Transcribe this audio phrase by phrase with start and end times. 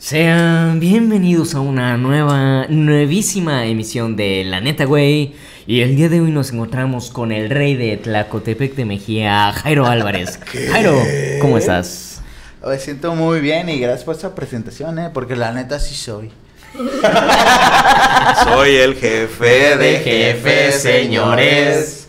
[0.00, 5.34] Sean bienvenidos a una nueva, nuevísima emisión de La Neta, güey.
[5.66, 9.84] Y el día de hoy nos encontramos con el rey de Tlacotepec de Mejía, Jairo
[9.84, 10.40] Álvarez.
[10.72, 10.98] Jairo,
[11.42, 12.22] ¿cómo estás?
[12.66, 15.10] Me siento muy bien y gracias por esta presentación, ¿eh?
[15.12, 16.30] porque la neta sí soy.
[18.44, 22.08] Soy el jefe de jefes, señores.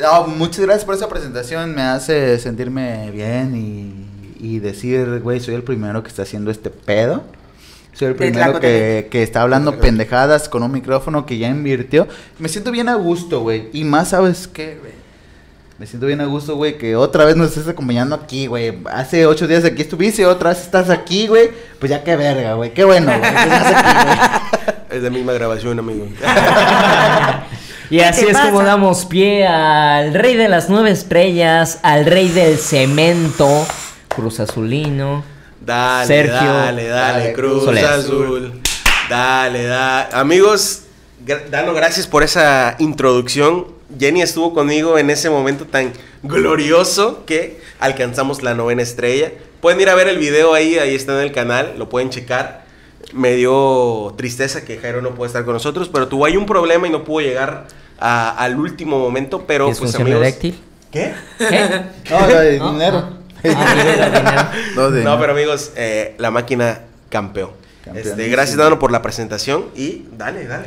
[0.00, 4.07] No, muchas gracias por esta presentación, me hace sentirme bien y,
[4.38, 7.22] y decir, güey, soy el primero que está haciendo este pedo.
[7.92, 12.06] Soy el primero que, que está hablando pendejadas con un micrófono que ya invirtió.
[12.38, 13.70] Me siento bien a gusto, güey.
[13.72, 14.92] Y más, ¿sabes qué, güey?
[15.78, 18.78] Me siento bien a gusto, güey, que otra vez nos estés acompañando aquí, güey.
[18.92, 21.50] Hace ocho días aquí estuviste, otra vez estás aquí, güey.
[21.78, 22.74] Pues ya qué verga, güey.
[22.74, 23.30] Qué bueno, güey.
[24.90, 26.06] Es la misma grabación, amigo.
[27.90, 28.64] Y así es como pasa?
[28.64, 33.66] damos pie al rey de las nueve estrellas, al rey del cemento,
[34.18, 35.24] Cruz Azulino.
[35.64, 36.34] Dale, Sergio.
[36.34, 37.84] dale, dale, Dale, Cruz Soler.
[37.84, 38.52] Azul.
[39.08, 40.08] Dale, dale.
[40.12, 40.82] Amigos,
[41.24, 43.66] gra- Dano, gracias por esa introducción.
[43.98, 49.32] Jenny estuvo conmigo en ese momento tan glorioso que alcanzamos la novena estrella.
[49.60, 52.64] Pueden ir a ver el video ahí, ahí está en el canal, lo pueden checar.
[53.12, 56.86] Me dio tristeza que Jairo no puede estar con nosotros, pero tuvo ahí un problema
[56.86, 57.66] y no pudo llegar
[57.98, 59.44] a- al último momento.
[59.46, 60.22] Pero pues ¿Disfunción amigos.
[60.22, 60.60] eréctil?
[60.92, 61.14] ¿Qué?
[61.38, 61.82] ¿Qué?
[62.10, 62.72] No, de ¿No?
[62.72, 63.17] dinero.
[63.44, 64.52] Ah.
[64.74, 67.50] No, pero amigos, eh, la máquina campeón.
[67.94, 70.66] Este, gracias, Dano, por la presentación y dale, dale.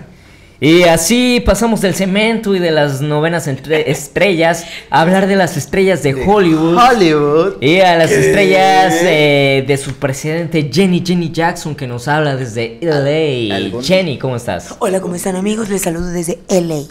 [0.59, 5.57] Y así pasamos del cemento y de las novenas entre- estrellas a hablar de las
[5.57, 6.77] estrellas de Hollywood.
[6.77, 7.53] Hollywood.
[7.61, 8.19] Y a las ¿Qué?
[8.27, 13.55] estrellas eh, de su presidente Jenny Jenny Jackson que nos habla desde LA.
[13.55, 14.75] ¿Algún- Jenny, ¿cómo estás?
[14.79, 15.69] Hola, ¿cómo están amigos?
[15.69, 16.81] Les saludo desde LA.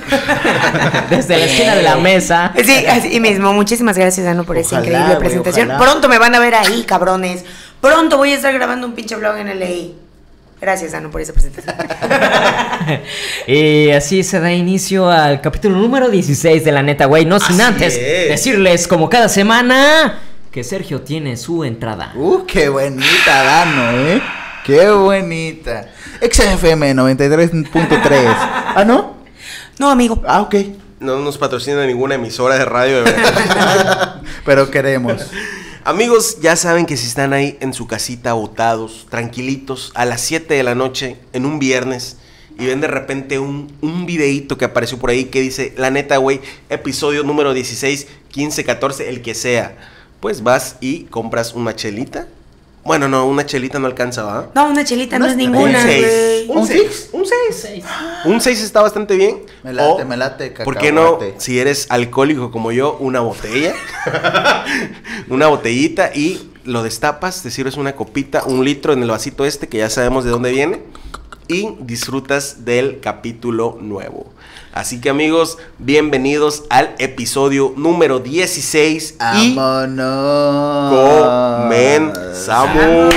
[1.10, 2.52] Desde la esquina de la mesa.
[2.64, 3.52] Sí, así mismo.
[3.52, 5.70] Muchísimas gracias, Dano, por esa Ojalá, increíble güey, presentación.
[5.70, 5.84] ojalá.
[5.84, 7.44] Pronto me van a ver ahí, cabrones.
[7.80, 9.66] Pronto voy a estar grabando un pinche vlog en LA.
[10.60, 11.76] Gracias, Dano, por esa presentación.
[13.46, 17.24] Y así se da inicio al capítulo número 16 de la neta, güey.
[17.24, 18.28] No sin Así antes es.
[18.28, 22.12] decirles, como cada semana, que Sergio tiene su entrada.
[22.14, 24.22] Uh, qué bonita, Dano, ¿eh?
[24.64, 25.88] Qué bonita.
[26.20, 28.34] XFM 93.3.
[28.74, 29.16] ¿Ah, no?
[29.78, 30.22] No, amigo.
[30.26, 30.54] Ah, ok.
[31.00, 34.22] No nos patrocina ninguna emisora de radio, de verdad.
[34.44, 35.26] Pero queremos.
[35.84, 40.54] Amigos, ya saben que si están ahí en su casita botados, tranquilitos, a las 7
[40.54, 42.16] de la noche, en un viernes,
[42.58, 46.16] y ven de repente un, un videíto que apareció por ahí que dice, la neta,
[46.16, 49.76] güey, episodio número 16, 15, 14, el que sea.
[50.20, 52.26] Pues vas y compras una chelita.
[52.86, 54.50] Bueno, no, una chelita no alcanza, ¿va?
[54.54, 56.06] No, una chelita no es ninguna, un 6.
[56.06, 56.48] güey.
[56.48, 57.08] Un ¿Un 6.
[57.12, 57.84] Un 6.
[58.24, 59.42] Un 6 está bastante bien.
[59.62, 61.14] Me late, O, me late, ¿Por qué no?
[61.18, 61.34] cacahuate.
[61.38, 63.74] Si eres alcohólico como yo, una botella.
[65.28, 69.68] una botellita y lo destapas, te sirves una copita, un litro en el vasito este,
[69.68, 70.82] que ya sabemos de dónde viene.
[71.48, 74.26] Y disfrutas del capítulo nuevo.
[74.76, 80.92] Así que amigos, bienvenidos al episodio número 16 y Vámonos.
[81.62, 83.14] comenzamos.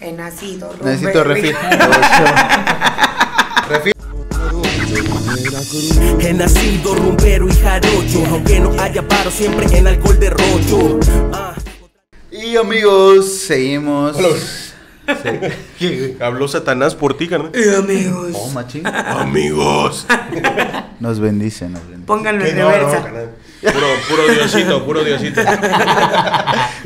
[0.00, 1.52] He nacido, Necesito Rumberry.
[3.68, 3.92] refil.
[6.18, 10.98] He nacido rumbero y jarocho, aunque no haya paro siempre en alcohol de rocho.
[11.34, 11.54] Ah.
[12.32, 14.16] Y amigos, seguimos.
[15.78, 16.16] Sí.
[16.20, 17.50] Habló Satanás por ti, carnal.
[17.54, 18.28] Eh, amigos.
[18.34, 18.86] Oh, machín.
[18.86, 20.06] Amigos.
[21.00, 22.06] Nos bendice, nos bendice.
[22.06, 23.02] Pónganlo en Que no, no, reversa.
[23.60, 25.40] Puro, puro Diosito, puro Diosito.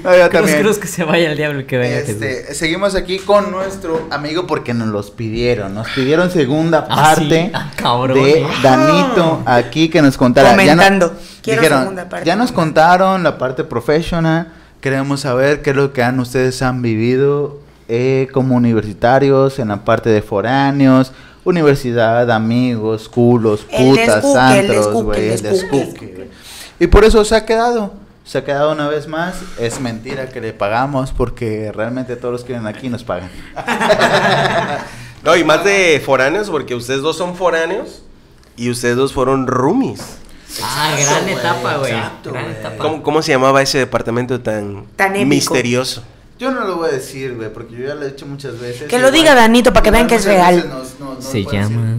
[0.03, 0.61] No, yo Cruz, también.
[0.63, 2.23] cruz que se vaya el diablo que venga Jesús.
[2.23, 5.75] Este, seguimos aquí con nuestro amigo porque nos los pidieron.
[5.75, 7.21] Nos pidieron segunda Ah, sí.
[7.29, 8.47] parte Ah, de eh.
[8.63, 10.51] Danito aquí que nos contara.
[10.51, 11.15] Ya no- Comentando.
[11.43, 12.27] Quiero dijeron, segunda parte.
[12.27, 14.49] Ya nos contaron la parte profesional.
[14.81, 17.61] Queremos saber qué es lo que han, ustedes han vivido
[17.93, 21.13] eh, como universitarios en la parte de foráneos,
[21.45, 26.31] universidad, amigos, culos, putas, descuque, güey, el descuque.
[26.79, 27.93] Y por eso se ha quedado.
[28.25, 29.35] Se ha quedado una vez más.
[29.59, 33.31] Es mentira que le pagamos porque realmente todos los que vienen aquí nos pagan.
[35.23, 38.03] No, y más de foráneos, porque ustedes dos son foráneos
[38.57, 40.01] y ustedes dos fueron roomies.
[40.63, 41.93] Ah, gran etapa, güey.
[42.79, 45.29] ¿Cómo, cómo se llamaba ese departamento tan, Tan épico.
[45.29, 46.03] misterioso?
[46.41, 48.89] Yo no lo voy a decir, güey, porque yo ya lo he dicho muchas veces.
[48.89, 50.73] Que lo Igual- diga Danito para que vean que es real.
[51.21, 51.53] Se decir.
[51.53, 51.97] llama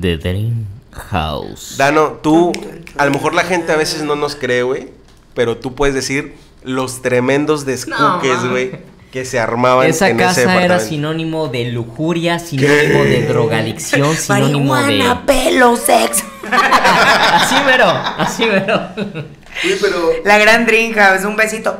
[0.00, 0.64] The Dream
[1.10, 1.74] House.
[1.76, 2.52] Dano, tú,
[2.96, 4.88] a lo mejor la gente a veces no nos cree, güey,
[5.34, 6.34] pero tú puedes decir
[6.64, 8.72] los tremendos descuques, No, güey,
[9.10, 10.88] que se armaban Esa en ese casa era departamento.
[10.88, 15.04] sinónimo de lujuria, sinónimo de drogadicción, sinónimo de.
[15.26, 16.24] pelo, sexo.
[16.50, 17.86] Así mero,
[18.18, 18.80] así mero.
[18.96, 21.76] Oye, pero La gran Dream House, un besito.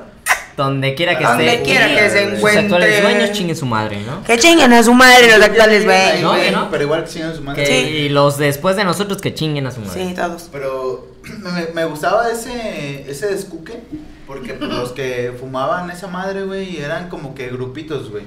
[0.56, 1.62] Donde quiera que Donde esté.
[1.62, 3.00] quiera que se Sus actuales encuentre.
[3.02, 4.22] dueños chinguen su madre, ¿no?
[4.24, 6.20] Que chinguen a su madre los actuales, güey.
[6.22, 6.70] No, no.
[6.70, 7.64] Pero igual que siguen su madre.
[7.64, 7.88] Que- Sí.
[7.88, 10.08] Y los después de nosotros que chinguen a su madre.
[10.08, 10.48] Sí, todos.
[10.52, 11.08] Pero
[11.38, 13.80] me, me gustaba ese, ese descuque.
[14.26, 18.24] Porque pues, los que fumaban esa madre, güey, eran como que grupitos, güey.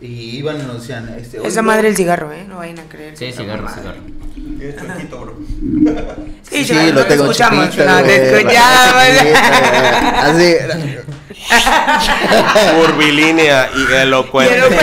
[0.00, 1.38] Y iban y nos decían, este.
[1.38, 2.44] Esa "Oiga, madre el cigarro, ¿eh?
[2.48, 3.16] No vayan a creer.
[3.16, 4.00] Sí, cigarro, cigarro.
[4.72, 5.34] Tienes chuequito, bro.
[6.50, 7.64] Sí, Sí, yo- lo tengo escuchamos.
[7.70, 8.94] chiquito, no, te escuchamos.
[10.22, 10.54] Así.
[12.80, 14.60] Curvilínea y elocuente.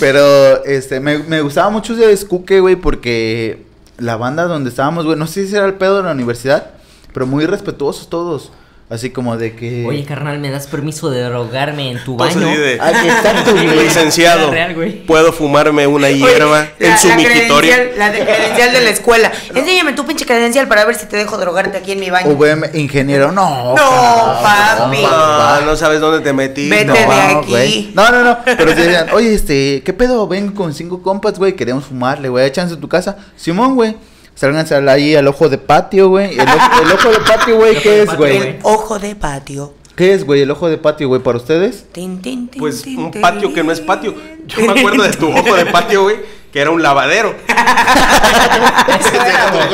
[0.00, 3.64] Pero, este, me, me gustaba mucho ese descuque, güey, porque
[3.96, 6.70] la banda donde estábamos, güey, no sé si era el pedo de la universidad,
[7.12, 8.52] pero muy respetuosos todos.
[8.90, 9.84] Así como de que.
[9.86, 12.48] Oye, carnal, ¿me das permiso de drogarme en tu Pues baño?
[12.48, 13.84] de, que exacto, güey.
[13.84, 14.74] Licenciado, Real,
[15.06, 18.88] puedo fumarme una Oye, hierba la- en su la credencial- La de credencial de la
[18.90, 19.30] escuela.
[19.54, 22.30] Enséñame tu pinche credencial para ver si te dejo drogarte aquí en mi baño.
[22.34, 23.74] VM, ingeniero, no.
[23.74, 23.82] No,
[24.42, 25.02] papi.
[25.66, 26.70] No sabes dónde te metí.
[26.70, 26.94] Vete no.
[26.94, 27.92] de aquí.
[27.94, 28.38] No, no, no.
[28.42, 30.26] Pero te decían, oye, este, ¿qué pedo?
[30.26, 31.54] Ven con cinco compas, güey.
[31.54, 32.46] Queremos fumarle, güey.
[32.46, 33.16] Échanse en tu casa.
[33.36, 33.96] Simón, güey.
[34.38, 36.34] Sálganse al- ahí al ojo de patio, güey.
[36.38, 38.36] El, ojo- el ojo de patio, güey, ¿qué es, güey.
[38.36, 39.74] El ojo de patio.
[39.98, 40.40] ¿Qué es, güey?
[40.42, 41.84] El ojo de patio, güey, para ustedes.
[41.92, 43.20] Tin, tin, tin, Pues tin, un tin.
[43.20, 44.14] patio que no es patio.
[44.46, 46.16] Yo me acuerdo de tu ojo de patio, güey,
[46.52, 47.34] que era un lavadero.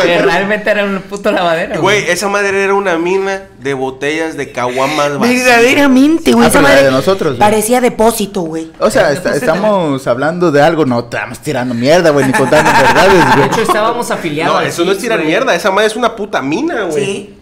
[0.02, 1.80] Que realmente era un puto lavadero.
[1.80, 5.44] Güey, esa madre era una mina de botellas de caguamas vacías.
[5.44, 6.44] Verdaderamente, güey.
[6.46, 7.38] Ah, esa pero la madre de nosotros, güey.
[7.40, 8.70] Parecía depósito, güey.
[8.78, 13.12] O sea, está- estamos hablando de algo, no estamos tirando mierda, güey, ni contando verdades,
[13.12, 13.46] De güey.
[13.46, 14.54] hecho, estábamos afiliados.
[14.54, 15.28] No, eso no es tirar güey.
[15.28, 17.04] mierda, esa madre es una puta mina, güey.
[17.04, 17.33] Sí.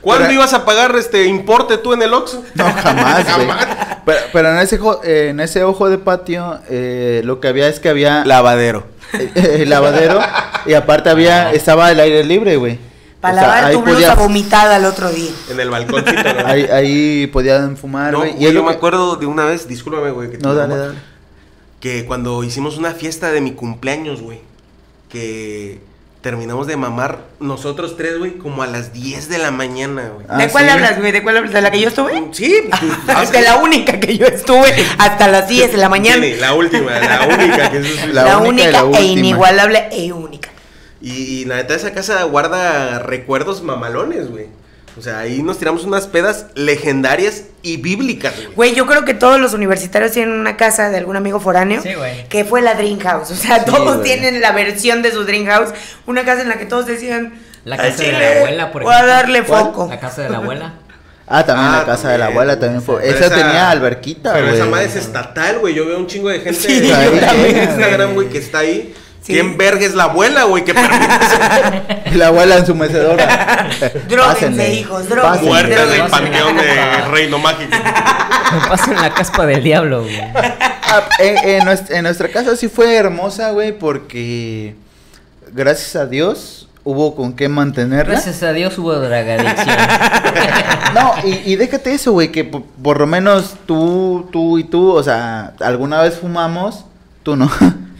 [0.00, 2.42] ¿Cuándo Pero- ibas a pagar este importe tú en el Oxxo?
[2.54, 3.46] No, jamás, güey.
[3.48, 3.66] Jamás.
[4.06, 7.68] Pero, pero en, ese, jo- eh, en ese ojo de patio, eh, lo que había
[7.68, 8.86] es que había Lavadero.
[9.12, 10.20] eh, el lavadero
[10.66, 12.78] y aparte había, estaba el aire libre, güey.
[13.20, 15.30] Para O sea, lavar ahí tu blusa podías- vomitada el otro día.
[15.50, 16.46] En el balcóncito, ¿no?
[16.46, 18.30] Ahí, ahí podían fumar, No, güey.
[18.32, 20.30] güey, es yo lo me que- acuerdo de una vez, discúlpame, güey.
[20.30, 20.94] que te No, dale, dale.
[21.80, 24.40] Que cuando hicimos una fiesta de mi cumpleaños, güey,
[25.10, 25.80] que
[26.20, 30.26] terminamos de mamar nosotros tres, güey, como a las 10 de la mañana, güey.
[30.28, 30.70] Ah, ¿De cuál sí.
[30.70, 31.12] hablas, güey?
[31.12, 31.52] ¿De cuál hablas?
[31.52, 32.28] ¿De la que yo estuve?
[32.32, 32.54] Sí,
[33.06, 36.22] pues, de la única que yo estuve hasta las 10 de la mañana.
[36.22, 39.00] Sí, la última, la única que es La La, única y única, la e última.
[39.06, 40.50] inigualable e única.
[41.00, 44.46] Y, y la neta, esa casa guarda recuerdos mamalones, güey.
[45.00, 48.54] O sea, ahí nos tiramos unas pedas legendarias y bíblicas, güey.
[48.54, 51.82] Güey, yo creo que todos los universitarios tienen una casa de algún amigo foráneo.
[51.82, 52.28] Sí, güey.
[52.28, 53.30] Que fue la Dream House.
[53.30, 54.02] O sea, Sí, todos güey.
[54.04, 55.70] tienen la versión de su Dream House.
[56.06, 57.32] Una casa en la que todos decían.
[57.64, 59.14] La "Al casa de la abuela, por Voy a ejemplo".
[59.14, 59.62] darle ¿Cuál?
[59.64, 59.86] foco.
[59.90, 60.74] La casa de la abuela.
[61.32, 63.08] Ah, también Ah, la casa de la abuela también fue.
[63.08, 64.42] Esa, tenía alberquita, güey.
[64.42, 65.74] Pero esa madre es estatal, güey.
[65.74, 68.92] Yo veo un chingo de gente Sí, en también, Instagram, güey, que está ahí.
[69.22, 69.34] Sí.
[69.34, 70.64] ¿Quién verga es la abuela, güey?
[70.64, 71.06] Que permite
[72.12, 73.68] Y la abuela en su mecedora.
[74.08, 75.28] Dróguense, Pásenle, hijos, dróguense.
[75.30, 75.50] pásenle.
[75.50, 76.30] muerta en el Pásenle.
[76.30, 77.70] panteón de Reino Mágico.
[78.52, 80.20] Me pasa en la caspa del diablo, güey.
[80.34, 84.74] Ah, en, en nuestra, en nuestra casa sí fue hermosa, güey, porque
[85.52, 88.14] gracias a Dios hubo con qué mantenerla.
[88.14, 89.76] Gracias a Dios hubo drogadicción.
[90.94, 94.90] No, y, y déjate eso, güey, que por, por lo menos tú, tú y tú,
[94.92, 96.84] o sea, alguna vez fumamos,
[97.22, 97.48] tú no,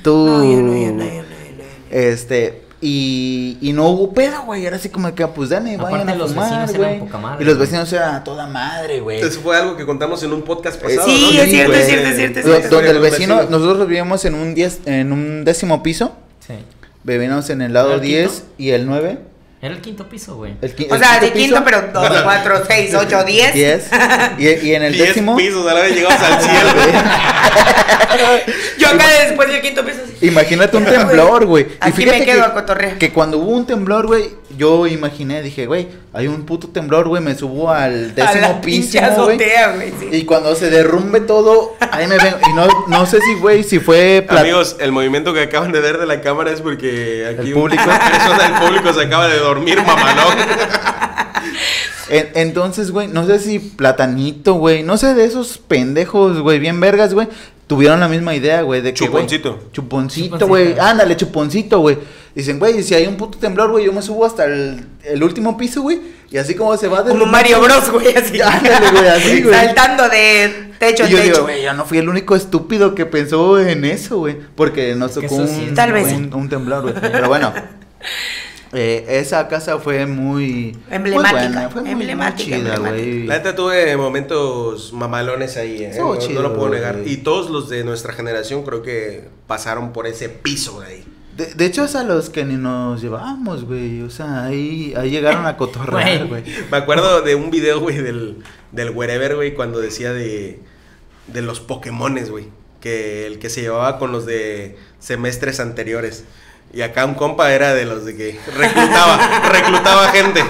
[0.02, 1.30] tú, No, yo no, yo no, yo no,
[1.90, 6.08] este, y, y no hubo pedo, güey, era así como que, pues, Dani, Aparte, vayan
[6.08, 7.66] a los fumar, vecinos eran güey, poca madre, y los güey.
[7.66, 9.20] vecinos eran a toda madre, güey.
[9.20, 11.42] Eso fue algo que contamos en un podcast pasado, Sí, ¿no?
[11.42, 12.74] es cierto, es cierto, es cierto, es cierto.
[12.76, 13.50] Donde el vecino, vecinos.
[13.50, 16.12] nosotros vivíamos en un diez, en un décimo piso,
[16.46, 16.54] Sí.
[17.04, 18.46] vivíamos en el ¿Era lado el 10 quinto?
[18.58, 19.18] y el 9.
[19.62, 20.54] Era el quinto piso, güey.
[20.62, 23.54] El, qui- O el sea, de quinto, piso, pero 2, 4, 6, 8, 10.
[23.54, 23.90] 10.
[24.38, 25.36] Y, y en el Diez décimo.
[25.36, 26.92] pisos, a la vez llegamos al cielo, güey.
[28.78, 29.98] Yo acá después del quinto piso.
[30.22, 31.64] Imagínate un temblor, güey.
[31.64, 32.98] Y Aquí fíjate me quedo que- a cotorrear.
[32.98, 37.22] Que cuando hubo un temblor, güey, yo imaginé, dije, güey, hay un puto temblor, güey,
[37.22, 39.10] me subo al A décimo la piso, güey.
[39.10, 39.92] azotea, güey.
[39.98, 40.08] sí.
[40.12, 42.36] Y cuando se derrumbe todo, ahí me vengo.
[42.48, 44.26] Y no, no sé si, güey, si fue...
[44.28, 47.54] plat- Amigos, el movimiento que acaban de ver de la cámara es porque aquí El
[47.54, 47.82] un- público.
[47.84, 50.36] una persona del público se acaba de dormir, mamalón.
[52.10, 56.80] En- entonces, güey, no sé si Platanito, güey, no sé de esos pendejos, güey, bien
[56.80, 57.28] vergas, güey,
[57.70, 59.68] tuvieron la misma idea, güey, de que, güey, Chuponcito.
[59.70, 60.48] chuponcito, Chuponcito.
[60.48, 61.96] güey, ándale, chuponcito, güey.
[62.34, 65.56] Dicen, güey, si hay un puto temblor, güey, yo me subo hasta el, el último
[65.56, 66.00] piso, güey,
[66.32, 68.40] y así como se va Como derrumbando- Mario Bros, güey, así.
[68.44, 69.54] Ándale, güey, así, güey.
[69.54, 71.42] Saltando de techo en yo digo, techo.
[71.44, 74.36] güey, yo no fui el único estúpido que pensó en eso, güey.
[74.56, 76.12] Porque nos Que tocó sí un, es Tal vez.
[76.12, 76.94] un, un temblor, güey.
[77.00, 77.52] Pero bueno,
[78.72, 80.76] eh, esa casa fue muy...
[80.90, 83.26] Emblemática, Muy buena, fue muy, muy emblemática, chida, güey.
[83.26, 85.94] La neta tuve momentos mamalones ahí, ¿eh?
[85.98, 87.00] No, chido, no lo puedo negar.
[87.04, 91.04] Y todos los de nuestra generación creo que pasaron por ese piso de ahí.
[91.36, 94.02] De, de hecho, es a los que ni nos llevábamos, güey.
[94.02, 96.44] O sea, ahí, ahí llegaron a cotorrear, güey.
[96.70, 98.38] Me acuerdo de un video, güey, del,
[98.72, 100.60] del Wherever, güey, cuando decía de,
[101.26, 102.48] de los Pokémones, güey.
[102.80, 106.24] Que el que se llevaba con los de semestres anteriores.
[106.72, 110.42] Y acá un compa era de los de que reclutaba, reclutaba gente.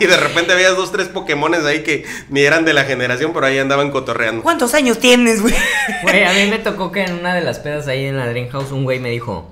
[0.00, 3.46] Y de repente veías dos, tres Pokémones ahí que ni eran de la generación, pero
[3.46, 4.42] ahí andaban cotorreando.
[4.42, 5.54] ¿Cuántos años tienes, güey?
[6.02, 8.48] Güey, a mí me tocó que en una de las pedas ahí en la Dream
[8.50, 9.50] House un güey me dijo: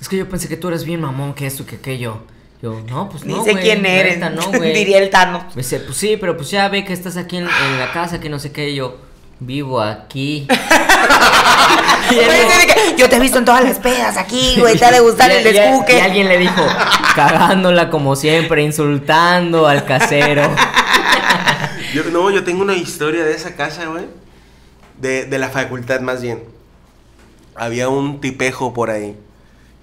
[0.00, 2.18] Es que yo pensé que tú eres bien mamón, que esto, que aquello.
[2.62, 3.44] Yo, no, pues Ni no.
[3.44, 4.14] sé güey, quién eres.
[4.16, 4.72] neta, no, güey.
[4.74, 5.44] Diría el Tano.
[5.54, 8.20] Me dice, pues sí, pero pues ya ve que estás aquí en, en la casa,
[8.20, 8.70] que no sé qué.
[8.70, 8.98] Y yo,
[9.40, 10.46] vivo aquí.
[12.96, 14.78] Yo te he visto en todas las pedas aquí, güey.
[14.78, 15.96] Te ha de gustar el descuque.
[15.96, 16.62] Y alguien le dijo,
[17.14, 20.42] cagándola como siempre, insultando al casero.
[21.94, 24.04] Yo, no, yo tengo una historia de esa casa, güey.
[25.00, 26.44] De, de la facultad, más bien.
[27.54, 29.16] Había un tipejo por ahí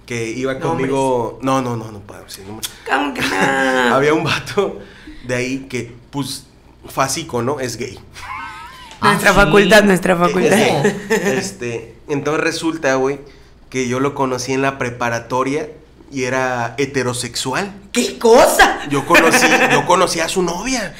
[0.06, 1.40] que iba conmigo.
[1.42, 2.70] No, no, no, no puedo decir nombres.
[2.88, 3.94] ¿Cómo que no?
[3.94, 4.78] Había un vato
[5.26, 6.46] de ahí que, pues,
[6.88, 7.58] fásico, ¿no?
[7.58, 7.98] Es gay.
[9.04, 9.40] Nuestra Ah, sí.
[9.40, 10.56] facultad, nuestra facultad.
[11.10, 13.20] Este, entonces resulta, güey,
[13.70, 15.68] que yo lo conocí en la preparatoria
[16.12, 17.72] y era heterosexual.
[17.92, 18.80] ¿Qué cosa?
[18.90, 20.94] Yo conocí, yo conocí a su novia.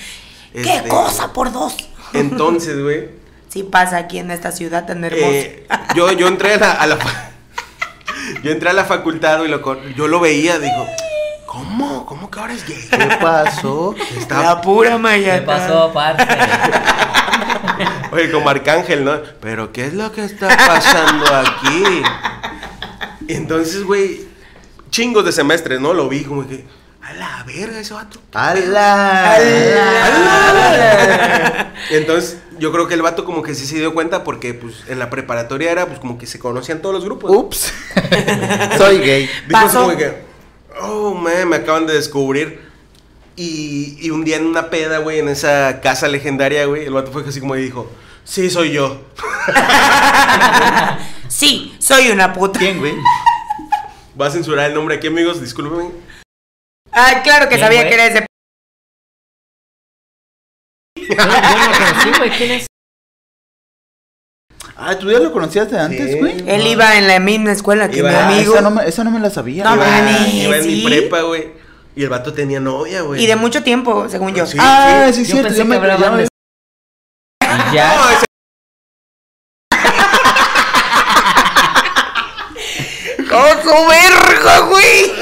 [0.52, 1.76] ¿Qué Este, cosa por dos?
[2.12, 3.08] Entonces, güey,
[3.48, 5.24] Sí pasa aquí en esta ciudad tan hermosa.
[5.26, 7.30] eh, yo, yo entré a la, a la fa-
[8.42, 10.86] yo entré a la facultad y lo, yo lo veía, digo,
[11.46, 12.04] ¿cómo?
[12.06, 12.88] ¿Cómo que ahora es gay?
[12.90, 13.94] ¿Qué pasó?
[14.18, 15.44] Está, La pura ¿Qué Maya.
[15.46, 16.24] pasó aparte?
[18.12, 19.20] Oye, como Arcángel, ¿no?
[19.40, 22.02] Pero ¿qué es lo que está pasando aquí?
[23.28, 24.26] Y entonces, güey,
[24.90, 25.94] chingos de semestres, ¿no?
[25.94, 26.64] Lo vi como que,
[27.02, 28.20] a la verga ese vato.
[28.32, 29.36] ¡Hala!
[31.90, 34.84] Y entonces, yo creo que el vato como que sí se dio cuenta porque, pues,
[34.88, 37.30] en la preparatoria era, pues, como que se conocían todos los grupos.
[37.30, 37.72] Ups.
[38.78, 39.28] Soy gay.
[39.48, 40.14] Dijo como que,
[40.80, 42.73] oh, man, me acaban de descubrir.
[43.36, 47.10] Y, y un día en una peda, güey, en esa casa legendaria, güey, el vato
[47.10, 47.90] fue así como y dijo,
[48.24, 49.00] sí, soy yo.
[51.28, 52.60] Sí, soy una puta.
[52.60, 52.94] ¿Quién, güey?
[54.20, 55.90] Va a censurar el nombre aquí, amigos, discúlpenme.
[56.92, 57.88] Ay, claro que ¿Quién, sabía güey?
[57.88, 58.26] que era ese.
[60.96, 62.30] Yo, yo no lo conocí, güey.
[62.38, 62.66] ¿Quién es?
[64.76, 66.18] Ah, ¿tú ya lo conocías de antes, Sí.
[66.18, 66.48] güey?
[66.48, 68.52] Él iba en la misma escuela que Iba- mi Ah, amigo.
[68.54, 69.64] Esa no, me, esa no me la sabía.
[69.64, 69.88] No, güey.
[69.88, 71.52] Iba, iba en mi prepa, güey.
[71.96, 73.22] Y el vato tenía novia, güey.
[73.22, 74.46] Y de mucho tiempo, según yo.
[74.46, 74.56] Sí.
[74.60, 75.48] Ah, sí, Yo cierto.
[75.48, 76.28] pensé ya que me- ya hablaban me- de...
[77.70, 77.94] Y ya.
[77.96, 78.24] No, ese-
[83.36, 85.12] ¡Oh, su verga, güey!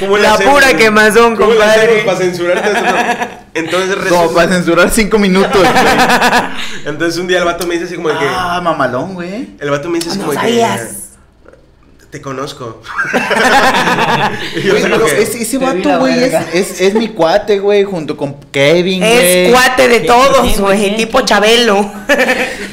[0.00, 0.54] ¿cómo le La hacemos?
[0.54, 2.02] pura quemazón, ¿Cómo compadre.
[2.04, 2.80] para censurarte eso?
[3.54, 5.66] Entonces Como resulta- para censurar cinco minutos, güey.
[6.86, 8.26] Entonces un día el vato me dice así como de que...
[8.28, 9.50] Ah, mamalón, güey.
[9.58, 10.80] El vato me dice así No como de sabías.
[10.80, 11.05] que...
[12.16, 12.80] Te conozco.
[14.56, 16.46] Ese, vato, güey, es, verga.
[16.54, 20.96] es, es mi cuate, güey, junto con Kevin, Es cuate de ¿Qué- todos, güey.
[20.96, 21.20] Tipo?
[21.20, 21.76] Chabelo.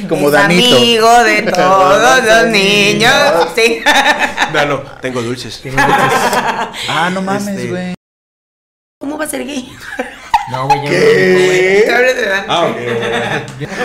[0.07, 0.77] Como es Danito.
[0.77, 3.11] amigo de todos los niños.
[3.53, 3.83] Sí.
[4.53, 5.61] No, no, tengo dulces.
[6.87, 7.93] Ah, no mames, Este- güey.
[8.97, 9.69] ¿Cómo va a ser gay?
[10.51, 11.85] No, güey, yo no ¿Qué?
[11.89, 12.45] verdad.
[12.47, 12.77] Ah, ok.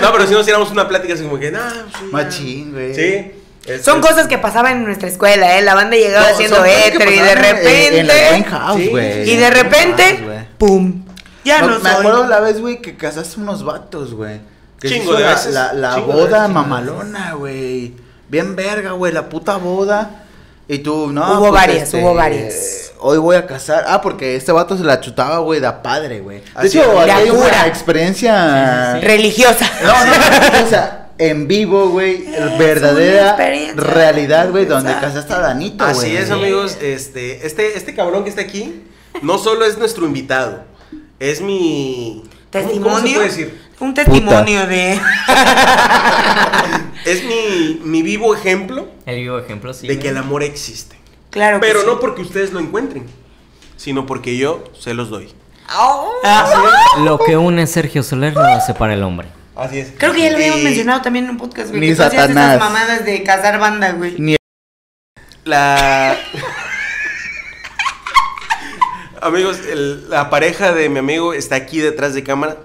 [0.03, 2.07] No, pero si nos hiciéramos una plática así como que, nah, sí, ya".
[2.13, 2.95] Machín, güey.
[2.95, 3.33] Sí.
[3.69, 5.63] Este- Son cosas que pasaban en nuestra escuela, ¿eh?
[5.63, 7.99] La banda llegaba No, que hétero y de en- repente.
[8.01, 8.91] En la Green House, Sí.
[9.27, 10.47] y En de repente, House.
[10.59, 11.05] ¡pum!
[11.45, 11.99] Ya no, No, me soy.
[12.01, 14.41] acuerdo la vez, güey, que casaste unos vatos, güey.
[14.83, 15.53] Chingo de la, veces.
[15.55, 16.55] La, la Chingo de boda veces.
[16.55, 17.95] mamalona, güey.
[18.29, 20.23] Bien verga, güey, la puta boda.
[20.69, 21.33] Y tú, no.
[21.33, 22.93] Hubo pues, varias, hubo varias.
[23.01, 23.85] Hoy voy a casar.
[23.89, 26.43] Ah, porque este vato se la chutaba, güey, de padre, güey.
[26.61, 28.93] De hecho, hay una experiencia.
[28.95, 29.71] Sí, sí, Religiosa.
[29.83, 30.13] No, no,
[30.61, 32.25] no, o sea, en vivo, güey,
[32.59, 33.37] verdadera
[33.77, 35.91] realidad, güey, donde casaste a Danito, güey.
[35.97, 36.79] Así es, amigos.
[36.81, 38.83] Este, este, este cabrón que está aquí
[39.23, 40.63] no solo es nuestro invitado,
[41.19, 42.23] es mi.
[42.23, 42.83] ¿cómo- Testimonio.
[42.95, 43.61] ¿Cómo se puede decir?
[43.81, 45.01] Un testimonio de.
[47.05, 49.87] Es mi, mi vivo ejemplo El vivo ejemplo, sí.
[49.87, 50.97] de que el amor existe.
[51.31, 51.87] Claro que Pero sí.
[51.87, 53.07] no porque ustedes lo encuentren,
[53.77, 55.33] sino porque yo se los doy.
[55.69, 56.47] Ah,
[57.05, 59.29] Lo que une Sergio Soler no lo separa el hombre.
[59.59, 59.89] Así es.
[59.99, 61.81] Creo que ya lo habíamos Y mencionado también en un podcast, güey.
[61.81, 62.57] Ni que Satanás.
[62.57, 64.15] esas mamadas de cazar banda, güey.
[64.19, 64.37] Ni
[65.45, 66.17] La.
[69.21, 72.57] Amigos, el- la pareja de mi amigo está aquí detrás de cámara.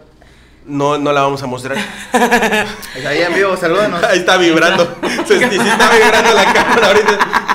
[0.65, 1.77] No, no la vamos a mostrar.
[3.07, 4.01] Ahí, amigo, salúdanos.
[4.03, 4.97] Ahí está vibrando.
[5.27, 7.52] Se, sí está vibrando la cámara ahorita.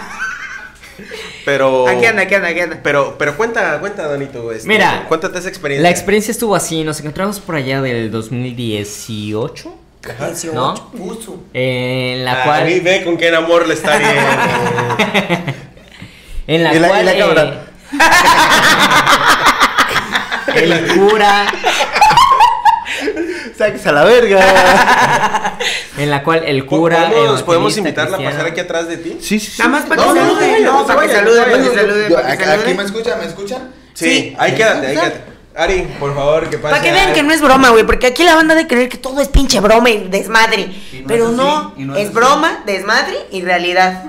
[1.49, 1.89] Pero.
[1.89, 2.79] Aquí anda, aquí anda, aquí anda.
[2.83, 4.53] Pero, pero cuenta, cuenta, Donito.
[4.53, 5.83] este, Mira, Cuéntate esa experiencia.
[5.83, 9.75] La experiencia estuvo así, nos encontramos por allá del 2018,
[10.19, 10.53] 18.
[10.53, 10.75] ¿No?
[10.91, 11.43] Puso.
[11.55, 12.69] en la Ah, cual...
[12.71, 14.21] y ve con qué amor le está viendo.
[16.47, 17.05] En la Y la- y cual.
[17.07, 17.55] la eh,
[20.55, 21.47] el cura.
[23.59, 25.59] Sáquese a la verga.
[25.99, 27.11] En la cual el cura.
[27.11, 29.17] ¿Podemos, podemos invitarla a pasar aquí atrás de ti?
[29.21, 29.59] Sí, sí, sí.
[29.59, 30.61] Nada más para No, que no, no, salude.
[30.61, 33.71] No, para que salude, no para que salude, aquí- me escuchan, ¿me escuchan?
[33.95, 35.21] Sí, ahí quédate, ahí quédate.
[35.57, 36.71] Ari, por favor, que pase.
[36.73, 38.97] Para que vean que no es broma, güey, porque aquí la banda de creer que
[38.99, 40.71] todo es pinche broma y desmadre.
[40.93, 44.05] Y no Pero es así, no, y no es es broma, desmadre y realidad.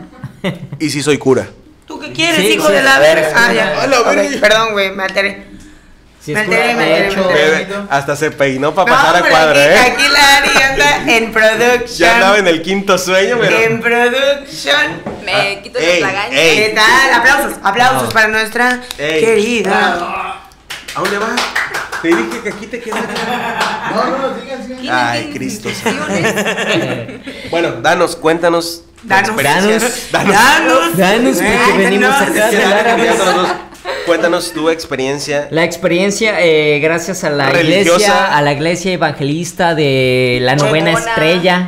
[0.78, 1.48] Y si soy cura.
[1.88, 3.32] ¿Tú qué quieres, Sí, hijo sí, de la verga?
[3.36, 3.82] Ah, ya.
[3.82, 4.38] A la Ok, verga.
[4.40, 5.49] Perdón, güey, me alteré.
[6.28, 9.80] Es hecho, hasta se peinó para No, pasar a cuadro, aquí, ¿eh?
[9.80, 11.88] Aquí la Ari anda en production.
[11.98, 13.58] Ya andaba en el quinto sueño, pero.
[13.58, 15.02] En production.
[15.26, 16.40] Me quito ey, los lagañas.
[16.40, 17.14] ¿Qué tal?
[17.14, 18.10] Aplausos, aplausos No.
[18.10, 19.22] para nuestra Ey.
[19.24, 20.40] querida.
[20.96, 21.42] ¿A dónde vas?
[22.02, 23.00] Te dije que aquí te quedas.
[23.90, 24.88] No, no, sigan, sigan.
[24.96, 25.70] Ay, Cristo.
[27.50, 28.84] Bueno, danos, cuéntanos.
[29.04, 29.36] Danos.
[30.12, 31.40] Danos.
[34.06, 35.48] Cuéntanos tu experiencia.
[35.52, 37.92] La experiencia, eh, gracias a la Religiosa.
[37.96, 41.68] iglesia, a la iglesia evangelista de la novena estrella.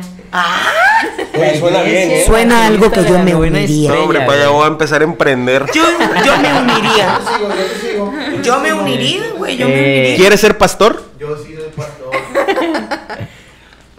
[1.34, 2.22] Oye, suena bien, ¿eh?
[2.26, 3.90] Suena algo que yo me uniría.
[3.90, 5.66] No, hombre, para allá voy a empezar a emprender.
[5.74, 5.82] Yo,
[6.24, 7.18] yo me uniría.
[7.20, 8.12] Yo sigo, yo te sigo.
[8.42, 10.16] Yo me uniría, güey, yo me Eh, uniría.
[10.16, 11.02] ¿Quieres ser pastor?
[11.18, 12.10] Yo sí soy pastor.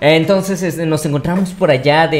[0.06, 2.18] Entonces este, nos encontramos por allá de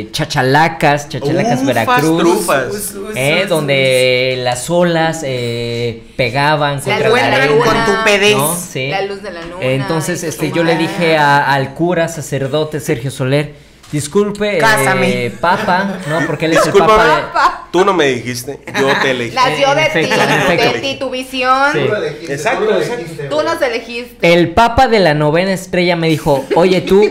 [0.00, 2.18] eh, Chachalacas, Chachalacas, Ufas, Veracruz.
[2.18, 2.94] trufas.
[3.14, 7.46] eh, donde las olas eh, pegaban La contra luna, la arena.
[7.46, 7.64] luna.
[7.64, 8.36] con tu pedez.
[8.36, 8.56] ¿no?
[8.56, 8.88] Sí.
[8.88, 9.56] La luz de la luna.
[9.60, 13.54] Entonces, este, yo le dije a- al cura sacerdote Sergio Soler,
[13.92, 15.26] disculpe, Cásame.
[15.26, 16.26] eh, papa, ¿no?
[16.26, 19.34] Porque él es el papa tú no me dijiste, yo te elegí.
[19.34, 21.72] Nació de ti, de ti tu visión.
[21.72, 21.80] Sí.
[21.80, 24.26] Tú lo elegiste, Exacto, tú elegiste, Tú nos elegiste.
[24.26, 24.34] de...
[24.34, 27.10] El papa de la novena estrella me dijo, oye tú,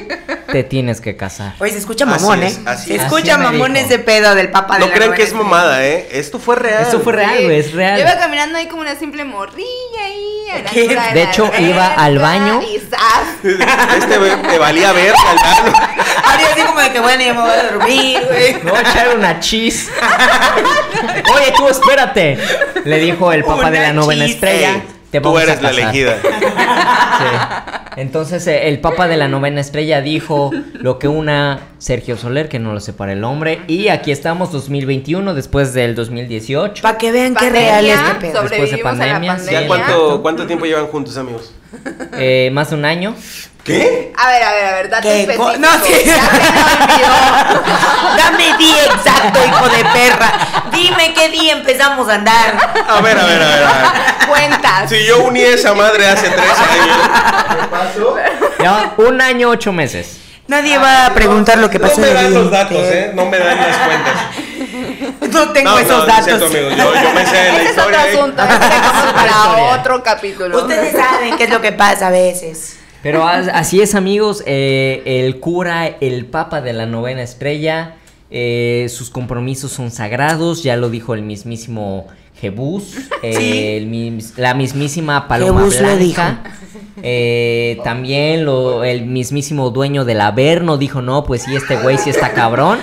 [0.52, 1.54] te tienes que casar.
[1.60, 2.62] Oye, se escucha Así mamón, es, ¿eh?
[2.66, 3.04] así Se es.
[3.04, 3.86] escucha Así mamón dijo.
[3.86, 6.08] ese pedo del papa de No la crean que es mamada, ¿eh?
[6.12, 6.82] Esto fue real.
[6.84, 8.18] Esto fue real, güey, es Yo iba real.
[8.20, 9.66] caminando ahí como una simple morrilla
[10.06, 10.37] ahí.
[10.52, 10.82] A la ¿Qué?
[10.84, 12.62] altura De la hecho, iba al baño.
[13.44, 15.38] Este güey me valía ver al
[16.34, 18.54] Ari así como de que bueno, ya me voy a dormir, güey.
[18.64, 19.90] Me voy a echar una chis.
[21.36, 22.38] Oye, tú espérate.
[22.86, 24.36] Le dijo el papa de la Una novena chis.
[24.36, 24.70] estrella.
[24.72, 25.80] Ey, te Tú eres la casar".
[25.80, 26.18] elegida.
[27.18, 27.24] Sí.
[27.96, 32.60] Entonces eh, el Papa de la novena estrella dijo lo que una Sergio Soler, que
[32.60, 33.62] no lo separa el hombre.
[33.66, 36.84] Y aquí estamos 2021, después del 2018.
[36.84, 38.44] Para que vean qué real es este pedo.
[38.44, 39.38] Después de pandemia.
[39.50, 41.52] ¿Ya cuánto, cuánto tiempo llevan juntos, amigos?
[42.20, 43.16] Eh, más de un año.
[43.68, 44.14] ¿Qué?
[44.18, 45.52] A ver, a ver, a ver, date ¿Qué específico.
[45.52, 45.94] co- no, sí.
[46.06, 47.64] Ya se me olvidó.
[48.18, 50.32] Dame día exacto, hijo de perra.
[50.72, 52.58] Dime qué día empezamos a andar.
[52.88, 53.64] A ver, a ver, a ver.
[53.64, 54.28] A ver.
[54.28, 54.90] Cuentas.
[54.90, 56.98] Si yo uní a esa madre hace tres años.
[57.50, 58.16] ¿Qué pasó?
[58.64, 60.18] Ya, un año, ocho meses.
[60.48, 62.00] Nadie va a preguntar lo que No pasó.
[62.00, 62.78] me en dan los datos.
[62.86, 63.12] ¿eh?
[63.14, 64.14] No me dan las cuentas.
[65.34, 66.24] No tengo No, esos no, no datos.
[66.26, 66.74] cierto, amigos.
[66.78, 68.06] Yo, yo me sé la Ese es otro historia.
[68.08, 68.18] ¿eh?
[68.18, 68.44] asunto.
[68.44, 68.60] Otra
[69.14, 69.64] para historia.
[69.80, 70.58] otro capítulo.
[70.58, 72.78] Ustedes saben qué es lo que pasa a veces.
[73.08, 74.44] Pero as- así es, amigos.
[74.46, 77.96] eh, el cura, el Papa de la novena estrella,
[78.30, 80.62] eh, sus compromisos son sagrados.
[80.64, 82.08] Ya lo dijo el mismísimo
[82.42, 83.80] Jebús, eh,
[84.20, 84.34] Sí.
[84.38, 86.44] la mismísima Paloma Jebús lo Blanca.
[87.02, 92.10] eh, también lo, el mismísimo dueño del Averno dijo, no, pues sí, este güey sí
[92.10, 92.80] está cabrón.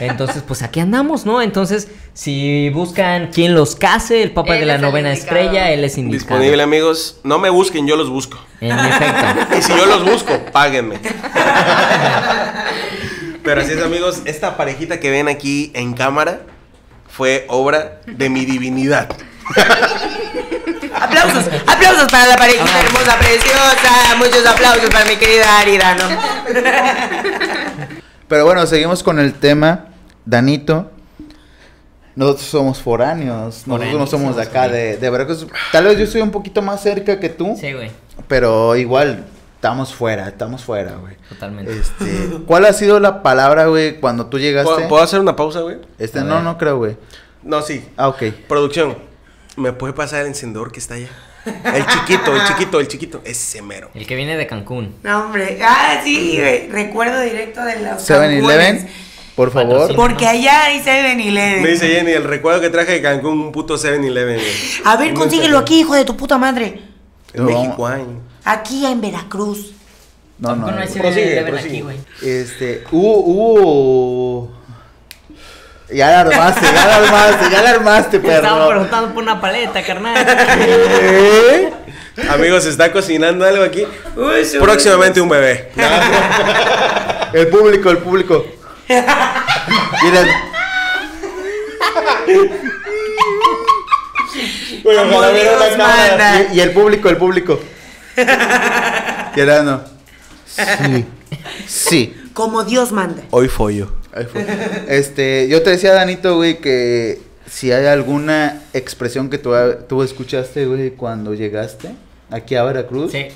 [0.00, 1.42] Entonces, pues aquí andamos, ¿no?
[1.42, 5.36] Entonces, si buscan quien los case, el Papa Él de la es novena indicado.
[5.40, 6.36] estrella, él es indicado.
[6.38, 7.20] Disponible, amigos.
[7.24, 8.38] No me busquen, yo los busco.
[8.60, 9.24] En efecto.
[9.58, 10.98] Y si yo los busco, páguenme.
[13.42, 14.22] Pero así es, amigos.
[14.24, 16.40] Esta parejita que ven aquí en cámara
[17.08, 19.08] fue obra de mi divinidad.
[21.00, 24.16] Aplausos, aplausos para la parejita hermosa, preciosa.
[24.18, 26.08] Muchos aplausos para mi querida Arida, ¿no?
[28.28, 29.86] Pero bueno, seguimos con el tema.
[30.24, 30.90] Danito.
[32.14, 33.66] Nosotros somos foráneos.
[33.66, 35.46] Nosotros no somos de acá, de, de Veracruz.
[35.72, 37.56] Tal vez yo estoy un poquito más cerca que tú.
[37.58, 37.90] Sí, güey.
[38.26, 41.16] Pero igual, estamos fuera, estamos fuera, güey.
[41.28, 41.72] Totalmente.
[41.72, 44.72] Este, ¿Cuál ha sido la palabra, güey, cuando tú llegaste?
[44.72, 45.78] ¿Puedo, puedo hacer una pausa, güey?
[45.98, 46.44] Este, A no, ver.
[46.44, 46.96] no creo, güey.
[47.44, 47.88] No, sí.
[47.96, 48.22] Ah, ok.
[48.48, 48.98] Producción,
[49.56, 51.08] ¿me puede pasar el encendedor que está allá?
[51.46, 53.22] El chiquito, el chiquito, el chiquito.
[53.24, 53.90] Ese mero.
[53.94, 54.94] El que viene de Cancún.
[55.02, 55.58] No, hombre.
[55.62, 56.68] Ah, sí, güey.
[56.68, 58.92] Recuerdo directo de los 7-Eleven, Cancunes.
[59.34, 59.94] por favor.
[59.96, 61.62] Porque allá hay 7-Eleven.
[61.62, 64.52] Me dice Jenny, el recuerdo que traje de Cancún, un puto 7-Eleven, güey.
[64.84, 66.82] A ver, No consíguelo aquí, hijo de tu puta madre.
[67.32, 67.50] En No.
[67.50, 68.04] México hay.
[68.44, 69.72] Aquí en Veracruz.
[70.38, 70.66] No, no.
[70.66, 70.88] Cancún güey.
[70.88, 71.70] hay Prosigue, 7-Eleven prosigue.
[71.70, 71.96] aquí, güey.
[72.22, 74.57] Este, hubo, hubo.
[75.90, 78.68] Ya la armaste, ya la armaste, ya la armaste, Estaba perro.
[78.68, 80.26] preguntando por una paleta, carnal.
[80.26, 81.72] ¿Qué?
[82.28, 83.86] Amigos, se está cocinando algo aquí.
[84.16, 85.70] Uy, su- Próximamente un bebé.
[87.32, 88.44] El público, el público.
[88.88, 90.28] Miren.
[94.82, 96.42] Como Dios la manda.
[96.52, 97.60] Y, y el público, el público.
[98.16, 99.80] Y era no.
[100.46, 101.04] Sí.
[101.66, 102.16] Sí.
[102.34, 103.22] Como Dios manda.
[103.30, 103.92] Hoy follo.
[104.12, 104.44] Ahí fue.
[104.88, 109.52] Este, yo te decía, Danito, güey, que si hay alguna expresión que tú,
[109.88, 111.90] tú escuchaste, güey, cuando llegaste
[112.30, 113.26] aquí a Veracruz, Sí.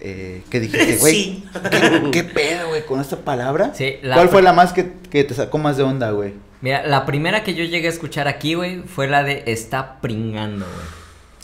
[0.00, 1.44] eh, que dijiste, güey, Sí.
[1.70, 3.72] ¿qué, qué pedo, güey, con esta palabra?
[3.74, 6.32] Sí, la- ¿Cuál fue la más que, que te sacó más de onda, güey?
[6.60, 10.64] Mira, la primera que yo llegué a escuchar aquí, güey, fue la de está pringando,
[10.64, 10.86] güey.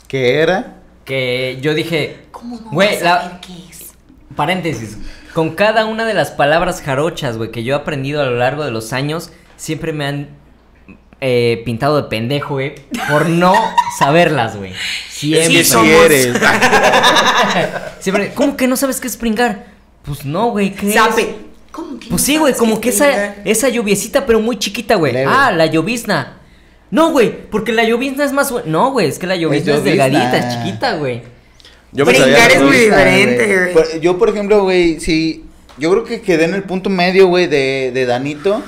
[0.07, 0.77] ¿Qué era?
[1.05, 3.91] Que yo dije, ¿Cómo no güey, la- qué es?
[4.35, 4.97] paréntesis,
[5.33, 8.63] con cada una de las palabras jarochas, güey, que yo he aprendido a lo largo
[8.63, 10.29] de los años, siempre me han
[11.21, 12.75] eh, pintado de pendejo, güey,
[13.09, 13.53] por no
[13.97, 14.73] saberlas, güey.
[15.09, 15.63] Siempre.
[15.63, 15.87] Sí, somos.
[15.87, 16.35] si eres.
[17.99, 19.67] Siempre, ¿cómo que no sabes qué es pringar?
[20.03, 20.95] Pues no, güey, ¿qué es?
[20.95, 21.35] Sape.
[21.71, 24.95] ¿Cómo que no Pues sí, güey, como que es esa, esa lluviecita, pero muy chiquita,
[24.95, 25.15] güey.
[25.25, 26.39] Ah, la llovizna.
[26.89, 28.53] No, güey, porque la llovizna es más...
[28.65, 30.05] No, güey, es que la llovizna es, llovizna.
[30.05, 31.21] delgadita, es chiquita, güey.
[31.93, 33.73] Yo me Brincar sabía es muy diferente, güey.
[33.73, 35.45] Por- Yo, por ejemplo, güey, sí,
[35.77, 38.63] yo creo que quedé en el punto medio, güey, de, de Danito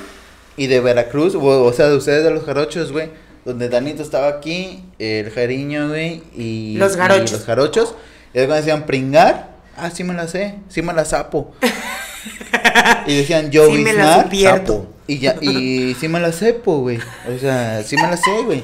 [0.56, 3.08] y de Veracruz, o, o sea, de ustedes de los jarochos, güey,
[3.44, 7.30] donde Danito estaba aquí, el jariño, güey, y Los jarochos.
[7.30, 7.94] y los jarochos,
[8.34, 11.52] y luego decían pringar, ah, sí me la sé, sí me la sapo.
[13.06, 14.90] y decían yo Sí me la supierto.
[15.06, 16.98] y ya, y sí me la sepo, güey,
[17.34, 18.62] o sea, sí me la sé, güey.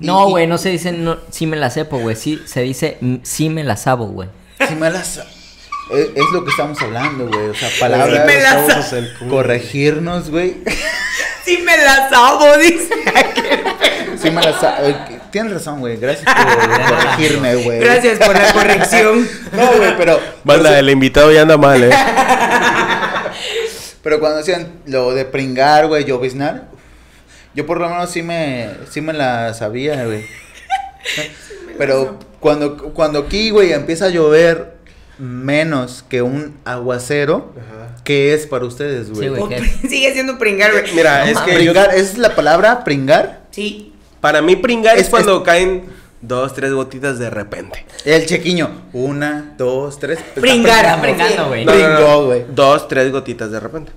[0.00, 2.16] No, güey, no se dice no, sí me la sepo, güey.
[2.16, 4.28] Sí, se dice sí me la sabo, güey.
[4.68, 5.24] Sí me la sa-
[5.92, 7.48] Es, es lo que estamos hablando, güey.
[7.50, 8.22] O sea, palabras.
[8.22, 9.30] Sí me la Estamos sa- en el culo.
[9.30, 10.56] Corregirnos, güey.
[11.44, 12.88] Sí me la sabo, dice.
[14.22, 14.96] Sí me la sa- eh,
[15.30, 15.98] Tienes razón, güey.
[15.98, 17.80] Gracias por corregirme, güey.
[17.80, 19.28] Gracias por la corrección.
[19.52, 20.18] No, güey, pero.
[20.44, 21.90] Banda, el invitado ya anda mal, eh.
[24.02, 26.68] Pero cuando decían lo de pringar, güey, lloviznar.
[27.54, 30.24] Yo por lo menos sí me, sí me la sabía, güey.
[31.78, 34.74] Pero cuando, cuando aquí, güey, empieza a llover
[35.18, 37.52] menos que un aguacero,
[38.04, 39.28] ¿qué es para ustedes, güey?
[39.28, 39.64] Sí, güey.
[39.88, 40.92] Sigue siendo pringar, güey.
[40.94, 42.84] Mira, No es que Pringar, ¿esa es la palabra?
[42.84, 43.42] ¿Pringar?
[43.50, 43.92] Sí.
[44.20, 45.84] para mí pringar es, Es- cuando caen
[46.20, 47.86] dos, tres gotitas de repente.
[48.04, 48.70] El chequiño.
[48.92, 50.18] Una, dos, tres.
[50.34, 51.64] Pringar, pringando, güey.
[51.64, 51.96] No, no, no.
[51.96, 52.44] Pringó, güey.
[52.48, 53.92] Dos, tres gotitas de repente.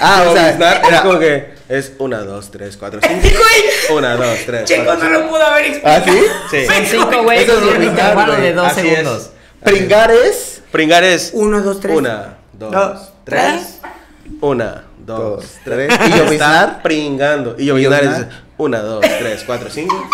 [0.00, 0.50] Ah, o sea,
[0.90, 3.20] es como que es una, dos, tres, cuatro, cinco.
[3.22, 6.18] Güey, Una, dos, tres, Checo cuatro, no lo pudo haber ¿Ah, explicado.
[6.50, 6.52] sí?
[6.52, 6.66] Sí.
[6.66, 7.94] Son cinco, güey, Eso es un
[8.40, 8.86] de dos Así es.
[8.98, 9.30] segundos.
[9.62, 10.62] Pringar es.
[10.70, 11.96] Pringar es Uno, dos, tres.
[11.96, 13.78] una, dos, Dos, tres.
[13.82, 13.92] tres.
[14.40, 15.88] Una, dos, Dos, tres.
[15.88, 16.00] tres.
[16.00, 16.82] ¿Y Está lloviznar?
[16.82, 17.54] pringando.
[17.58, 18.42] Y lloviznar es lloviznar?
[18.58, 20.08] una, dos, tres, cuatro, cinco.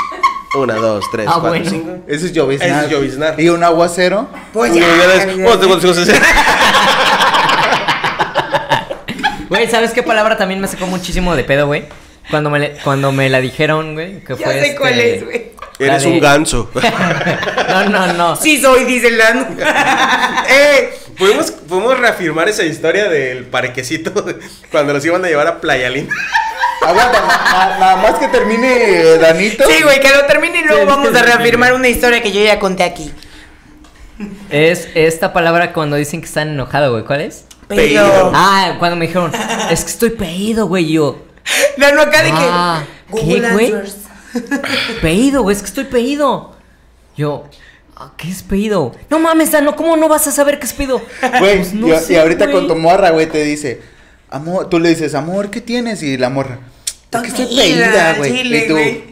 [0.55, 1.71] Una, dos, tres, Ah, cuatro, bueno.
[1.71, 1.97] cinco.
[2.07, 2.69] Eso es lloviznar.
[2.71, 3.41] Eso es lloviznar.
[3.41, 4.29] Y un aguacero.
[4.53, 4.87] Pues Y ya.
[9.63, 11.85] Güey, ¿sabes qué palabra también me sacó muchísimo de pedo, güey?
[12.31, 15.25] Cuando me, le- cuando me la dijeron, güey, que Ya fue sé este- cuál es,
[15.25, 15.53] güey.
[15.79, 16.69] Eres de- un ganso.
[17.69, 18.35] No, no, no.
[18.35, 19.47] Sí soy, dice el Lano.
[20.51, 24.13] eh, ¿podemos, podemos reafirmar esa historia del parquecito
[24.73, 26.13] cuando los iban a llevar a Playa Linda.
[26.85, 28.67] Aguanta, na- na- nada más que termine
[29.01, 29.63] eh, Danito.
[29.71, 32.43] Sí, güey, que lo termine y luego Sí, vamos a reafirmar una historia que yo
[32.43, 33.13] ya conté aquí.
[34.51, 37.05] Es esta palabra cuando dicen que están enojados, güey.
[37.05, 37.45] ¿Cuál es?
[37.69, 38.33] Pedido.
[38.35, 39.33] Ah, cuando me dijeron,
[39.71, 40.85] es que estoy peído, güey.
[40.85, 41.17] y Yo,
[41.77, 42.37] Lano acá de que.
[42.39, 43.75] Ah, Google ¿qué, güey?
[45.01, 46.55] Peído, güey, es que estoy peído.
[47.17, 47.45] Yo,
[47.97, 48.93] "Ah, ¿qué es peído?
[49.11, 51.03] No mames, Dano, ¿cómo no vas a saber qué es peído?
[51.39, 52.57] Güey, Pues no y, ahorita güey.
[52.57, 53.83] con tu morra, güey, te dice,
[54.31, 56.03] amor, tú le dices, amor, ¿qué tienes?
[56.03, 56.61] Y la morra,
[57.13, 58.33] es que estoy Peída, peída, güey.
[58.33, 59.12] chile, Y tú, güey.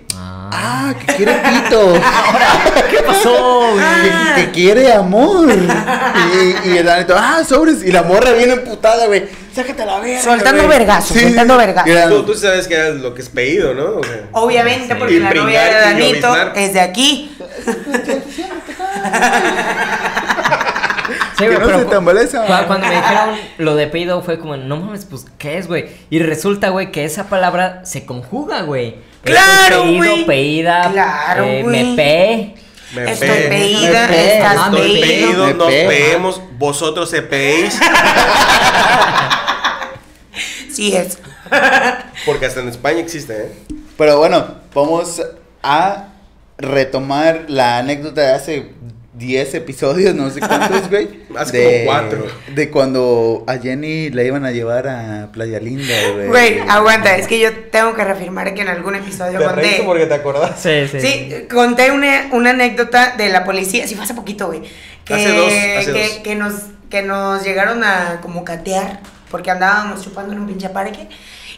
[0.52, 1.92] Ah, que quiere pito.
[2.90, 3.64] ¿Qué pasó?
[3.78, 4.32] Ah.
[4.36, 5.48] que, que quiere amor.
[5.50, 7.82] y, y el Danito, ah, sobres.
[7.84, 9.24] Y la morra viene emputada, güey.
[9.54, 10.22] Sácate la verga.
[10.22, 10.78] Soltando güey".
[10.78, 11.66] vergazo, Sí, soltando sí.
[11.66, 12.08] vergazo.
[12.08, 13.96] Tú, tú sabes que es lo que es pedido, ¿no?
[13.98, 17.36] O sea, Obviamente, porque la novia de Danito es de aquí.
[21.38, 24.76] Sí, Que no pero se cu- Cuando me dijeron lo de pedo fue como, no
[24.76, 25.86] mames, pues, ¿qué es, güey?
[26.10, 28.96] Y resulta, güey, que esa palabra se conjuga, güey.
[29.22, 30.24] ¡Claro, peído, güey!
[30.26, 31.84] peída, Claro, eh, güey.
[31.84, 32.54] me pe.
[32.94, 36.40] me Estoy pe- peída, me pe- estás me Estoy pe- pedido, Me nos pe- peemos,
[36.58, 37.78] vosotros se peéis.
[40.72, 41.18] Sí es.
[42.24, 43.52] Porque hasta en España existe, ¿eh?
[43.98, 45.20] Pero bueno, vamos
[45.62, 46.06] a
[46.56, 48.72] retomar la anécdota de hace
[49.20, 51.20] 10 episodios, no sé cuántos, güey.
[51.36, 52.26] Hace de, como cuatro.
[52.54, 56.28] De cuando a Jenny la iban a llevar a Playa Linda, güey.
[56.28, 59.82] Güey, aguanta, es que yo tengo que reafirmar que en algún episodio conté.
[60.06, 60.58] te acordás.
[60.60, 61.00] Sí, sí.
[61.00, 64.62] Sí, conté una, una anécdota de la policía, sí fue hace poquito, güey.
[65.04, 66.10] Que, Hace dos, hace que, dos.
[66.24, 66.54] que nos,
[66.88, 71.08] que nos llegaron a como catear, porque andábamos chupando en un pinche parque.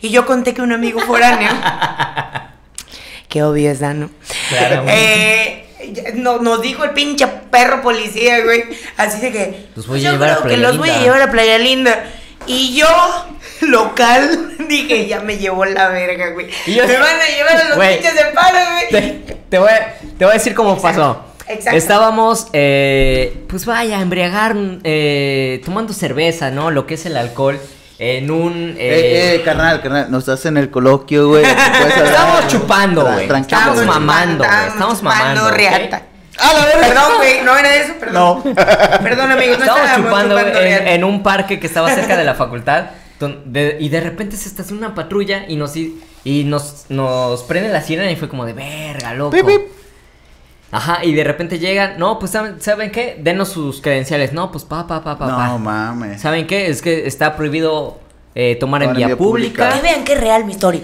[0.00, 1.50] Y yo conté que un amigo foráneo,
[3.28, 4.10] que obvio es Dano,
[4.48, 4.92] Claramente.
[4.94, 5.66] eh,
[6.14, 8.64] no- nos dijo el pinche perro policía, güey.
[8.96, 9.66] Así de que.
[9.76, 11.58] Los voy a yo llevar a creo que Playa los voy a llevar a Playa
[11.58, 12.04] Linda.
[12.46, 12.86] Y yo,
[13.62, 16.48] local, dije, ya me llevó la verga, güey.
[16.66, 17.94] Y yo- me van a llevar a los Güey.
[17.98, 18.88] pinches de palo, güey.
[19.24, 21.24] Te, te voy, a- te voy a decir cómo pasó.
[21.48, 21.76] exacto.
[21.76, 26.70] Estábamos, eh, pues vaya, a embriagar, eh, tomando cerveza, ¿no?
[26.70, 27.60] Lo que es el alcohol
[28.02, 28.74] en un...
[28.76, 31.44] Eh, eh, carnal, carnal, no estás en el coloquio, güey.
[31.44, 33.30] Estamos chupando, güey.
[33.30, 34.66] Estamos mamando, güey.
[34.66, 35.50] Estamos mamando.
[35.52, 36.02] riata.
[36.36, 36.88] Ah, la verga.
[36.88, 38.42] Perdón, güey, no era eso, perdón.
[38.44, 38.54] No.
[39.02, 42.86] Perdón, amigos, no Estábamos chupando güey, en, un parque que estaba cerca de la facultad.
[43.54, 48.10] y de repente se estaciona una patrulla y nos y nos, nos prende la sirena
[48.10, 49.36] y fue como de verga, loco.
[49.36, 49.60] Pip, pip.
[50.72, 53.18] Ajá, y de repente llegan, no, pues ¿saben, ¿saben qué?
[53.20, 54.32] Denos sus credenciales.
[54.32, 55.46] No, pues pa, pa, pa, pa, pa.
[55.48, 56.20] No mames.
[56.20, 56.68] ¿Saben qué?
[56.68, 58.00] Es que está prohibido
[58.34, 59.68] eh, tomar en Tomar en vía, vía pública.
[59.68, 59.82] pública.
[59.82, 60.80] Que vean es real mi historia.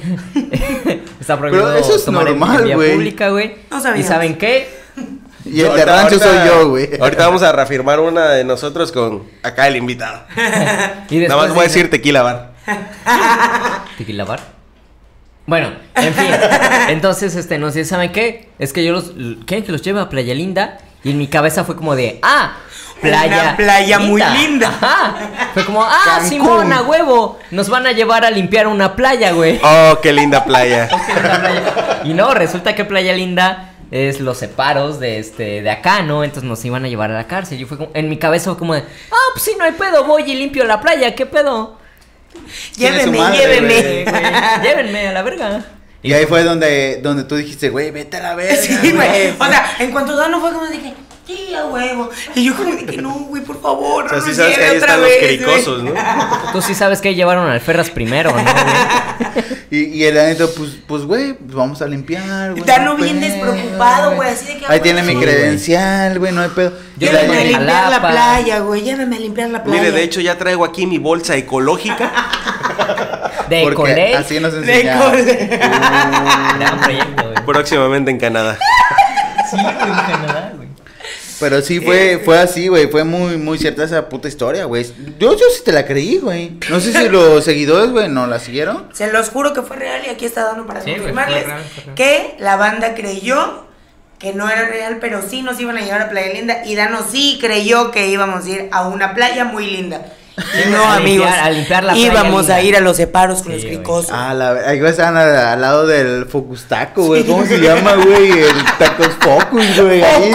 [1.20, 3.54] está prohibido Pero eso es tomar en- normal, en vía pública, güey.
[3.70, 4.68] No ¿Y saben qué?
[5.46, 6.90] Y el de rancho ahorita- soy yo, güey.
[7.00, 10.24] Ahorita vamos a reafirmar una de nosotros con acá el invitado.
[11.08, 12.52] Y Nada más voy a decir tequila bar.
[13.96, 14.57] ¿Tequila bar?
[15.48, 16.26] Bueno, en fin.
[16.88, 18.50] entonces, este, no sé, ¿saben qué?
[18.58, 19.12] Es que yo los.
[19.46, 20.76] ¿Quieren que los lleve a Playa Linda?
[21.02, 22.18] Y en mi cabeza fue como de.
[22.22, 22.58] ¡Ah!
[23.00, 23.42] Playa.
[23.42, 24.68] Una playa muy linda.
[24.68, 25.14] Ajá.
[25.54, 26.28] Fue como, ¡ah, Cancún.
[26.28, 27.38] Simón, a huevo!
[27.50, 29.58] Nos van a llevar a limpiar una playa, güey.
[29.62, 30.86] Oh, qué linda playa.
[32.04, 36.24] Y no, resulta que Playa Linda es los separos de este de acá, ¿no?
[36.24, 37.56] Entonces nos iban a llevar a la cárcel.
[37.56, 40.04] Yo fue como, en mi cabeza fue como de, ah, pues sí, no hay pedo,
[40.04, 41.78] voy y limpio la playa, ¿qué pedo?
[42.76, 44.04] Lléveme, madre, lléveme.
[44.62, 45.64] Llévenme a la verga.
[46.02, 48.56] Y ahí fue donde, donde tú dijiste, güey, vete a la verga.
[48.62, 49.30] Sí, güey.
[49.38, 50.94] O sea, en cuanto Dano fue como dije,
[51.28, 52.10] sí, a huevo.
[52.34, 54.06] Y yo como de que no, güey, por favor.
[54.06, 55.36] O sea, no sí sabes que ahí otra están los vez, güey.
[55.36, 55.92] cricosos, ¿no?
[56.52, 58.42] Tú sí sabes que llevaron al Ferras primero, ¿no?
[58.42, 58.44] güey?
[59.70, 62.64] Y, y el anito, pues, pues, güey, pues vamos a limpiar, güey.
[62.64, 66.18] Dano no bien pedo, despreocupado, güey, así de que, Ahí ah, tiene mi sí, credencial,
[66.18, 66.72] güey, no hay pedo.
[66.96, 68.80] Yo Lléveme a limpiar la playa, güey.
[68.80, 69.78] Lléveme a limpiar la playa.
[69.78, 72.10] Mire, de hecho ya traigo aquí mi bolsa ecológica.
[73.50, 74.12] De porque Coley.
[74.14, 75.10] así nos De enseñaron.
[75.10, 75.46] cole.
[76.58, 77.44] Gran proyecto, güey.
[77.46, 78.58] Próximamente en Canadá.
[79.50, 80.52] Sí, en Canadá.
[81.40, 82.88] Pero sí fue, fue así, güey.
[82.88, 84.84] Fue muy, muy cierta esa puta historia, güey.
[85.18, 86.58] Yo, yo sí te la creí, güey.
[86.68, 88.88] No sé si los seguidores, güey, no la siguieron.
[88.92, 91.64] Se los juro que fue real y aquí está Dano para Sí, confirmarles fue real,
[91.74, 91.94] fue real.
[91.94, 93.64] que la banda creyó
[94.18, 97.06] que no era real, pero sí nos iban a llevar a Playa Linda y Dano
[97.08, 100.12] sí creyó que íbamos a ir a una playa muy linda.
[100.70, 101.26] No, A amigos.
[101.26, 104.10] limpiar- a limpiar la playa íbamos a ir a los separos con Sí, los cricosos.
[104.12, 107.24] Ah, la ahí estaban al, al lado del Focus Taco, güey.
[107.24, 108.30] ¿Cómo se llama, güey?
[108.32, 110.02] El Tacos Focus, güey.
[110.02, 110.34] Ahí.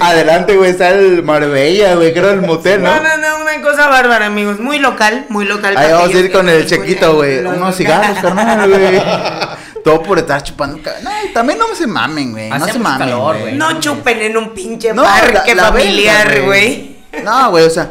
[0.00, 2.94] Adelante, güey, está el Marbella, güey, que era el motel, ¿no?
[2.94, 4.58] No, no, no, una cosa bárbara, amigos.
[4.60, 5.76] Muy local, muy local.
[5.76, 7.38] Ahí vamos a ir con el chequito, güey.
[7.44, 9.02] Unos cigarros, carnal, güey.
[9.84, 10.78] Todo por estar chupando.
[11.02, 12.48] No, también no se mamen, güey.
[12.50, 13.08] No se mamen.
[13.08, 13.36] calor.
[13.54, 16.96] No chupen en un pinche No, parque la- la familiar, güey.
[17.24, 17.90] No, güey, o sea,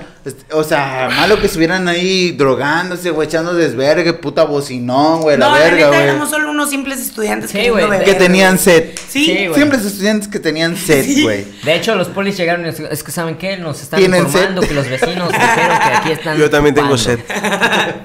[0.51, 5.53] o sea, malo que estuvieran ahí drogándose, güey, echando desvergue, puta bocinón, güey, la no,
[5.55, 5.99] la verga, güey.
[6.01, 8.91] éramos solo unos simples estudiantes Sí, güey, beber, Que tenían sed.
[9.09, 9.55] Sí, Sí, güey.
[9.55, 11.23] Siempre estudiantes que tenían sed, Sí.
[11.23, 11.45] güey.
[11.63, 14.61] De hecho, los polis llegaron y nos- es que saben qué, nos están ¿Tienen informando
[14.61, 14.67] sed?
[14.69, 16.37] que los vecinos dijeron que aquí están.
[16.37, 17.23] Yo también tengo chupando.
[17.27, 17.95] sed.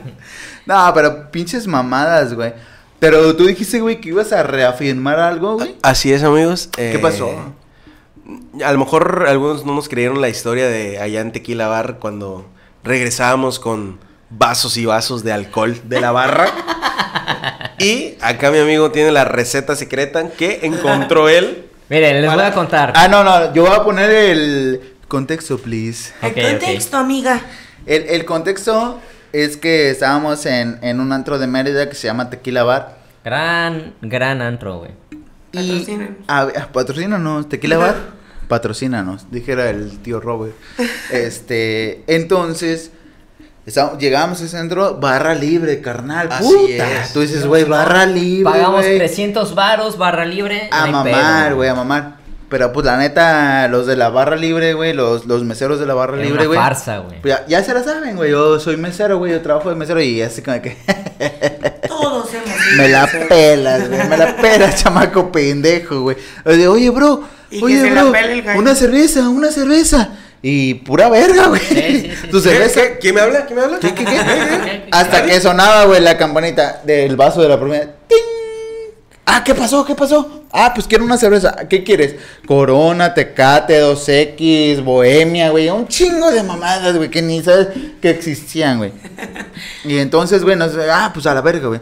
[0.66, 2.52] No, pero pinches mamadas, güey.
[2.98, 5.76] Pero tú dijiste, güey, que ibas a reafirmar algo, güey.
[5.82, 6.68] Así es, amigos.
[6.74, 7.30] ¿Qué Eh, pasó?
[8.64, 12.46] A lo mejor algunos no nos creyeron la historia de allá en Tequila Bar cuando
[12.82, 13.98] regresábamos con
[14.30, 16.46] vasos y vasos de alcohol de la barra.
[17.78, 21.66] y acá mi amigo tiene la receta secreta que encontró él.
[21.88, 22.92] Miren, les voy a contar.
[22.96, 26.12] Ah, no, no, yo voy a poner el contexto, please.
[26.22, 27.40] El contexto, amiga.
[27.86, 29.00] El, el contexto
[29.32, 32.96] es que estábamos en, en un antro de Mérida que se llama Tequila Bar.
[33.24, 34.90] Gran, gran antro, güey.
[35.52, 36.16] Patrocínanos.
[36.26, 37.94] a- a- patrocínanos, Tequila Bar,
[38.48, 40.54] patrocínanos, dijera el tío Robert.
[41.10, 42.90] Este, entonces,
[43.66, 47.02] estábamos- llegamos a ese centro, barra libre, carnal, Así puta.
[47.02, 47.12] es.
[47.12, 48.98] Tú dices, güey, barra libre, Pagamos güey.
[48.98, 50.68] 300 varos, barra libre.
[50.72, 52.16] A mamar, güey, a mamar.
[52.48, 55.94] Pero pues la neta, los de la barra libre, güey, los, los meseros de la
[55.94, 56.56] barra Era libre, güey.
[56.56, 57.20] farsa, güey.
[57.20, 58.30] pues, Ya, ya se la saben, güey.
[58.30, 59.32] Yo soy mesero, güey.
[59.32, 60.76] Yo trabajo de mesero y así como que.
[61.88, 62.15] Sido
[62.76, 64.08] me la pelas, güey.
[64.08, 66.16] Me la pelas, chamaco pendejo, güey.
[66.44, 67.24] Oye, bro.
[67.50, 68.12] Y que Oye, se la bro.
[68.58, 70.10] Una cerveza, una cerveza.
[70.42, 71.60] Y pura verga, güey.
[71.60, 72.80] sí, sí, Tu cerveza.
[72.82, 73.46] ¿Qué- qué- ¿Quién me habla?
[73.46, 73.78] ¿Quién me habla?
[73.80, 74.14] ¿Qué, qué, qué?
[74.16, 74.88] ¿Qué?
[74.92, 77.84] Hasta que sonaba, güey, la campanita del vaso de la primera.
[78.08, 78.18] ¡Ting!
[79.28, 79.84] Ah, ¿qué pasó?
[79.84, 80.44] ¿Qué pasó?
[80.52, 81.56] Ah, pues quiero una cerveza.
[81.68, 82.14] ¿Qué quieres?
[82.46, 85.68] Corona, Tecate, 2X, Bohemia, güey.
[85.68, 87.68] Un chingo de mamadas, güey, que ni sabes
[88.00, 88.92] que existían, güey.
[89.84, 90.72] Y entonces, güey, nos...
[90.90, 91.80] Ah, pues a la verga, güey.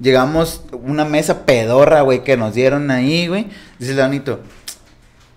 [0.00, 3.48] Llegamos una mesa pedorra, güey, que nos dieron ahí, güey.
[3.78, 4.40] Dice el Danito,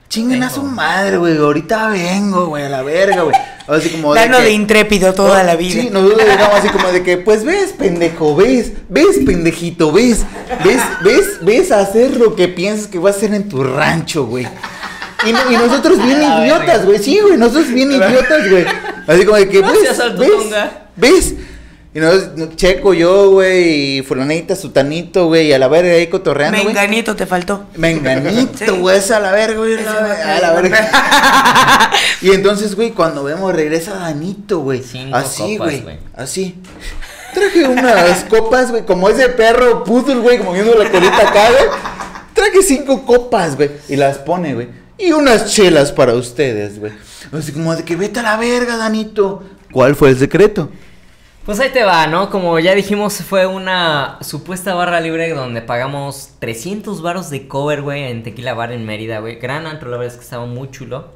[0.09, 1.37] Chinguen a su madre, güey.
[1.37, 3.35] Ahorita vengo, güey, a la verga, güey.
[3.67, 5.81] Así como Dando que- de intrépido toda la vida.
[5.81, 10.25] Sí, nosotros llegamos así como de que, pues ves, pendejo, ves, ves, pendejito, ves,
[10.65, 14.45] ves, ves, ves hacer lo que piensas que vas a hacer en tu rancho, güey.
[15.25, 18.65] Y, no- y nosotros bien idiotas, güey, sí, güey, nosotros bien idiotas, güey.
[19.07, 19.71] Así como de que, ves,
[20.17, 20.29] ves,
[20.97, 21.35] ves.
[21.93, 26.57] Y nos, Checo, yo, güey, y fulanita, sutanito, güey, y a la verga ahí cotorreando,
[26.61, 26.73] güey.
[26.73, 27.65] Menganito te faltó.
[27.75, 28.71] Menganito, Sí.
[28.79, 31.91] güey, esa a la verga, güey, a la verga.
[32.21, 34.83] Y entonces, güey, cuando vemos regresa Danito, güey.
[34.83, 35.97] Cinco Así, copas, güey.
[36.15, 36.55] Así.
[37.33, 41.63] Traje unas copas, güey, como ese perro poodle, güey, como viendo la colita acá, güey.
[42.33, 44.69] Traje cinco copas, güey, y las pone, güey.
[44.97, 46.93] Y unas chelas para ustedes, güey.
[47.33, 49.43] Así como de que vete a la verga, Danito.
[49.71, 50.69] ¿Cuál fue el secreto?
[51.45, 52.29] Pues ahí te va, ¿no?
[52.29, 58.03] Como ya dijimos, fue una supuesta barra libre donde pagamos 300 baros de cover, güey,
[58.03, 59.37] en Tequila Bar en Mérida, güey.
[59.37, 61.13] Gran antro, la verdad es que estaba muy chulo.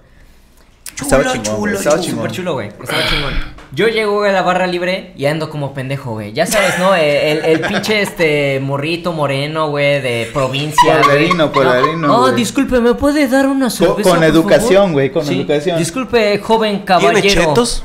[0.99, 2.05] Estaba Chulo, güey, estaba chulo.
[2.05, 2.17] chingón.
[2.21, 2.67] Súper chulo, güey.
[2.69, 3.54] Estaba chingón.
[3.75, 6.31] Yo llego güey, a la barra libre y ando como pendejo, güey.
[6.31, 6.95] Ya sabes, ¿no?
[6.95, 11.01] El, el pinche este morrito moreno, güey, de provincia.
[11.01, 11.67] Pueblerino, güey.
[11.67, 14.09] pueblerino, No, oh, disculpe, ¿me puede dar una cerveza?
[14.09, 14.91] con por educación, favor?
[14.93, 15.77] güey, con educación.
[15.77, 17.41] Disculpe, joven ¿Tiene caballero.
[17.47, 17.83] chetos?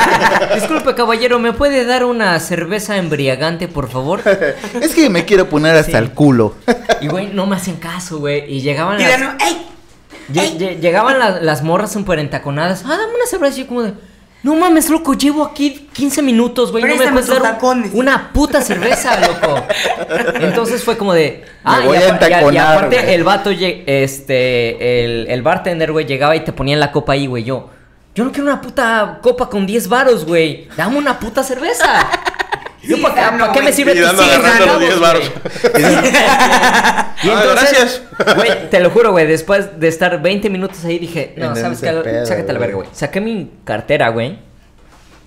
[0.54, 4.22] Disculpe, caballero, ¿me puede dar una cerveza embriagante, por favor?
[4.80, 5.96] es que me quiero poner hasta Sí.
[5.98, 6.54] el culo.
[7.02, 8.50] Y, güey, no me hacen caso, güey.
[8.50, 9.66] Y llegaban Y las, ¡ey!
[10.32, 12.82] lle- lle- llegaban las, las morras súper entaconadas.
[12.86, 13.60] Ah, dame una cerveza.
[13.60, 13.92] Y como de...
[14.46, 16.84] No mames, loco, llevo aquí 15 minutos, güey.
[16.84, 17.90] No me puedes dar tacones.
[17.92, 19.60] una puta cerveza, loco.
[20.40, 21.44] Entonces fue como de...
[21.64, 23.14] Ah, Me voy y, a apa- y entaconar, aparte güey.
[23.14, 27.26] el vato, lle- este, el, el bartender, güey, llegaba y te ponía la copa ahí,
[27.26, 27.42] güey.
[27.42, 27.70] Yo,
[28.14, 30.68] yo no quiero una puta copa con 10 varos, güey.
[30.76, 32.08] Dame una puta cerveza.
[32.86, 35.02] Yo, Sí, ¿para qué, me sirve Y tus dando cinco agarrando los centavos, 10 güey?
[35.02, 35.32] varos.
[37.22, 38.36] Y Ah, entonces, gracias.
[38.36, 41.80] güey, te lo juro, güey, después de estar 20 minutos ahí dije, no, En ¿sabes
[41.80, 41.86] qué?
[41.88, 42.88] pedo, Sácate la verga, güey.
[42.92, 44.38] Saqué mi cartera, güey.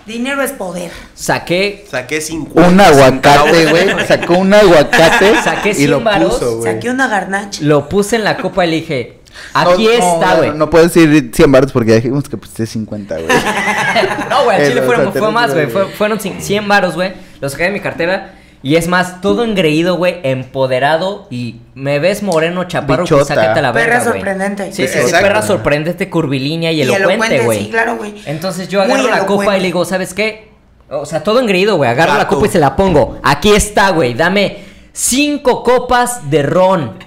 [0.05, 0.91] Dinero es poder.
[1.13, 4.07] Saqué, Saqué 50 Un aguacate, güey.
[4.07, 6.73] Sacó un aguacate Saqué y 100 lo varos, puso, güey.
[6.73, 7.59] Saqué una garnacha.
[7.63, 9.19] lo puse en la copa y le dije,
[9.53, 10.51] aquí No, no, está, no, güey.
[10.51, 13.27] No, puedes decir 100 baros porque ya dijimos que pusiste 50, güey.
[14.29, 15.65] No, güey, al Eh, chile fueron- fue más, güey.
[15.65, 15.85] güey.
[15.85, 17.13] Fue- fueron cin- 100 varos, güey.
[17.41, 18.35] Los saqué de mi cartera.
[18.61, 21.27] Y es más, todo engreído, güey, empoderado.
[21.29, 23.35] Y me ves moreno, chaparro, pues Bichota.
[23.35, 24.13] sácate la verga, Perra güey.
[24.19, 24.73] sorprendente.
[24.73, 25.27] Sí, sí, sí, Exacto.
[25.27, 27.59] perra sorprendente, curvilínea y, elocuente, güey.
[27.65, 28.15] Sí, claro, güey.
[28.25, 30.49] Entonces yo Muy agarro la copa y le digo, ¿sabes qué?
[30.89, 31.89] O sea, todo engreído, güey.
[31.89, 33.19] Agarro la copa y se la pongo.
[33.23, 34.13] Aquí está, güey.
[34.13, 34.57] Dame
[34.91, 36.99] cinco copas de ron.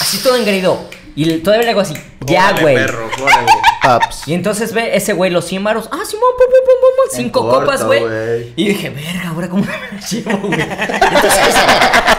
[0.00, 0.78] Así todo engreído.
[1.16, 1.94] Y todavía le hago así.
[2.26, 2.74] Ya, Órale, güey.
[2.76, 3.52] perro, órale.
[3.82, 4.28] Paps.
[4.28, 5.88] Y entonces ve ese güey los 100 varos.
[5.90, 8.52] Ah, Simón, pum, pum, pum, pum, pum, En cinco corto, copas, güey.
[8.56, 10.60] Y dije, verga, ahora cómo me llevo, güey.
[10.60, 11.54] Entonces,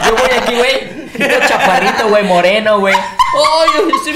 [0.06, 1.04] yo voy aquí, güey.
[1.16, 2.94] todo Chaparrito, güey, moreno, güey.
[2.94, 3.68] Ay,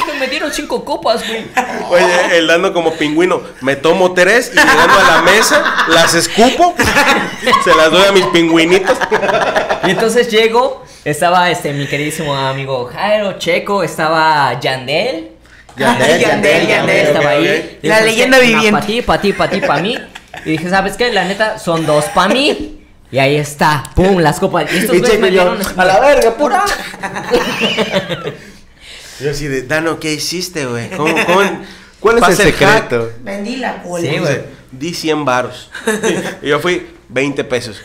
[0.04, 1.46] que me dieron cinco copas, güey.
[1.90, 3.42] Oye, el dando como pingüino.
[3.62, 6.74] Me tomo tres y llegando a la mesa, las escupo,
[7.64, 8.96] se las doy a mis pingüinitos.
[9.84, 15.37] Y entonces llego, estaba este mi queridísimo amigo Jairo Checo, estaba Yandel.
[15.78, 17.06] Yandel, Yandel, Yandel.
[17.06, 17.78] estaba ahí.
[17.82, 18.68] La leyenda viviente.
[18.68, 19.98] Una pa' ti, pa' ti, pa' ti, pa' mí.
[20.44, 21.12] Y dije, ¿sabes qué?
[21.12, 22.74] La neta, son dos pa' mí.
[23.10, 24.72] Y ahí está, pum, las copas.
[24.72, 26.64] Y estos Y me dieron a la verga, pura.
[29.20, 30.90] Yo así de, Dano, ¿qué hiciste, güey?
[30.90, 31.40] ¿Cómo, cómo?
[32.00, 32.58] ¿Cuál es el hack.
[32.58, 33.12] secreto?
[33.20, 34.08] Vendí la cola.
[34.08, 34.40] Sí, güey.
[34.70, 35.70] Di 100 varos.
[36.42, 37.80] Y yo fui 20 pesos.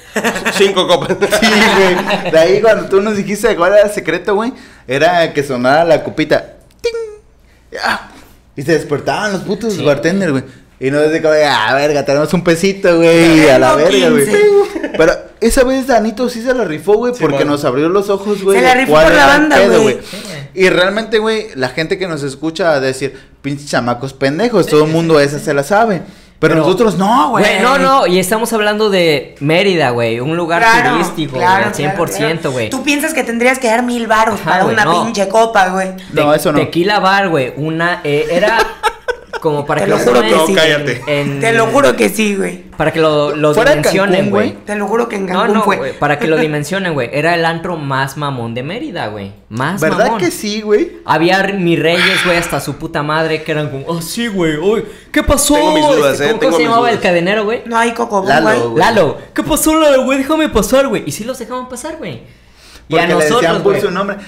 [0.53, 1.17] Cinco copas.
[1.39, 2.31] Sí, güey.
[2.31, 4.53] De ahí cuando tú nos dijiste cuál era el secreto, güey,
[4.87, 6.57] era que sonara la copita.
[6.81, 6.91] ¡Ting!
[7.83, 8.09] ¡Ah!
[8.55, 9.83] Y se despertaban los putos Sí.
[9.83, 10.43] bartender, güey.
[10.79, 14.25] Y no desde como, ah, verga, tenemos un pesito, güey, a la verga, güey.
[14.25, 14.91] 15.
[14.97, 17.51] Pero esa vez Danito sí se la rifó, güey, Sí, porque bueno.
[17.51, 18.59] nos abrió los ojos, güey.
[18.59, 19.99] Se la rifó por la banda, pedo, güey.
[20.53, 24.91] Y realmente, güey, la gente que nos escucha a decir, pinches chamacos pendejos, todo el
[24.91, 26.01] mundo esa se la sabe.
[26.43, 27.45] Pero, Pero- nosotros no, güey.
[27.45, 31.73] Güey, no, no, y estamos hablando de Mérida, güey, un lugar Claro, turístico, claro, güey,
[31.73, 32.51] 100%, claro.
[32.51, 32.69] güey.
[32.69, 35.05] Tú piensas que tendrías que dar mil varos Ajá, para güey, una no.
[35.05, 35.91] pinche copa, güey.
[36.11, 36.59] No, Te- eso no.
[36.59, 38.57] Tequila bar, güey, una, eh, era
[39.41, 40.53] como para Te que lo juro que sí.
[40.55, 41.01] cállate.
[41.07, 42.63] en- Te lo juro que sí, güey.
[42.77, 44.49] Para que lo, lo Fuera dimensionen, Cancún, güey.
[44.51, 44.65] güey.
[44.65, 45.77] Te lo juro que en No, Cancún no, fue.
[45.77, 47.09] güey, para que lo dimensionen, güey.
[47.13, 49.31] Era el antro más mamón de Mérida, güey.
[49.49, 50.19] Más ¿Verdad mamón.
[50.19, 50.93] que sí, güey?
[51.05, 54.85] Había mis reyes, güey, hasta su puta madre, que eran como, oh, sí, güey, uy,
[55.11, 55.55] ¿qué pasó?
[55.55, 57.61] Tengo mis dudas, Este, eh, ¿Cómo, tengo cómo se mis llamaba el cadenero, güey?
[57.65, 58.59] No hay coco, Lalo, güey.
[58.59, 58.75] güey.
[58.77, 60.17] Lalo, ¿qué pasó, Lalo, güey?
[60.19, 61.03] Déjame pasar, güey.
[61.05, 62.21] Y sí los dejaban pasar, güey.
[62.89, 63.81] Y a nosotros, güey,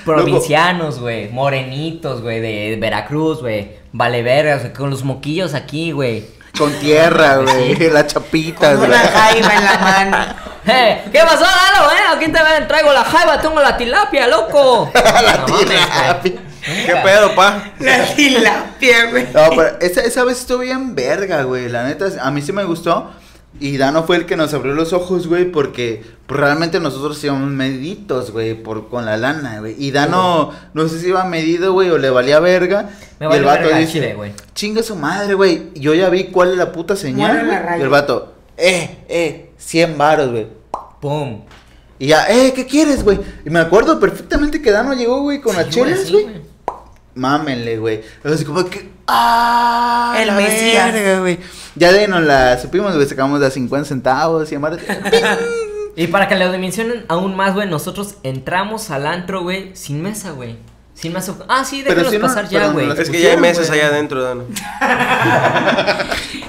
[0.06, 6.26] provincianos, güey, morenitos, güey, de Veracruz, güey, valevergas, güey, con los moquillos aquí, güey.
[6.58, 7.76] Con tierra, güey.
[7.76, 7.90] Sí.
[7.90, 8.90] Las chapitas, Con güey.
[8.90, 9.78] una jaiba en la
[10.12, 10.18] mano.
[10.68, 12.16] Eh, ¿Qué pasó, Lalo, eh?
[12.16, 14.90] Aquí te ven, traigo la jaiba, tengo la tilapia, loco.
[14.96, 15.78] La No mames, güey.
[15.78, 16.32] tilapia.
[16.86, 17.72] ¿Qué pedo, pa?
[17.80, 19.28] La tilapia, güey.
[19.34, 21.70] No, pero esa, esa vez estuvo bien verga, güey.
[21.70, 23.12] La neta, a mí sí me gustó.
[23.60, 27.50] Y Dano fue el que nos abrió los ojos, güey, porque pues, realmente nosotros íbamos
[27.52, 29.76] mediditos, güey, por, con la lana, güey.
[29.78, 32.90] Y Dano, no sé si iba medido, güey, o le valía verga.
[33.20, 34.34] Me y vale el vato verga dice, chile, güey.
[34.54, 35.70] chinga su madre, güey.
[35.74, 37.78] Y Yo ya vi cuál es la puta señal, la.
[37.78, 40.48] Y el vato, eh, eh, 100 varos, güey.
[41.00, 41.42] Pum.
[41.98, 43.20] Y ya, eh, ¿qué quieres, güey?
[43.46, 46.55] Y me acuerdo perfectamente que Dano llegó, güey, con las Sí, chelas, sí, güey.
[47.16, 47.22] Güey.
[47.22, 48.02] Mámenle, güey.
[48.24, 48.90] Así como que.
[49.08, 50.16] ¡Ah!
[50.20, 51.20] El Mesías.
[51.20, 51.40] güey.
[51.76, 53.08] Ya de ahí nos la supimos, güey.
[53.08, 54.78] Sacamos de a 50 centavos y amar.
[55.98, 60.32] Y para que lo dimensionen aún más, güey, nosotros entramos al antro, güey, sin mesa,
[60.32, 60.58] güey.
[60.94, 61.34] Sin mesa.
[61.48, 62.88] Ah, sí, Pero déjanos si no- pasar ya, no güey.
[62.88, 64.44] las- Es que ya hay mesas allá adentro, Dano.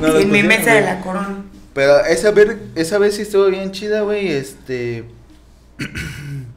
[0.01, 1.45] No en mi pusieron, mesa de la corona.
[1.75, 4.33] Pero esa, ver, esa vez sí estuvo bien chida, güey.
[4.33, 5.05] Este.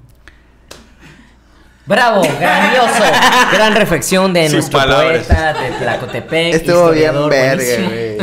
[1.89, 3.03] Bravo, grandioso.
[3.51, 5.25] Gran reflexión de Sin nuestro palabras.
[5.25, 6.53] poeta de Tlacotepec.
[6.53, 8.17] Estuvo bien verga, güey.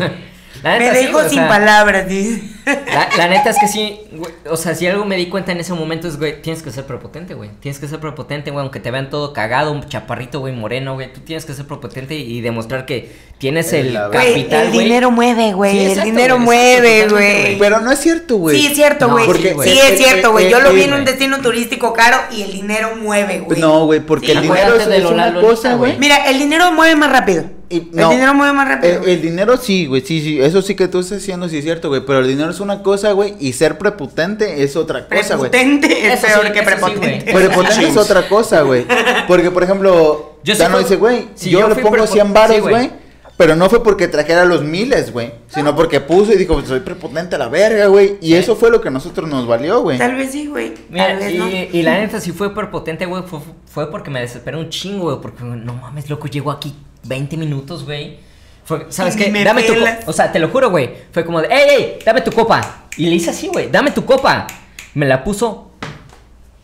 [0.63, 2.56] Me dejo sin palabras, dice.
[2.67, 5.61] La, la neta es que sí, güey, o sea, si algo me di cuenta en
[5.61, 7.49] ese momento es, güey, tienes que ser prepotente, güey.
[7.61, 11.13] Tienes que ser prepotente, güey, aunque te vean todo cagado, un chaparrito, güey, moreno, güey.
[11.13, 14.73] Tú tienes que ser prepotente y, y demostrar que tienes el La Güey, capital, el
[14.73, 14.85] güey.
[14.85, 15.73] dinero mueve, güey.
[15.73, 17.59] Sí, el exacto, dinero güey, mueve, güey.
[17.59, 18.59] Pero no es cierto, güey.
[18.61, 19.27] Sí, es cierto, No, güey.
[19.27, 20.47] porque- sí, eh, es cierto, eh, güey.
[20.47, 23.61] eh, Yo lo eh, vi en un destino turístico caro y el dinero mueve, güey.
[23.61, 25.97] No, güey, porque Sí, el dinero es, de es una cosa, güey.
[25.99, 27.45] Mira, el dinero mueve más rápido.
[27.69, 29.03] Y- el dinero mueve más rápido.
[29.05, 31.89] El, dinero sí, güey, sí, sí, eso sí que tú estás haciendo, sí es cierto,
[31.89, 35.51] güey, pero el dinero es una cosa, güey, y ser prepotente es otra cosa, güey.
[35.51, 37.33] Prepotente es peor sí, que eso sí, prepotente.
[37.33, 37.47] güey.
[37.47, 38.87] Prepotente es otra cosa, güey.
[39.27, 42.07] Porque, por ejemplo, Yo sí Dano fui- dice, güey, si yo, yo le pongo prepo-
[42.07, 42.91] 100 sí, varos, güey.
[43.39, 45.31] Pero no fue porque trajera los miles, güey.
[45.49, 48.17] Sino porque puso y dijo, pues, soy prepotente a la verga, güey.
[48.23, 49.99] Y eso fue lo que a nosotros nos valió, güey.
[49.99, 50.73] Tal vez sí, güey.
[50.89, 51.47] Mira, Tal vez y, no.
[51.51, 55.19] y la neta, si fue prepotente, güey, fue, fue porque me desesperé un chingo, güey.
[55.21, 56.75] Porque, no mames, loco, llego aquí
[57.07, 58.19] 20 minutos, güey.
[58.65, 59.31] Fue, ¿Sabes Y qué?
[59.31, 59.99] me Dame tu copa.
[60.07, 60.91] O sea, te lo juro, güey.
[61.13, 61.99] Fue como de, ¡ey, ey!
[62.05, 62.87] Dame tu copa.
[62.97, 63.71] Y le hice así, güey.
[63.71, 64.47] Dame tu copa.
[64.95, 65.71] Me la puso.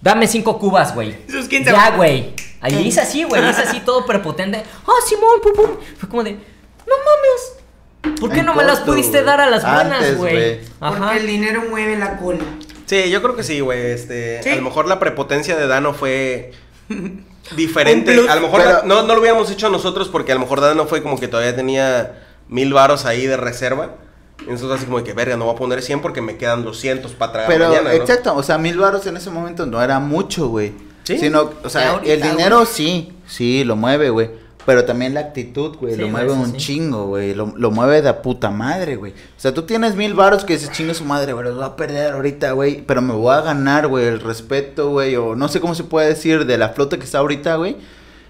[0.01, 1.17] Dame cinco cubas, güey.
[1.31, 2.35] Sus 15 Ya, güey.
[2.61, 3.41] Ahí le hice así, güey.
[3.41, 4.63] Le hice así todo prepotente.
[4.87, 5.41] ¡Ah, Simón!
[5.43, 5.77] Pum, pum!
[5.99, 8.19] Fue como de, ¡no mames!
[8.21, 10.61] ¿Por qué En no me las pudiste dar a las buenas, güey?
[10.81, 12.41] Porque el dinero mueve la cola.
[12.87, 13.93] Sí, yo creo que sí, güey.
[13.93, 14.51] Este, Sí.
[14.51, 16.53] A lo mejor la prepotencia de Dano fue
[17.57, 18.13] diferente.
[18.29, 20.87] A lo mejor Pero- no, no lo hubiéramos hecho nosotros porque a lo mejor Dano
[20.87, 23.97] fue como que todavía tenía mil varos ahí de reserva.
[24.41, 27.13] Entonces así como de que, verga, no voy a poner 100 porque me quedan 200
[27.13, 27.95] para tragar Pero, mañana, ¿no?
[27.97, 30.73] exacto, o sea, mil baros en ese momento no era mucho, güey.
[31.05, 31.19] Sí.
[31.19, 34.31] Sino, o sea, ahorita, el dinero sí, sí, lo mueve, güey.
[34.65, 36.57] Pero también la actitud, güey, Sí, lo mueve un sí.
[36.57, 37.35] chingo, güey.
[37.35, 39.13] Lo, lo mueve de puta madre, güey.
[39.13, 41.75] O sea, tú tienes mil varos que dices, chinga su madre, güey, los voy a
[41.75, 42.83] perder ahorita, güey.
[42.87, 45.17] Pero me voy a ganar, güey, el respeto, güey.
[45.17, 47.77] O no sé cómo se puede decir de la flota que está ahorita, güey.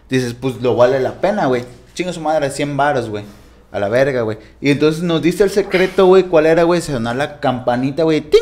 [0.08, 1.64] Dices, pues lo vale la pena, güey.
[1.94, 3.24] Chinga su madre, 100 varos, güey.
[3.70, 4.38] A la verga, güey.
[4.60, 6.24] Y entonces nos diste el secreto, güey.
[6.24, 6.80] ¿Cuál era, güey?
[6.80, 8.20] Sonar la campanita, güey.
[8.22, 8.40] ¡Ting!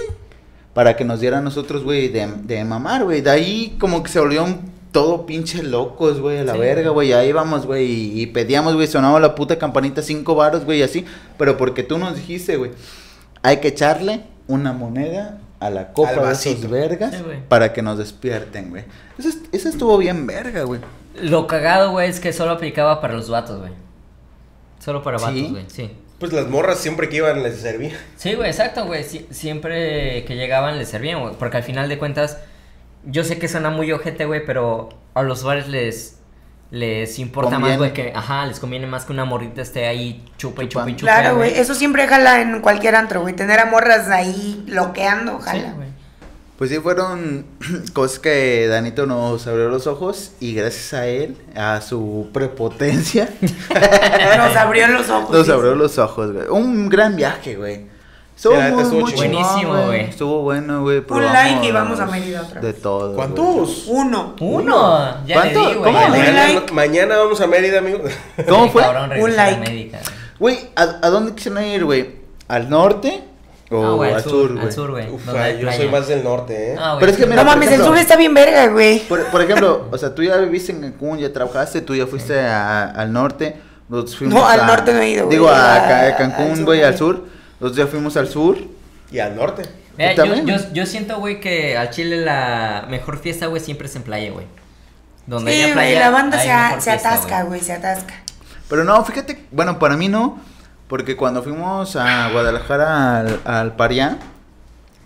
[0.75, 3.21] Para que nos diera a nosotros, güey, de, de mamar, güey.
[3.21, 4.61] De ahí como que se volvieron
[4.93, 6.59] todo pinche locos, güey, a la Sí.
[6.59, 7.13] verga, güey.
[7.13, 7.85] Ahí vamos, güey.
[7.87, 11.05] Y, y pedíamos, güey, sonaba la puta campanita cinco varos, güey, y así.
[11.39, 12.73] Pero porque tú nos dijiste, güey,
[13.43, 17.99] hay que echarle una moneda a la copa de esos vergas Sí, para que nos
[17.99, 18.85] despierten, güey.
[19.19, 20.81] Eso, es- eso estuvo bien verga, güey.
[21.23, 23.73] Lo cagado, güey, es que solo aplicaba para los vatos, güey.
[24.83, 25.49] Solo para vatos, ¿Sí?
[25.51, 25.91] güey, sí.
[26.19, 27.93] Pues las morras siempre que iban les servía.
[28.17, 29.03] Sí, güey, exacto, güey.
[29.05, 31.35] Sie- siempre que llegaban les servían, güey.
[31.39, 32.39] Porque al final de cuentas,
[33.05, 36.17] yo sé que suena muy ojete, güey, pero a los bares les
[36.71, 40.63] les importa más, güey, que, ajá, les conviene más que una morrita esté ahí chupa
[40.63, 41.13] y chupa y chupa.
[41.13, 41.59] Claro, güey.
[41.59, 43.35] Eso siempre jala en cualquier antro, güey.
[43.35, 45.73] Tener a morras ahí bloqueando, Sí, jala.
[45.73, 45.89] güey.
[46.57, 47.45] Pues sí, fueron
[47.93, 53.29] cosas que Danito nos abrió los ojos y gracias a él, a su prepotencia,
[54.37, 55.31] Nos abrió los ojos.
[55.37, 56.47] nos abrió los ojos, güey.
[56.49, 57.87] Un gran viaje, güey.
[58.41, 60.01] Estuvo Sí, muy, estuvo muy Buenísimo, güey.
[60.01, 61.05] Estuvo bueno, güey.
[61.11, 62.81] Un like y vamos a Mérida otra De vez.
[62.81, 63.05] todo.
[63.13, 63.17] güey.
[63.17, 63.85] ¿Cuántos?
[63.87, 64.35] Uno.
[64.41, 65.69] Uno, ya ¿Cuánto?
[65.69, 65.75] di.
[65.75, 65.99] ¿Cómo?
[65.99, 66.05] di.
[66.05, 66.73] Un Mañana, like.
[66.73, 67.99] mañana vamos a Mérida, amigo.
[68.49, 68.83] ¿Cómo fue?
[69.21, 69.93] Un like.
[70.39, 72.13] Güey, ¿a, a dónde quisieron ir, güey?
[72.49, 73.23] ¿Al norte
[73.71, 74.73] o Ah, güey, al sur, Al güey?
[74.73, 75.07] sur, güey.
[75.61, 76.77] Yo soy más del norte, ¿eh?
[76.81, 79.01] Ah, güey, Pero es que mira, No mames, el sur está bien verga, güey.
[79.01, 82.41] Por, por ejemplo, o sea, tú ya viviste en Cancún, ya trabajaste, tú ya fuiste
[82.41, 83.55] a- al norte.
[83.91, 85.37] Nosotros fuimos No, al norte no he ido, güey.
[85.37, 87.29] Digo, a, A- a al Cancún, güey, al sur.
[87.61, 88.59] Nosotros ya fuimos al sur.
[89.13, 89.63] Y al norte.
[89.99, 90.47] Mira, yo, también.
[90.47, 94.31] yo, yo siento, güey, que al Chile la mejor fiesta, güey, siempre es en playa,
[94.31, 94.47] güey.
[95.27, 98.15] Donde Sí, haya la banda se, a- mejor se fiesta, atasca, güey, se atasca.
[98.69, 100.41] Pero no, fíjate, bueno, para mí no.
[100.89, 104.19] Porque cuando fuimos a Guadalajara al, al Parián,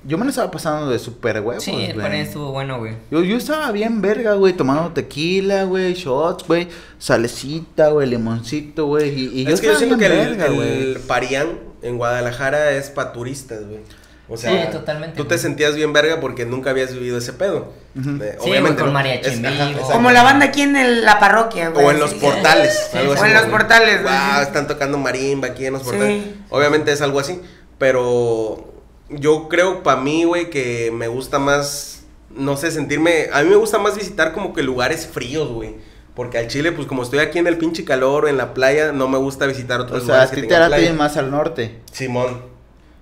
[0.06, 2.94] yo me lo estaba pasando de super huevos, Sí, el panel estuvo bueno, güey.
[3.10, 9.10] Yo, yo estaba bien verga, güey, tomando tequila, güey, shots, güey, salecita, güey, limoncito, güey,
[9.18, 10.82] y, y yo es que yo siento bien que el, verga, güey.
[10.92, 11.48] el Parián
[11.84, 13.80] en Guadalajara es pa' turistas, güey.
[14.26, 17.74] O sea, Sí, totalmente, tú te sentías bien verga porque nunca habías vivido ese pedo.
[17.94, 18.92] Eh, Sí, güey, con ¿no?
[18.92, 19.92] mariachi Es- ajá.
[19.92, 21.84] Como la banda aquí en el- la parroquia, güey.
[21.86, 22.88] O en los portales.
[22.90, 23.18] Sí, algo sí.
[23.20, 24.14] así O en los portales, güey.
[24.14, 25.88] "Guau, están tocando marimba aquí en los Sí.
[25.90, 26.24] portales.
[26.48, 27.38] Obviamente es algo así.
[27.78, 28.72] Pero
[29.10, 32.04] yo creo para mí, güey, que me gusta más,
[32.34, 33.28] no sé, sentirme...
[33.32, 35.74] A mí me gusta más visitar como que lugares fríos, güey.
[36.14, 38.92] Porque al Chile, pues como estoy aquí en el pinche calor o en la playa,
[38.92, 40.92] no me gusta visitar O otros sea, a lugares ti te playa.
[40.92, 41.80] más al norte.
[41.90, 42.42] Simón.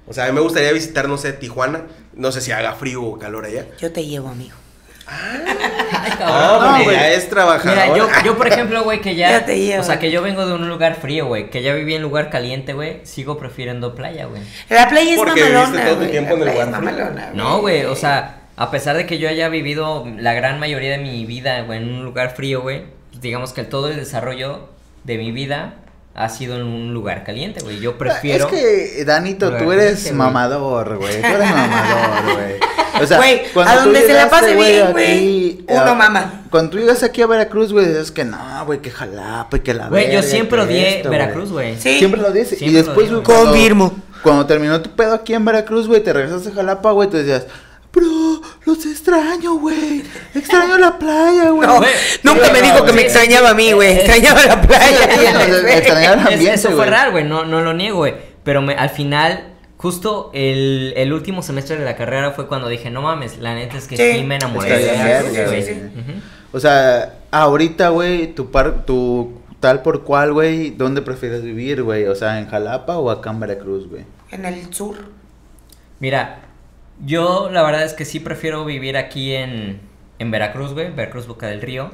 [0.06, 1.82] O sea, a mí me gustaría visitar, no sé, Tijuana.
[2.14, 3.66] No sé si haga frío o calor allá.
[3.78, 4.56] Yo te llevo, amigo.
[5.04, 5.52] Cabrón.
[6.24, 6.96] Ah, no, porque güey.
[6.96, 7.76] ya es trabajador.
[7.76, 9.30] Mira, yo, yo por ejemplo, güey, que ya.
[9.30, 9.82] Ya te llevo.
[9.82, 11.50] o sea, que yo vengo de un lugar frío, güey.
[11.50, 13.00] Que ya viví en lugar caliente, güey.
[13.04, 14.42] Sigo prefiriendo playa, güey.
[14.68, 17.30] La playa es Porque mamalona, todo tiempo en el lugar mamalona.
[17.34, 20.98] No, güey, o sea, a pesar de que yo haya vivido la gran mayoría de
[20.98, 22.82] mi vida, güey, en un lugar frío, güey.
[23.22, 24.68] Digamos que todo el desarrollo
[25.04, 25.74] de mi vida
[26.14, 27.80] ha sido en un lugar caliente, güey.
[27.80, 28.46] Yo prefiero.
[28.48, 31.20] Es que, Danito, tú eres caliente, mamador, güey.
[31.22, 32.72] Tú eres mamador, güey.
[33.02, 36.42] O sea, Güey, a donde se la pase bien, güey, uno mama.
[36.50, 39.72] Cuando tú llegas aquí a Veracruz, güey, dices que no, güey, que jalapa y que
[39.72, 41.76] la Güey, yo siempre odié esto, Veracruz, güey.
[41.80, 41.98] Sí.
[41.98, 42.60] Siempre lo dices.
[42.60, 43.96] Y después, güey, cuando- Confirmo.
[44.22, 47.46] Cuando terminó tu pedo aquí en Veracruz, güey, te regresaste a Jalapa, güey, te decías,
[47.92, 50.02] bro, los extraño, güey.
[50.34, 51.68] Extraño la playa, güey.
[51.68, 51.80] No,
[52.22, 53.92] nunca sí, me dijo que me extrañaba a mí, güey.
[53.98, 54.98] Extrañaba la playa.
[55.14, 55.26] Sí,
[55.70, 58.14] extrañaba el ambiente, eso fue raro, güey, no, no lo niego, güey.
[58.44, 62.90] Pero me, al final, justo el, el último semestre de la carrera fue cuando dije,
[62.90, 64.24] no mames, la neta es que sí, Sí.
[64.24, 64.68] me enamoré
[65.46, 65.72] güey.
[65.72, 66.20] Ujú.
[66.54, 72.06] O sea, ahorita, güey, tu par, tu tal por cual, güey, ¿dónde prefieres vivir, güey?
[72.06, 74.04] O sea, ¿en Jalapa o acá en Veracruz, güey?
[74.30, 74.96] En el sur.
[76.00, 76.40] Mira,
[77.04, 79.80] yo la verdad es que sí prefiero vivir aquí en,
[80.18, 81.90] en Veracruz, güey, Veracruz Boca del Río.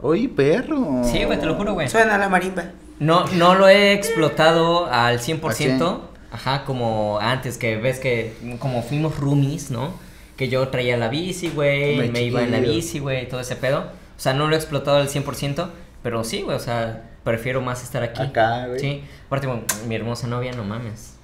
[0.00, 1.02] Oye, perro.
[1.04, 1.88] Sí, güey, te lo juro, güey.
[1.88, 2.64] Suena la marimba.
[2.98, 5.80] No, no lo he explotado al 100%.
[5.82, 6.00] ¿Ah,
[6.32, 9.94] Ajá, como antes, que ves que como fuimos roomies, ¿no?
[10.36, 13.56] Que yo traía la bici, güey, Hombre, me iba en la bici, güey, todo ese
[13.56, 13.80] pedo.
[13.80, 15.68] O sea, no lo he explotado al 100%,
[16.02, 18.22] pero sí, güey, o sea, prefiero más estar aquí.
[18.22, 18.80] Acá, güey.
[18.80, 21.14] Sí, aparte, bueno, mi hermosa novia, no mames.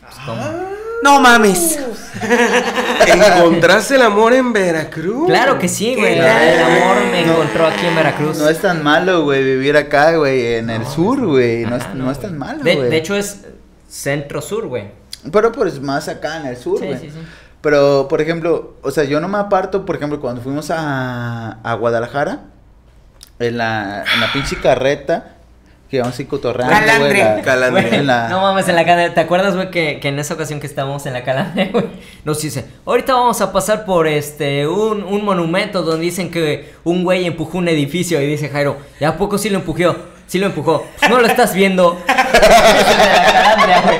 [0.00, 0.40] Pues, ¿cómo?
[0.42, 0.70] Ah.
[1.02, 1.78] No mames.
[3.06, 5.26] ¿Encontraste el amor en Veracruz?
[5.26, 6.14] Claro que sí, güey.
[6.14, 7.32] ¿Qué El amor me No.
[7.32, 8.38] encontró aquí en Veracruz.
[8.38, 11.64] No es tan malo, güey, vivir acá, güey, en el No, sur, güey.
[11.64, 12.90] No, no es tan malo, de, güey.
[12.90, 13.40] de hecho, es
[13.88, 14.90] centro-sur, güey.
[15.32, 16.98] Pero pues más acá en el sur, Sí, güey.
[16.98, 17.18] sí, sí.
[17.60, 21.74] Pero, por ejemplo, o sea, yo no me aparto, por ejemplo, cuando fuimos a, a
[21.74, 22.40] Guadalajara,
[23.38, 25.31] en la, en la pinche carreta,
[25.92, 26.86] que íbamos así cotorreando, güey.
[26.86, 27.18] Calandre.
[27.18, 27.88] la- Calandre.
[27.90, 29.10] Güey, la- No mames, en la calandre.
[29.10, 31.84] ¿Te acuerdas, güey, que, que en esa ocasión que estábamos en la calandre, güey?
[32.24, 37.04] Nos dice, ahorita vamos a pasar por este un, un monumento donde dicen que un
[37.04, 39.94] güey empujó un edificio y dice Jairo, ¿y a poco sí lo empujó?
[40.26, 40.86] Sí lo empujó.
[40.98, 41.92] Pues no lo estás viendo.
[42.06, 43.98] De la calandria, güey.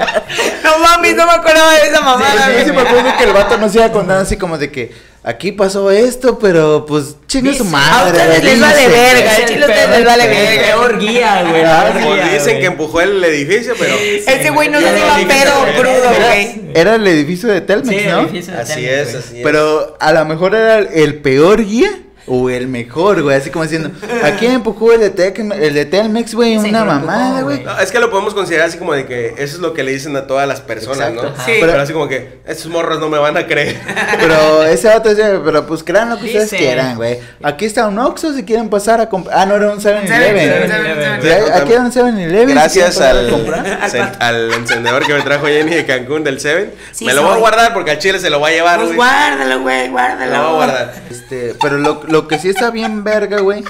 [0.65, 2.65] No mames, no me acordaba de esa mamada, Sí, sí, güey.
[2.67, 4.93] sí, me acuerdo que el vato nos iba contando así como de que
[5.25, 8.21] aquí pasó esto, pero pues chingue su madre.
[8.21, 10.63] a ustedes les vale verga, el chile a ustedes les vale el verga.
[10.67, 11.63] peor guía, güey.
[11.65, 12.61] Ah, Como guía, dicen güey.
[12.61, 13.95] que empujó el edificio, pero...
[13.95, 16.61] Ese güey no se iba pedo crudo, güey.
[16.75, 18.21] era el edificio de Telmex, Sí, ¿no?
[18.21, 19.17] el edificio de Así es, güey.
[19.23, 19.43] así es.
[19.43, 21.91] Pero a lo mejor era el peor guía
[22.27, 23.37] o el mejor, güey.
[23.37, 23.91] Así como diciendo,
[24.23, 27.63] aquí empujó el de, Tec- el de Telmex, güey, Sí, una mamada, güey.
[27.65, 29.93] No, es que lo podemos considerar así como de que eso es lo que le
[29.93, 31.23] dicen a todas las personas, Exacto.
[31.23, 31.29] ¿no?
[31.35, 31.45] Ajá.
[31.45, 31.53] Sí.
[31.61, 33.77] Pero, así como que, estos morros no me van a creer.
[34.21, 36.63] Pero ese vato decía, pero pues crean lo que ustedes Dice.
[36.63, 37.19] quieran, güey.
[37.43, 39.39] Aquí está un Oxxo si quieren pasar a comprar.
[39.39, 40.71] Ah, no, era un 7-Eleven.
[40.71, 41.23] 7-Eleven.
[41.23, 42.49] Sí, Aquí era un 7-Eleven.
[42.49, 43.11] si Gracias a
[44.21, 46.73] al, encendedor que me trajo Jenny de Cancún del Seven.
[46.93, 48.89] Sí me lo voy a guardar porque al chile se lo va a llevar, Pues
[48.89, 48.97] güey.
[48.97, 50.33] guárdalo, güey, guárdalo.
[50.33, 50.95] lo voy a guardar.
[51.11, 53.65] Este, pero lo, lo que sí está bien verga, güey,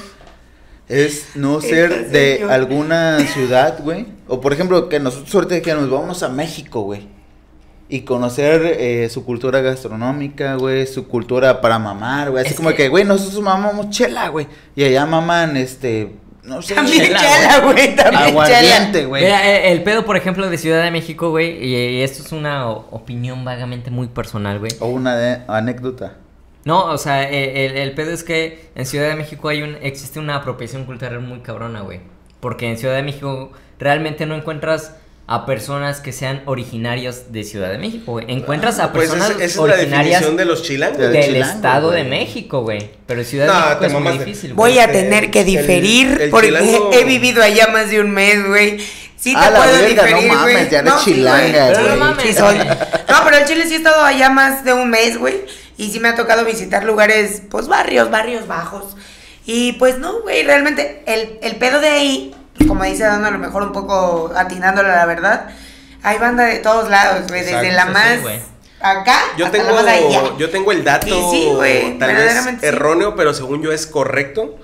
[0.88, 2.52] es no ser de señor.
[2.52, 4.06] alguna ciudad, güey.
[4.28, 7.08] O por ejemplo, que nosotros ahorita que nos vamos a México, güey.
[7.88, 12.42] Y conocer eh, su cultura gastronómica, güey, su cultura para mamar, güey.
[12.42, 14.46] Así Es como que- güey, nosotros mamamos chela, güey.
[14.74, 16.74] Y allá maman, este, no sé.
[16.74, 19.08] También Chela, güey, también Aguardiente, chela.
[19.08, 19.24] güey.
[19.24, 22.70] Eh, el pedo, por ejemplo, de Ciudad de México, güey, y, y esto es una
[22.70, 24.72] opinión vagamente muy personal, güey.
[24.80, 26.14] O una de- anécdota.
[26.64, 29.76] No, o sea, eh, el, el pedo es que en Ciudad de México hay un,
[29.82, 32.00] existe una apropiación cultural muy cabrona, güey.
[32.40, 34.94] Porque en Ciudad de México realmente no encuentras
[35.28, 38.26] a personas que sean originarios de Ciudad de México, güey.
[38.28, 40.98] Encuentras a Pues personas esa, esa es la originarias definición de los chilangos.
[40.98, 42.04] del chilango, Estado de.
[42.04, 42.90] México, güey.
[43.06, 44.72] Pero Ciudad No, de México es muy difícil, güey.
[44.74, 48.46] Voy a tener que diferir el porque chilango- he vivido allá más de un mes,
[48.46, 48.78] güey.
[49.16, 50.70] Sí A te la puedo verga, no diferir, mames, güey.
[50.70, 51.76] ya eres sí, chilanga, güey.
[51.76, 52.24] Sí, No mames.
[52.26, 52.58] sí soy.
[52.58, 55.36] No, pero el Chile sí he estado allá más de un mes, güey.
[55.82, 58.96] Y sí me ha tocado visitar lugares, pues barrios, barrios bajos.
[59.44, 62.34] Y pues no, güey, realmente el, el pedo de ahí,
[62.68, 65.50] como dice Dando, a lo mejor un poco atinándole a la verdad,
[66.02, 67.40] hay banda de todos lados, güey.
[67.42, 68.18] Desde Exacto, la más
[68.80, 70.22] acá Yo hasta tengo, la más allá.
[70.38, 72.56] yo tengo el dato, Y sí, güey, tal vez sí.
[72.62, 74.56] erróneo, pero según yo es correcto,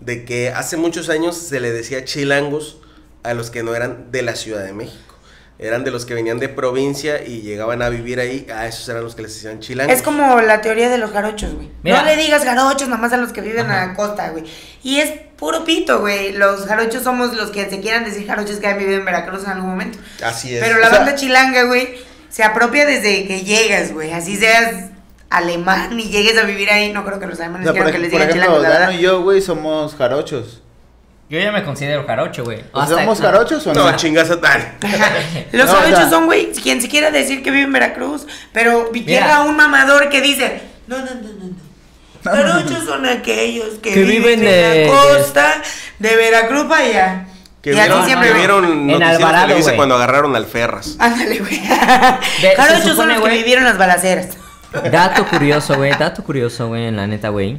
[0.00, 2.78] de que hace muchos años se le decía chilangos
[3.22, 5.13] a los que no eran de la Ciudad de México.
[5.56, 9.04] Eran de los que venían de provincia y llegaban a vivir ahí, a esos eran
[9.04, 9.94] los que les decían chilangos.
[9.96, 11.70] Es como la teoría de los jarochos, güey.
[11.84, 12.00] Mira.
[12.00, 14.44] No le digas jarochos nomás a los que viven a la costa, güey.
[14.82, 16.32] Y es puro pito, güey.
[16.32, 19.50] Los jarochos somos los que se quieran decir jarochos que han vivido en Veracruz en
[19.50, 19.98] algún momento.
[20.24, 20.60] Así es.
[20.62, 21.98] Pero la O sea- banda chilanga, güey,
[22.28, 24.10] se apropia desde que llegas, güey.
[24.12, 24.86] Así seas
[25.30, 26.92] alemán y llegues a vivir ahí.
[26.92, 28.86] No creo que los O alemanes sea, quieran que les digan ejemplo, chilangos, la Dano
[28.86, 28.98] verdad.
[28.98, 30.62] y yo, güey, somos jarochos.
[31.30, 32.60] Yo ya me considero jarocho, güey.
[32.72, 33.90] O sea, Hasta- ¿Somos jarochos o no?
[33.90, 34.76] No, chingas a tal.
[35.52, 38.26] Los No, o jarochos sea- son, güey, quien se quiera decir que vive en Veracruz,
[38.52, 41.54] pero llega un mamador que dice, no, no, no, no, no.
[42.24, 45.62] Jarochos son aquellos que, Que viven, viven en de- la costa
[45.98, 47.26] de Veracruz para allá.
[47.60, 50.96] Que y vieron, siempre que vieron En Alvarado, cuando agarraron al Ferras.
[50.98, 51.58] Ándale, güey.
[52.56, 54.28] Jarochos son los que güey- vivieron las balaceras.
[54.90, 55.92] Dato curioso, güey.
[55.98, 57.58] Dato curioso, güey, en la neta, güey.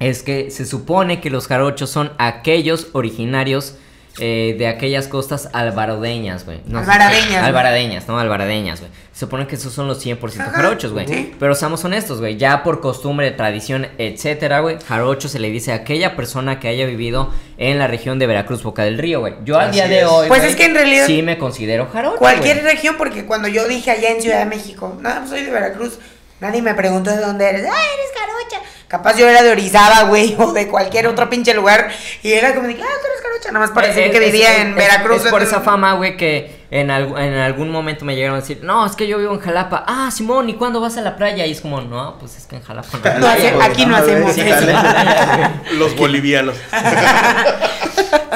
[0.00, 3.74] Es que se supone que los jarochos son aquellos originarios
[4.18, 6.60] eh, de aquellas costas alvarodeñas, güey.
[6.66, 7.44] No Alvaradeñas.
[7.44, 8.18] Alvaradeñas, ¿no?
[8.18, 8.90] Alvaradeñas, güey.
[9.12, 11.06] Se supone que esos son los 100% Ajá, jarochos, güey.
[11.06, 11.34] sí.
[11.38, 12.36] Pero seamos honestos, güey.
[12.36, 14.78] Ya por costumbre, tradición, etcétera, güey.
[14.88, 18.62] Jarocho se le dice a aquella persona que haya vivido en la región de Veracruz,
[18.62, 19.34] Boca del Río, güey.
[19.44, 20.28] Yo al Así día de hoy.
[20.28, 22.16] Pues es que en realidad- Sí me considero jarocho.
[22.18, 25.50] Cualquier región, porque cuando yo dije allá en Ciudad de México, no, pues soy de
[25.50, 25.98] Veracruz,
[26.40, 27.62] nadie me preguntó de dónde eres.
[27.70, 28.70] ¡Ah, eres jarocha!
[28.90, 31.90] Capaz yo era de Orizaba, güey, o de cualquier otro pinche lugar.
[32.24, 34.18] Y era como de, que, ah, tú eres jarocha, nada más para decir Eh, que
[34.18, 35.16] es- vivía es- en es- Veracruz.
[35.24, 38.40] Es por entonces- esa fama, güey, que en, algu- en algún momento me llegaron a
[38.40, 39.84] decir, no, es que yo vivo en Jalapa.
[39.86, 41.46] Ah, Simón, ¿y cuándo vas a la playa?
[41.46, 43.68] Y es como, no, pues es que en Jalapa no hay No, playa, hace- güey".
[43.68, 44.66] aquí no hacemos eso.
[45.78, 46.56] Los bolivianos.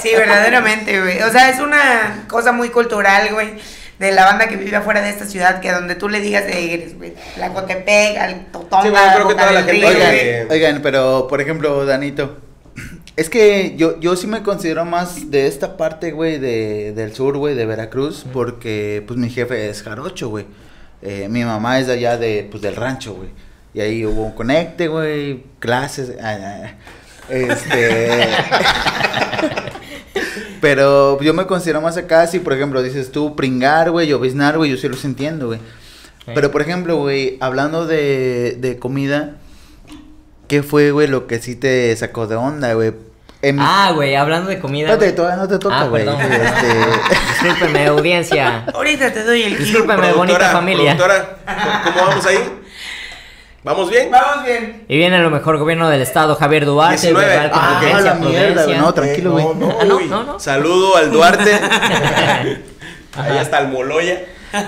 [0.03, 1.23] Sí, verdaderamente, güey.
[1.23, 3.55] O sea, es una cosa muy cultural, güey.
[3.99, 6.75] De la banda que vive afuera de esta ciudad, que donde tú le digas de
[6.75, 7.15] eres, güey.
[7.39, 10.19] La Cotepec, al Totonga, Sí, bueno, creo que toda la gente- Oigan, güey.
[10.21, 12.37] Eh, oigan, pero por ejemplo, Danito,
[13.17, 17.37] es que yo, yo sí me considero más de esta parte, güey, de, del sur,
[17.39, 20.47] güey, de Veracruz, porque pues mi jefe es jarocho, güey.
[21.03, 23.29] Eh, mi mamá es de allá de, pues, del rancho, güey.
[23.75, 26.71] Y ahí hubo un conecte, güey, clases, ah, ah,
[27.29, 28.29] este...
[30.65, 34.57] Pero yo me considero más acá, si por ejemplo dices tú pringar, güey, o biznar,
[34.57, 35.61] güey, yo sí los entiendo, güey.
[36.35, 39.35] Pero por ejemplo, güey, hablando de, de comida,
[40.49, 42.95] ¿qué fue, güey, lo que sí te sacó de onda, güey?
[43.43, 44.87] En Ah, güey, hablando de comida.
[44.89, 45.17] Espérate, güey.
[45.17, 46.07] todavía no te toca, Ah, güey.
[46.07, 48.65] perdón, Este, Discúlpeme, audiencia.
[48.73, 49.81] Ahorita te doy el kilo.
[49.81, 50.97] Discúlpeme, bonita familia.
[50.97, 51.37] productora,
[51.85, 52.39] ¿cómo vamos ahí?
[53.65, 54.11] ¿Vamos bien?
[54.11, 54.85] Vamos bien.
[54.89, 57.01] Y viene lo mejor gobierno del estado, Javier Duarte.
[57.01, 57.27] 19.
[57.27, 59.45] verbal Ah, la mierda, güey, no, tranquilo, güey.
[59.47, 60.05] No, no, Ah, no, uy.
[60.07, 60.39] no, no.
[60.39, 61.51] Saludo al Duarte.
[63.17, 64.21] Ahí está el Moloya.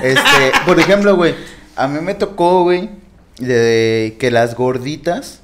[0.02, 1.34] este, por ejemplo, güey,
[1.76, 2.88] a mí me tocó, güey,
[3.38, 5.40] de que las gorditas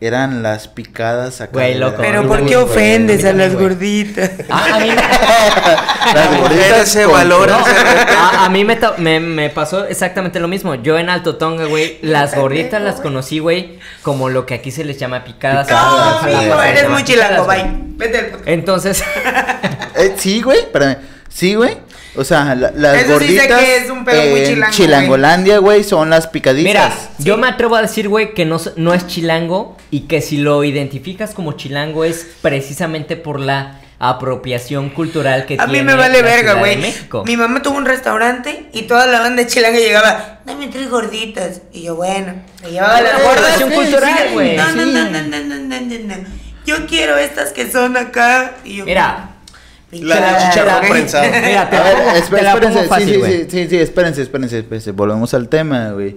[0.00, 1.52] eran las picadas acá.
[1.52, 1.98] Güey, loco.
[2.00, 4.30] Pero ¿por qué güey, ofendes a a mí las gorditas?
[4.50, 4.94] Ah, a mí me...
[6.14, 7.58] Las gorditas se valoran.
[7.60, 10.74] No, a, a mí me, me, me pasó exactamente lo mismo.
[10.74, 14.84] Yo en Alto Tonga, güey, las gorditas las conocí, güey, como lo que aquí se
[14.84, 15.68] les llama picadas.
[15.70, 17.62] No, Jalapa amigo, eres muy chilango, bye.
[17.62, 17.72] güey.
[17.96, 18.48] Vete al podcast.
[18.48, 19.04] Entonces,
[19.96, 20.98] Eh, sí, güey, espérame.
[21.28, 21.78] Sí, güey.
[22.16, 25.58] O sea, la- las Eso sí sé gorditas que es un pedo muy chilango, Chilangolandia,
[25.58, 26.64] güey, son las picaditas.
[26.64, 28.56] mira, yo me atrevo a decir, güey, que no,
[28.94, 35.46] es chilango y que si lo identificas como chilango es precisamente por la apropiación cultural
[35.46, 36.76] que A mí tiene me vale la verga, de güey.
[36.76, 37.24] México.
[37.26, 41.62] Mi mamá tuvo un restaurante y toda la banda chilanga llegaba, dame tres gorditas.
[41.72, 43.14] Y yo, bueno, me llevaba gordas.
[43.14, 44.90] apropiación Sí, cultural, sí, güey, No, no, sí.
[44.92, 46.28] no, no, no, no, no, no, no.
[46.66, 48.54] Yo quiero estas que son acá.
[48.64, 49.30] Y yo, Mira,
[50.02, 51.24] La de Pinche chicharrón prensado.
[51.46, 54.90] Mira, te A ver, espérense, pongo fácil, sí, sí, sí, sí, sí, espérense, espérense, espérense,
[54.92, 56.16] volvemos al tema, güey.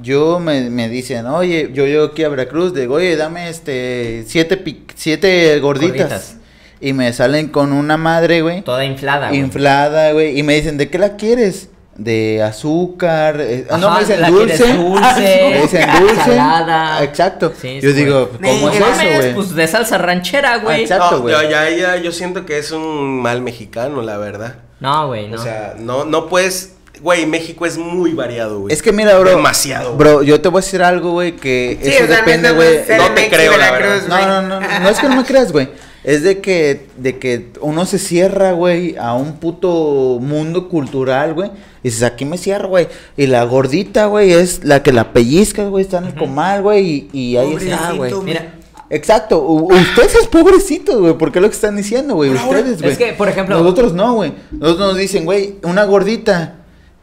[0.00, 4.62] Yo me, me dicen, oye, yo llego aquí a Veracruz, digo, oye, dame este, siete,
[4.94, 5.96] siete gorditas.
[5.98, 6.36] Gorditas.
[6.80, 9.40] Y me salen con una madre, güey, Toda inflada, güey.
[9.40, 11.70] inflada, güey, y me dicen, ¿de qué la quieres?
[11.98, 17.02] De azúcar, eh, ah, no, me dicen dulce, dulce, me dicen dulce, salada.
[17.02, 17.52] exacto.
[17.60, 18.60] Sí, yo digo, güey.
[18.60, 19.34] ¿cómo es eso, güey?
[19.34, 20.82] Pues de salsa ranchera, güey.
[20.82, 21.16] Exacto.
[21.16, 21.34] No, güey.
[21.34, 24.58] ya, ya, ya, yo siento que es un mal mexicano, la verdad.
[24.78, 25.36] No, güey, no.
[25.36, 26.76] O sea, no, no puedes.
[27.00, 28.72] Güey, México es muy variado, güey.
[28.74, 29.30] Es que mira, bro.
[29.30, 29.98] Demasiado, güey.
[29.98, 32.76] Bro, yo te voy a decir algo, güey, que Sí, eso o sea, depende, güey.
[32.76, 34.02] es No te creo, la verdad.
[34.08, 35.68] No, no, no, no, no es que no me creas, güey.
[36.04, 41.50] es de que, de que uno se cierra, güey, a un puto mundo cultural, güey.
[41.82, 42.88] Y dices, aquí me cierro, güey.
[43.16, 47.08] Y la gordita, güey, es la que la pellizcas, güey, está en el comal, güey.
[47.12, 48.10] Y, y ahí está, güey.
[48.10, 48.54] Pobrecito, Mira,
[48.90, 52.92] Exacto, u- ustedes es pobrecitos, güey, porque es lo que están diciendo, güey, ustedes, güey.
[52.92, 54.32] Es que, por ejemplo- Nosotros no, güey.
[54.50, 56.54] Nosotros nos dicen, güey, una gordita.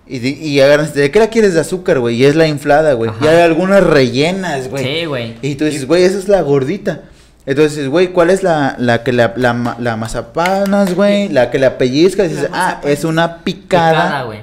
[0.08, 2.16] Y, y agarran, ¿de qué la quieres de azúcar, güey?
[2.16, 3.10] Y es la inflada, güey.
[3.22, 4.84] Y hay algunas rellenas, güey.
[4.84, 5.36] Sí, güey.
[5.42, 7.02] Y tú dices, güey, esa es la gordita.
[7.48, 11.30] Entonces, güey, ¿cuál es la, la que la, la, la mazapanas, güey?
[11.30, 12.28] La que la pellizcas.
[12.28, 14.40] Y dices, ah, es una picada, Picada, güey.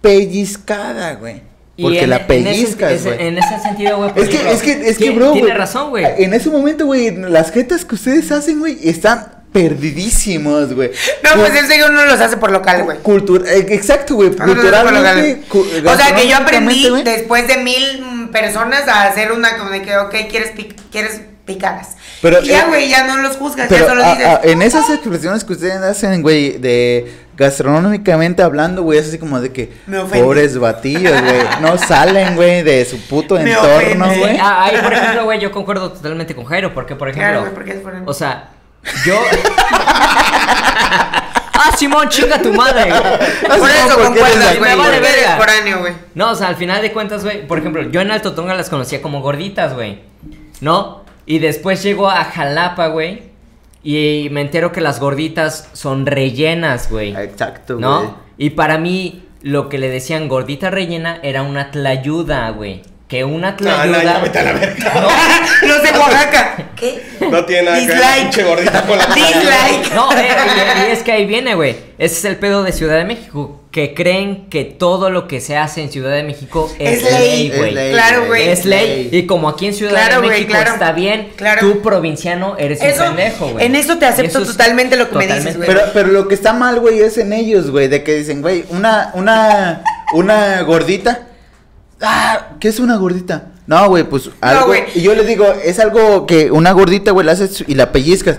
[0.00, 1.42] pellizcada, güey.
[1.80, 3.26] Porque en- la ese- pellizcas, güey.
[3.26, 4.10] En ese sentido, güey.
[4.14, 6.04] Es que, ejemplo, es que, es que, bro, Tiene razón, güey.
[6.18, 10.90] En ese momento, güey, las jetas que ustedes hacen, güey, están perdidísimos, güey.
[11.22, 12.98] No, pues ese que uno los hace por local, güey.
[12.98, 15.42] Cultura, eh, exacto, güey, culturalmente.
[15.48, 19.82] cu- O sea, que yo aprendí después de mil personas a hacer una como de
[19.82, 21.96] que, ok, quieres, pic- quieres picadas.
[22.22, 24.26] Pero, y ya, eh, güey, ya no los juzgas, Pero ya solo a- dices.
[24.26, 29.40] a- en esas expresiones que ustedes hacen, güey, de gastronómicamente hablando, güey, es así como
[29.40, 29.72] de que
[30.12, 34.36] pobres batillos, güey, no salen, güey, de su puto Me entorno, güey.
[34.38, 37.70] Ah, ahí, por ejemplo, güey, yo concuerdo totalmente con Jairo, porque, por ejemplo, Claro, porque
[37.72, 38.50] es por o sea,
[39.04, 39.20] yo...
[41.54, 43.02] ah, Simón, chinga tu madre, güey.
[43.58, 44.70] por no, eso porque concuerdas, eres güey.
[44.70, 45.36] me vale verga.
[45.36, 45.92] foráneo, güey.
[46.14, 48.70] No, o sea, al final de cuentas, güey, por ejemplo, yo en Alto Tonga las
[48.70, 50.00] conocía como gorditas, güey.
[50.60, 51.04] ¿No?
[51.26, 53.30] Y después llego a Jalapa, güey.
[53.82, 57.16] Y me entero que las gorditas son rellenas, güey.
[57.16, 57.82] Exacto, güey.
[57.82, 58.18] ¿No?
[58.36, 62.82] Y para mí, lo que le decían gordita rellena era una tlayuda, güey.
[63.10, 63.86] Que una No, tlayuda.
[63.98, 64.92] no, ya vete a la verga.
[65.66, 66.68] No sé, Oaxaca.
[66.76, 67.02] ¿Qué?
[67.30, 68.20] No tiene nada que ver Dislike.
[68.22, 69.94] pinche gordita con la Dislike.
[69.94, 70.28] No, eh,
[70.86, 71.76] y, y es que ahí viene, güey.
[71.98, 73.60] Ese es el pedo de Ciudad de México.
[73.72, 77.52] Que creen que todo lo que se hace en Ciudad de México es, Es ley.
[77.54, 77.76] güey.
[77.76, 78.48] Es Claro, güey.
[78.48, 79.08] Es ley.
[79.12, 80.72] Y como aquí en Ciudad Claro, de México claro.
[80.72, 81.60] está bien, Claro.
[81.60, 83.66] tú provinciano eres Eso- un pendejo, güey.
[83.66, 85.68] en eso te acepto es totalmente lo que me dices, güey.
[85.68, 88.64] Pero, pero lo que está mal, güey, es en ellos, güey, de que dicen, güey,
[88.70, 89.82] una, una,
[90.14, 91.26] una gordita.
[92.02, 93.46] Ah, ¿qué es una gordita?
[93.66, 94.66] No, güey, pues algo.
[94.66, 94.84] güey.
[94.94, 98.38] y yo les digo, es algo que una gordita, güey, la haces y la pellizcas.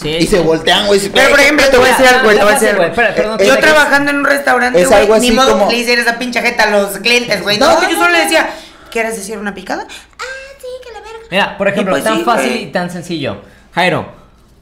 [0.00, 1.00] Sí, Y se voltean, güey.
[1.08, 2.84] Pero por ejemplo, te voy a decir algo, te voy a decir algo.
[2.84, 5.74] espera, perdón, Yo trabajando en un restaurante, Es algo güey, ni así modo como- que
[5.74, 7.58] le hiciera esa pinche jeta a los clientes, güey.
[7.58, 8.48] No, No, no, yo solo le decía,
[8.92, 9.86] ¿quieres decir una picada?
[9.90, 10.24] Ah,
[10.60, 11.18] sí, que la verga.
[11.32, 12.62] Mira, por ejemplo, pues tan sí, fácil güey.
[12.62, 13.38] y tan sencillo.
[13.74, 14.06] Jairo,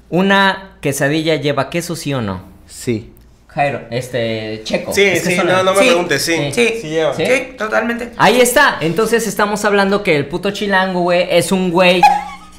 [0.09, 2.41] ¿una quesadilla lleva queso, sí o no?
[2.66, 3.12] Sí.
[3.57, 4.92] Jairo, este, checo.
[4.92, 5.86] Sí, es que sí, no, no me Sí.
[5.86, 6.36] preguntes, sí.
[6.52, 7.14] Sí, Sí lleva.
[7.14, 7.24] Sí.
[7.26, 8.11] Sí, totalmente.
[8.18, 8.76] Ahí está.
[8.82, 12.02] Entonces estamos hablando que el puto chilango, güey, es un güey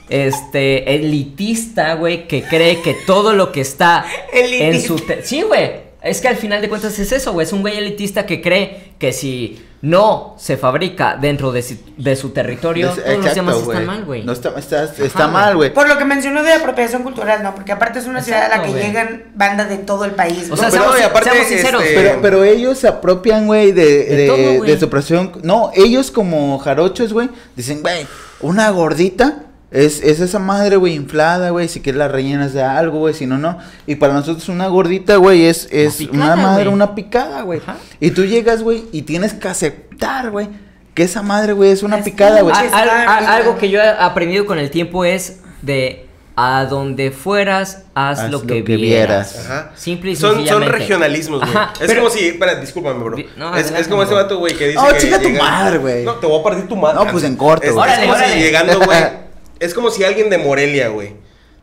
[0.09, 5.85] este elitista, güey, que cree que todo lo que está en su Sí, güey.
[6.01, 8.93] Es que al final de cuentas es eso, güey, es un güey elitista que cree
[8.97, 13.55] que si no se fabrica dentro de, si- de su territorio, Des- todos los demás
[13.55, 13.67] güey.
[13.77, 14.23] están mal, güey.
[14.23, 15.73] No está, está, está mal, güey.
[15.73, 17.53] Por lo que mencionó de apropiación cultural, ¿no?
[17.53, 20.49] Porque aparte es una ciudad a la Exacto, que llegan bandas de todo el país.
[20.51, 21.83] O sea, pero, seamos, y aparte, seamos sinceros.
[21.83, 24.79] este, Pero, pero ellos se apropian, güey, de, De de, todo, de, güey.
[24.79, 25.31] su opresión.
[25.43, 28.07] No, ellos como jarochos, güey, dicen, güey,
[28.41, 32.99] una gordita es, es esa madre, güey, inflada, güey, si quieres la rellenas de algo,
[32.99, 33.57] güey, si no, no.
[33.85, 36.73] Y para nosotros una gordita, güey, es, es Una una, picada, madre, güey.
[36.73, 37.61] una picada, güey.
[37.99, 40.47] Y tú llegas, güey, y tienes que aceptar, güey,
[40.93, 42.55] que esa madre, güey, es una Es picada, güey.
[42.55, 43.59] Al- algo güey.
[43.61, 46.05] que yo he aprendido con el tiempo es de
[46.39, 49.37] a donde fueras, haz, lo, que, vieras.
[49.43, 49.71] Ajá.
[49.75, 51.51] Simple y son, son regionalismos, güey.
[51.81, 53.17] Es pero- como si, espera, discúlpame, bro.
[53.35, 55.77] No, es, es como ese vato, güey, que dice Oh, que chinga tu llega- madre,
[55.79, 56.05] güey.
[56.05, 57.03] No, te voy a partir tu madre.
[57.03, 57.89] No, pues en corto, Es, güey.
[57.91, 58.41] es como Órale, si órale.
[58.45, 58.99] llegando, güey.
[59.59, 61.15] Es como si alguien de Morelia, güey,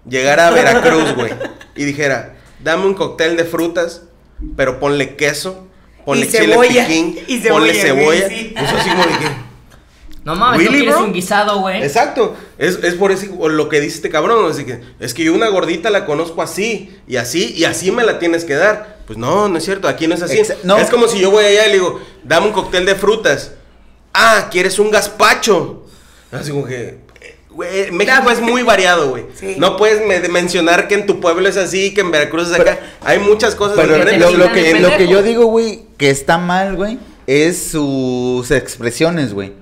[0.09, 1.33] llegara a Veracruz, güey,
[1.77, 4.03] y dijera, dame un cóctel de frutas,
[4.57, 5.67] pero ponle queso,
[6.05, 8.29] ponle Y chile cebolla, piquín, y ponle cebolla, güey, cebolla.
[8.29, 8.55] sí.
[8.57, 9.45] Eso así como de que...
[10.25, 11.05] No mames, ¿no ¿Really, quieres bro?
[11.05, 11.83] un guisado, güey?
[11.83, 15.35] Exacto, es, es por eso lo que dice este cabrón, así que es que yo
[15.35, 19.01] una gordita la conozco así y así y así me la tienes que dar.
[19.07, 20.39] Pues no, no es cierto, aquí no es así.
[20.39, 20.79] Exa- no.
[20.79, 23.53] Es como si yo voy allá y le digo, dame un cóctel de frutas.
[24.15, 25.85] Ah, ¿quieres un gazpacho?
[26.33, 27.01] Así como que
[27.63, 29.25] eh, güey, México es muy variado, güey.
[29.39, 29.57] Sí.
[29.59, 32.79] No puedes me- mencionar que en tu pueblo es así, que en Veracruz es acá.
[33.03, 34.33] Hay muchas cosas Pero lo, diferentes.
[34.33, 35.11] lo que, lo que pendejo.
[35.13, 39.53] yo digo, güey, que está mal, güey, es sus expresiones, güey.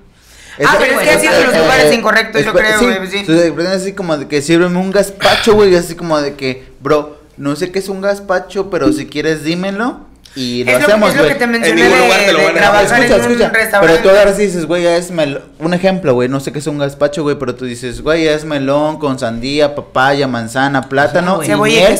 [0.65, 3.25] Ah, pero es que así los lugares incorrectos, yo creo, güey, sí.
[3.25, 7.17] Sus expresiones así como de que sírveme un gazpacho, güey, así como de que, bro,
[7.37, 10.01] no sé qué es un gazpacho, pero si quieres dímelo
[10.35, 11.33] y lo es, hacemos, es lo güey.
[11.33, 13.51] que te mencioné ningún de, lugar te lo de van a- Escucha, en escucha.
[13.81, 15.43] Pero tú agarras y dices, güey, es melón.
[15.59, 18.43] Un ejemplo, güey, no sé qué es un gazpacho, güey, pero tú dices, güey, es
[18.45, 21.51] melón con sandía, papaya, manzana, plátano güey.
[21.51, 21.99] y miel.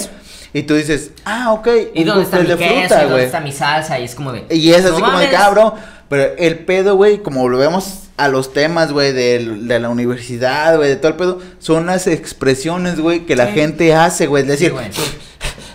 [0.55, 2.69] Y tú dices, ah, ok, ¿Y dónde está mi cóctel queso?
[2.69, 3.25] de ¿Y fruta, dónde güey.
[3.25, 3.99] está mi salsa?
[3.99, 4.45] Y es como de...
[4.51, 5.31] Y es así "No como de mames".
[5.39, 5.73] cabrón.
[6.09, 10.75] Pero el pedo, güey, como lo vemos a los temas, güey, del- de, la universidad,
[10.77, 14.43] güey, de todo el pedo, son las expresiones, güey, que la gente hace, güey.
[14.43, 14.85] Es decir, güey.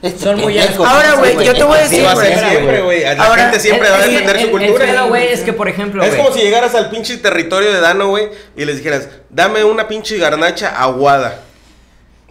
[0.03, 2.35] Este Son muy pendejo, Ahora, güey, yo te voy a decir, güey.
[2.39, 3.01] siempre, güey.
[3.03, 4.87] La Ahora, gente siempre el- va a el- defender el, su el cultura.
[4.87, 8.09] pedo, güey, es que, por ejemplo, Es como si llegaras al pinche territorio de Dano,
[8.09, 11.41] güey, y les dijeras, dame una pinche garnacha aguada.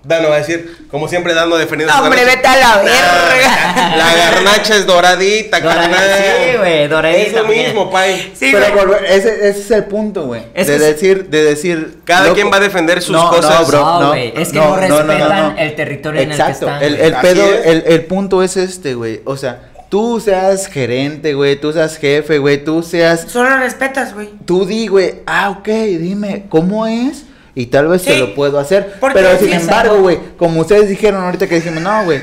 [0.08, 3.98] Dano va a decir, como siempre, Dano defendiendo Hombre, vete a la Ah, verga.
[3.98, 6.10] La garnacha es doradita, Doradita, carnal.
[6.18, 8.32] sí, güey, doradita Es lo mismo, pay.
[8.34, 10.44] Sí, pero ese, ese es el punto, güey.
[10.56, 11.98] De decir, de decir.
[12.06, 13.60] Cada quien va a defender sus no, cosas.
[13.62, 16.68] No, bro, No, no, güey, es que no respetan el territorio en el que Exacto.
[16.68, 17.08] están, El, güey.
[17.08, 17.66] el Así pedo, es.
[17.66, 19.22] el, el punto es este, güey.
[19.26, 23.26] O sea, tú seas gerente, güey, tú seas jefe, güey, tú seas.
[23.28, 24.30] Solo respetas, güey.
[24.46, 27.24] Tú di, güey, ah, ok, dime, ¿cómo es?
[27.60, 28.20] Y tal vez te Sí.
[28.20, 29.00] lo puedo hacer.
[29.14, 32.22] Pero sin embargo, güey, como ustedes dijeron ahorita que dijimos, no, güey.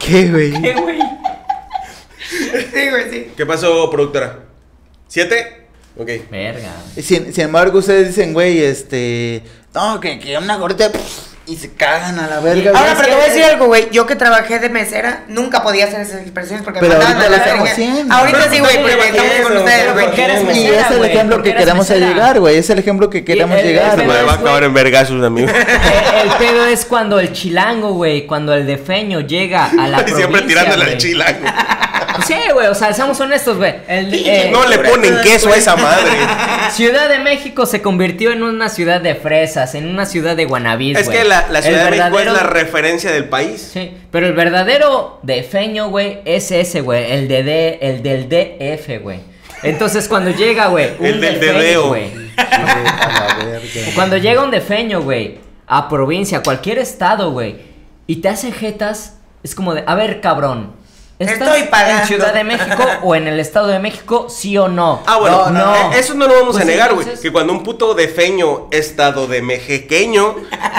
[0.00, 0.50] ¿Qué, güey?
[0.60, 0.98] ¿Qué, güey?
[2.18, 3.32] Sí, güey, sí.
[3.36, 4.40] ¿Qué pasó, productora?
[5.06, 5.66] ¿Siete?
[5.96, 6.08] Ok.
[6.30, 6.72] Verga.
[7.00, 9.42] Sin, sin embargo, ustedes dicen, güey, este.
[9.74, 10.90] No, que, que una gordita.
[10.90, 12.70] pff, Y se cagan a la verga.
[12.72, 13.88] Ahora, pero te voy a decir algo, güey.
[13.90, 17.52] Yo que trabajé de mesera, nunca podía hacer esas expresiones porque Pero me mandaban ahorita
[17.52, 18.16] a la verga.
[18.16, 20.06] Ahorita Pero sí, güey, llevas estamos con ustedes, pero güey.
[20.06, 22.56] porque eres Y es el ejemplo que queremos llegar, güey.
[22.56, 24.06] Es el ejemplo que queremos llegar, güey.
[24.06, 25.48] Me va a acabar en vergazos, amigo.
[26.22, 30.42] El, pedo es cuando el chilango, güey, cuando el defeño llega a la Y siempre
[30.42, 31.46] provincia, tirándole al chilango.
[32.26, 33.74] Sí, güey, o sea, seamos honestos, güey.
[33.88, 36.10] Eh, No le ponen queso a esa madre.
[36.70, 40.96] Ciudad de México se convirtió en una ciudad de fresas, en una ciudad de guanabís,
[40.98, 43.70] Es que la, la El Ciudad de México es la referencia del país.
[43.72, 49.02] Sí, pero el verdadero defeño, güey, es ese, güey, el de D- el del DF,
[49.02, 49.20] güey.
[49.62, 52.10] Entonces cuando llega, güey, un El del defeño, güey.
[53.94, 57.56] Cuando llega un defeño, güey, a provincia, a cualquier estado, güey,
[58.06, 60.80] y te hace jetas, es como de, a ver, cabrón.
[61.28, 62.02] ¿Estás Estoy pagando.
[62.02, 65.02] en Ciudad de México o en el Estado de México, sí o no?
[65.06, 67.00] Ah, bueno, No, no, eh, eso no lo vamos Pues a negar, güey.
[67.02, 70.36] entonces- Que cuando un puto defeño estado de mejequeño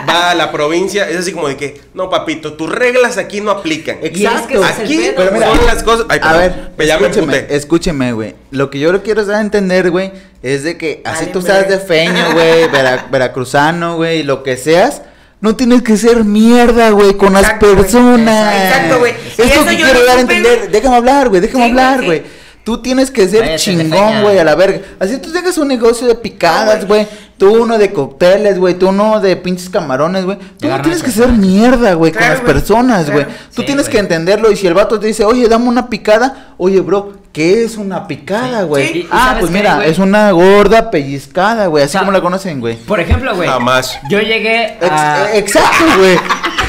[0.09, 3.51] va a la provincia, es así como de que, no, papito, tus reglas aquí no
[3.51, 3.97] aplican.
[4.01, 4.23] Y es que
[4.55, 4.63] Exacto.
[4.83, 6.05] Aquí pedo, Pero mira, son las cosas.
[6.09, 8.35] Ay, a ver, me- escúcheme, escúcheme, güey.
[8.51, 11.41] Lo que yo le quiero dar a entender, güey, es de que así Vale, tú
[11.41, 11.85] seas de verga.
[11.87, 15.01] feño, güey, vera- veracruzano, güey, lo que seas,
[15.43, 17.75] no tienes que ser mierda, güey, con las Exacto, güey.
[17.81, 18.55] personas.
[18.55, 19.11] Exacto, güey.
[19.11, 20.57] Es lo eso que quiero dar a entender.
[20.59, 20.71] güey.
[20.71, 22.23] Déjame hablar, güey, déjame Sí, güey, hablar, sí.
[22.63, 24.79] Tú tienes que ser chingón, güey, a la verga.
[24.99, 27.05] Así tú tengas un negocio de picadas, güey.
[27.37, 28.75] Tú uno de cócteles, güey.
[28.75, 30.37] Tú uno de pinches camarones, güey.
[30.59, 33.25] Tú no tienes que ser mierda, güey, Claro, con las personas, güey.
[33.25, 33.39] Claro.
[33.53, 34.49] Tú Sí, tienes que entenderlo.
[34.49, 38.07] Y si el vato te dice, oye, dame una picada, oye, bro, ¿qué es una
[38.07, 38.93] picada, güey?
[38.93, 41.83] Sí, Ah, ¿sabes pues qué, mira, es una gorda pellizcada, güey.
[41.83, 42.77] Así O sea, como la conocen, güey.
[42.77, 43.49] Por ejemplo, güey.
[43.49, 43.99] Jamás.
[44.09, 45.35] Yo llegué a...
[45.35, 46.17] Exacto, güey.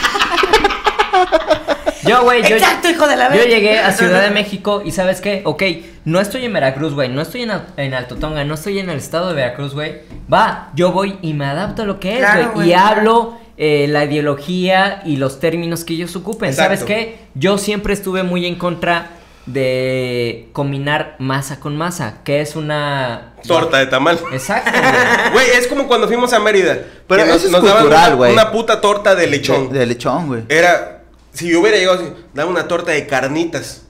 [2.07, 5.21] Yo, güey, yo, Exacto, hijo de la yo llegué a Ciudad de México y ¿sabes
[5.21, 5.43] qué?
[5.45, 5.63] Ok,
[6.05, 8.99] no estoy en Veracruz, güey, no estoy en, en Alto Tonga, no estoy en el
[8.99, 10.01] estado de Veracruz, güey.
[10.33, 12.69] Va, yo voy y me adapto a lo que es, Claro, güey.
[12.69, 12.97] y claro.
[12.99, 16.53] hablo eh, la ideología y los términos que ellos ocupen.
[16.55, 17.19] ¿Sabes qué?
[17.35, 19.11] Yo siempre estuve muy en contra
[19.47, 23.35] de combinar masa con masa, que es una...
[23.47, 24.19] Torta de tamal.
[24.33, 24.71] Exacto,
[25.33, 25.47] güey.
[25.51, 26.79] Es como cuando fuimos a Mérida.
[27.07, 28.33] Pero que nos, es nos daban cultural, una- güey.
[28.33, 29.71] una puta torta de lechón.
[29.73, 30.43] De, de lechón, güey.
[30.49, 31.03] Era,
[31.35, 33.83] si yo hubiera llegado así, dame una torta de carnitas.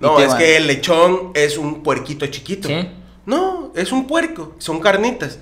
[0.00, 2.68] No, ¿Y qué es que el lechón es un puerquito chiquito.
[2.68, 2.88] Sí.
[3.26, 5.38] No, es un puerco, son carnitas.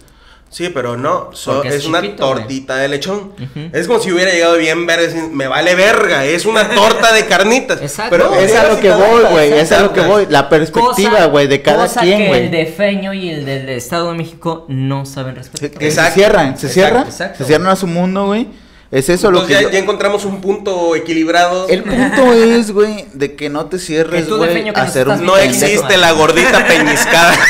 [0.49, 3.32] Sí, pero no, so- es, es una chiquito, tortita de lechón.
[3.72, 7.82] Es como si hubiera llegado bien verde, me vale verga, es una torta de carnitas.
[7.82, 8.11] Exacto.
[8.11, 9.53] Pero No, es a lo que voy, güey.
[9.55, 10.26] Es a lo que voy.
[10.30, 12.45] La perspectiva, güey, de cada cosa quien, que güey.
[12.45, 15.70] el de Feño y el del Estado de México no saben respetar.
[15.72, 17.38] que se Exacto, cierran, se exacto, cierran, exacto.
[17.38, 18.47] se cierran a su mundo, güey.
[18.95, 21.68] Es eso lo que ya, yo- ya encontramos un punto equilibrado.
[21.68, 25.36] El punto es, güey, de que no te cierres, de güey, a hacer un No
[25.36, 27.34] existe la gordita peñiscada.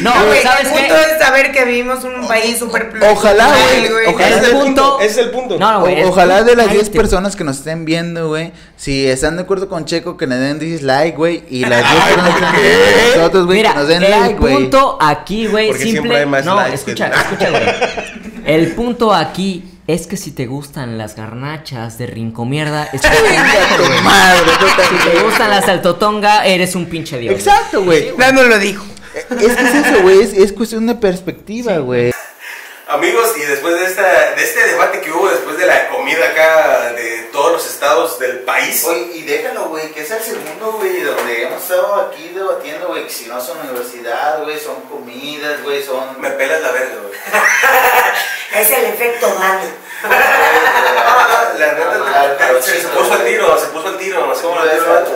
[0.00, 0.78] No, güey, ¿sabes el qué?
[0.78, 4.36] punto es saber que vivimos en un país súper Ojalá, plural, güey, Ese ojalá es
[4.36, 5.00] ese el es el punto.
[5.00, 5.58] es el punto.
[5.58, 5.94] No, no, güey.
[5.94, 6.96] O- es- ojalá de las 10 cállate.
[6.98, 10.60] personas que nos estén viendo, güey, si están de acuerdo con Checo, que le den
[10.60, 13.88] dislike, güey, y las 10 personas que están viendo con nosotros, güey, Mira, que nos
[13.88, 14.54] den el like, güey.
[14.54, 16.18] punto aquí, güey, Porque siempre simple.
[16.18, 17.62] hay más no, likes escucha, escucha, güey.
[18.48, 24.40] El punto aquí es que si te gustan las garnachas de rincomierda, Chinga tu madre,
[24.88, 27.34] Si te gustan las altotonga, eres un pinche dios.
[27.34, 28.10] Exacto, güey.
[28.16, 28.86] Dando lo dijo.
[29.14, 32.10] Es que es eso, güey, es, es cuestión de perspectiva, güey.
[32.88, 36.92] Amigos, y después de, esta, de este debate que hubo después de la comida acá
[36.94, 38.82] de todos los estados del país.
[38.86, 43.06] Oye, y déjalo, güey, que es el segundo, güey, donde hemos estado aquí debatiendo, güey,
[43.06, 46.18] que si no son universidad, güey, son comidas, güey, son...
[46.18, 47.12] Me pelas la verga, güey.
[48.54, 49.30] Es el efecto.
[49.38, 49.60] Ah,
[51.58, 54.70] La neta, se, se puso al tiro, se puso al tiro, se ¿Cómo puso lo
[54.70, 54.94] al tiro.
[54.94, 55.10] vato?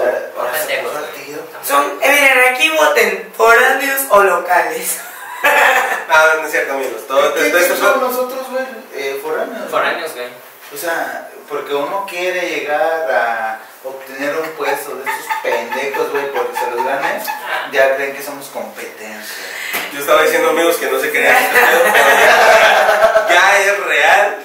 [0.52, 0.68] Pendejo.
[0.68, 1.40] Se puso al tiro.
[1.66, 4.98] Son, eh, miren, aquí aquí voten, foráneos o locales.
[6.14, 7.06] Ah, no es cierto, amigos.
[7.08, 8.64] Todo, ¿Qué, todo qué nosotros, güey?
[8.94, 9.70] Eh, foráneos.
[9.70, 10.26] Foráneos, güey.
[10.74, 16.56] O sea, porque uno quiere llegar a obtener un puesto de esos pendejos, güey, porque
[16.56, 17.24] se los ganes,
[17.72, 19.44] ya creen que somos competencia.
[19.92, 24.36] Yo estaba diciendo, amigos, que no se crean este pedo, pero ya, es real.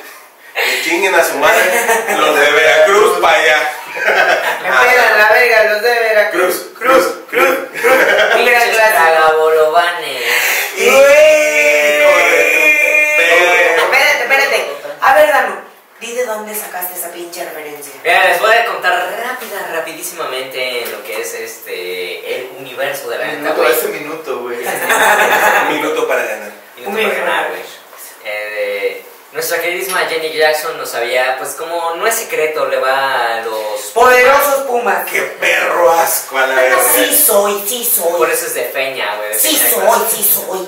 [0.54, 1.64] Que chinguen a su madre
[2.18, 3.74] los de Veracruz para allá.
[4.64, 6.66] Me pegan la verga los de Veracruz.
[6.78, 7.92] Cruz, cruz, cruz.
[8.34, 8.98] Primera Pinches clase.
[10.78, 12.58] Tragabolobanes.
[13.78, 14.66] Espérate, espérate.
[15.02, 15.56] A ver, Dano,
[16.00, 17.94] di de dónde sacaste esa pinche referencia.
[18.04, 23.26] Mira, les voy a contar rápida, rapidísimamente lo que es este el universo de la
[23.28, 23.72] neta, Minuto, güey.
[23.72, 24.58] ese minuto, güey.
[25.70, 26.52] Un minuto para ganar.
[26.76, 27.26] Minuto Un para minuto.
[27.26, 27.62] ganar, güey.
[29.48, 33.80] Nuestra queridísima Jenny Jackson nos había, pues como no es secreto, le va a los...
[33.94, 35.10] Poderosos Pumas.
[35.10, 36.78] Qué perro asco a la verga.
[36.94, 38.32] Sí soy, sí Por soy.
[38.34, 39.40] eso es de feña, güey.
[39.40, 40.68] Sí soy, sí soy.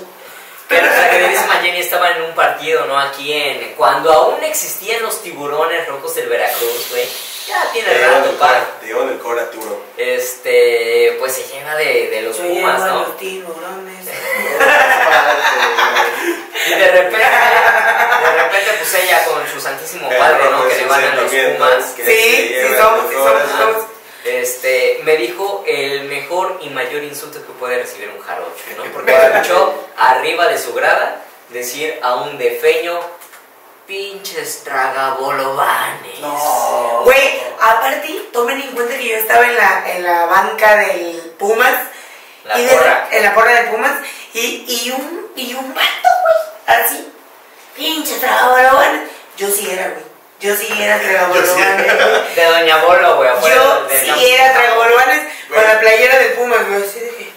[0.70, 2.98] Que nuestra queridísima Jenny estaba en un partido, ¿no?
[2.98, 3.74] Aquí en...
[3.74, 7.06] Cuando aún existían los tiburones rojos del Veracruz, güey.
[7.50, 8.62] Ya tiene Te rato, el pa.
[8.80, 9.80] te llevan el cora, tiburón.
[9.98, 11.18] Este...
[11.20, 13.00] Pues se llena de, de los Yo Pumas, ¿no?
[13.02, 14.08] los tiburones.
[16.68, 17.26] Y de repente,
[18.22, 20.68] de repente, pues ella con su santísimo padre, ¿no?
[20.68, 21.86] Que le van a los Pumas.
[21.96, 23.84] Que Sí, sí somos, somos.
[24.26, 28.84] Este, me dijo el mejor y mayor insulto que puede recibir un jarocho, ¿no?
[28.94, 33.00] Porque escuchó arriba de su grada decir a un defeño,
[33.88, 36.20] pinches tragabolovanes.
[36.20, 37.02] No.
[37.06, 41.74] Güey, aparte, tomen en cuenta que yo estaba en la, en la banca del Pumas.
[42.46, 43.08] La y de- porra.
[43.12, 43.92] en la porra del Pumas.
[44.34, 46.10] Y, y un, y un vato,
[46.68, 46.80] güey.
[46.80, 47.12] Así.
[47.80, 49.10] Pinche tragabolobanes.
[49.38, 50.04] Yo sí era, güey.
[50.42, 51.86] Yo sí era tragabolobanes.
[51.96, 52.36] güey.
[52.36, 55.68] De Doña Bolo, güey, Yo del sí era tragabolobanes con Güey.
[55.68, 56.84] la playera del Pumas, güey.
[56.84, 57.32] Así de que.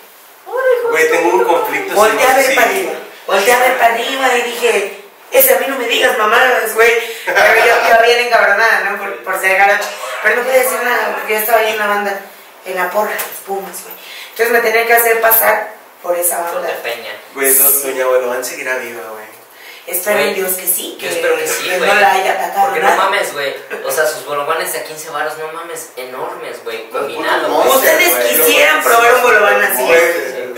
[0.91, 1.95] Güey, tengo un conflicto.
[1.95, 2.93] Volteé a ver para arriba.
[3.27, 6.93] Volteé a ver para arriba y dije, ese a mí no me digas mamadas, güey.
[7.25, 8.99] Pero yo, yo bien encabronada, ¿no?
[8.99, 9.89] Por, por ser garocho.
[10.25, 12.21] Pero no podía decir nada porque yo estaba ahí en la banda,
[12.67, 13.95] en la porra, los Pumas, güey.
[14.31, 15.73] Entonces me tenía que hacer pasar
[16.03, 16.69] por esa Por banda.
[16.69, 17.13] defeña.
[17.35, 19.42] Güey, do- Doña Bolobán seguirá viva, güey.
[19.87, 21.91] Espero en Dios que sí, que, Yo espero que sí, que güey.
[21.91, 22.97] no la haya atacado Porque no nada.
[23.05, 23.55] mames, güey.
[23.85, 26.89] O sea, sus bolovanes de a 15 varos, no mames, enormes, güey.
[26.91, 27.63] Combinado.
[27.75, 29.89] Ustedes quisieran probar un bolobán así.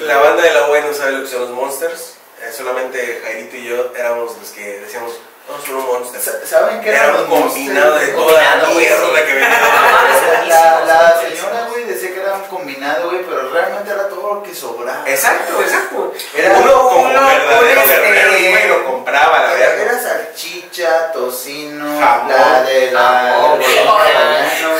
[0.00, 2.14] La banda de la UE no sabe lo que son los monsters.
[2.42, 5.12] Eh, solamente Jairito y yo éramos los que decíamos,
[5.48, 6.20] un monster.
[6.20, 9.48] Sa- ¿Saben qué Era era un combinado de toda la mierda que venía.
[9.48, 14.34] mames, La, la señora, güey, decía que era un combinado, güey, pero realmente era todo
[14.34, 15.02] lo que sobraba.
[15.06, 16.12] Exacto, exacto.
[16.34, 19.80] Era uno como uno, verdadero un, guerrero, güey, lo compraba, la Era, verdad.
[19.94, 23.56] era salchicha, tocino, Jamón, la de la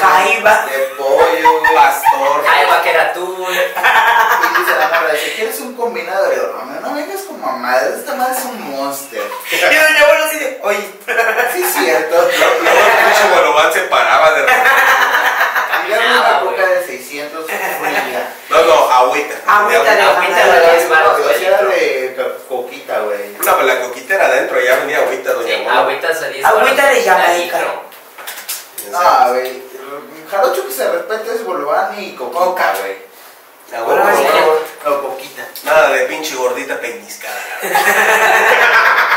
[0.01, 0.67] jaiba.
[0.67, 1.63] de pollo.
[1.75, 2.45] Pastor.
[3.15, 3.37] Tú.
[3.47, 6.29] Dice la morra, dice, ¿quieres un combinado?
[6.29, 9.21] Le digo, no, no vengas con mamadas, esta madre es un monster.
[9.53, 10.91] Y doña abuelo así de, oye,
[11.55, 12.17] Sí, es cierto.
[12.17, 18.35] Luego el pinche Bolobán se paraba de Dígame Ah, una coca de 600 fría.
[18.49, 19.35] No, no, agüita.
[19.47, 21.39] Agüita de Agüita de 10 baros, Yo güey.
[21.39, 23.33] sí era de co- coquita, güey.
[23.45, 25.81] No, pero la coquita era adentro, ya venía agüita, doña Sí, Mola.
[25.81, 27.59] agüitas a 10 Agüita de Jamaica.
[28.91, 29.63] No, güey.
[30.31, 32.73] Jarocho que se respete es bolván y Coca.
[32.81, 32.93] güey.
[33.73, 34.05] Ah, Ah, bueno.
[34.85, 35.43] No, coquita.
[35.65, 37.35] Nada de pinche gordita pellizcada.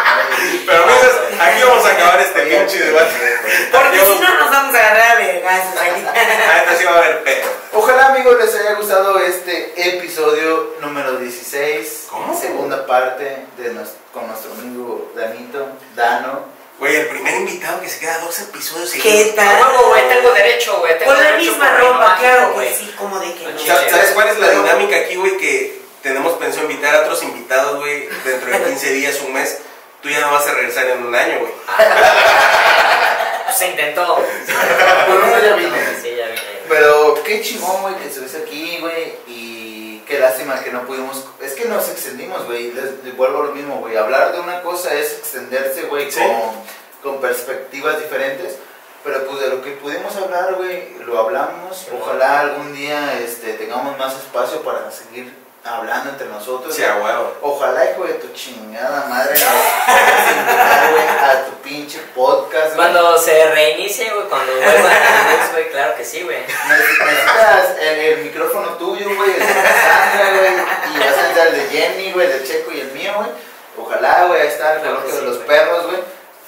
[0.66, 3.38] Pero amigos, aquí vamos a acabar este pinche debate.
[3.72, 6.04] porque si no nos vamos a agarrar a vergazos aquí.
[6.08, 7.48] Ah, esta sí va a haber pedo.
[7.74, 12.40] Ojalá amigos les haya gustado este episodio número 16, ¿Cómo?
[12.40, 16.58] segunda parte de nos- con nuestro amigo Danito, Dano.
[16.80, 19.36] Güey, el primer invitado que se queda dos episodios ¿Qué seguidos.
[19.36, 19.48] Tal?
[19.62, 20.98] huevo, güey, tengo derecho, güey.
[21.00, 22.74] tengo Con la derecho misma ropa, claro que güey.
[22.76, 23.60] sí, como de que no.
[23.90, 25.38] ¿Sabes cuál es la dinámica aquí, güey?
[25.38, 29.58] Que tenemos pensado invitar a otros invitados, güey, dentro de 15 días, un mes.
[30.02, 31.52] Tú ya no vas a regresar en un año, güey.
[33.56, 34.16] Se intentó.
[34.16, 35.78] Bueno, ya vine.
[36.02, 36.42] Sí, ya vine.
[36.70, 39.16] Pero qué chingón, güey, que estuviste aquí, güey.
[39.28, 41.26] Y qué lástima que no pudimos.
[41.42, 42.72] Es que nos extendimos, güey.
[43.16, 43.98] Vuelvo a lo mismo, güey.
[43.98, 46.20] Hablar de una cosa es extenderse, güey, Sí.
[47.02, 48.58] con, con perspectivas diferentes.
[49.04, 51.88] Pero pues de lo que pudimos hablar, güey, lo hablamos.
[52.00, 55.34] Ojalá algún día este, tengamos más espacio para seguir
[55.66, 56.74] hablando entre nosotros.
[56.76, 57.36] Sí, a huevo.
[57.42, 62.78] Ojalá, hijo de tu chingada madre, nos puedas invitar, güey, a tu pinche podcast, güey.
[62.78, 66.38] Cuando se reinicie, güey, cuando vuelva luz, güey, claro que sí, güey.
[66.46, 71.48] Neces- Necesitas el, el micrófono tuyo, güey, el de Sandra, güey, y vas a necesitar
[71.48, 73.30] el de Jenny, güey, el de Checo y el mío, güey.
[73.80, 75.48] Ojalá, güey, ahí está el Claro de sí, los güey.
[75.48, 75.98] perros, güey.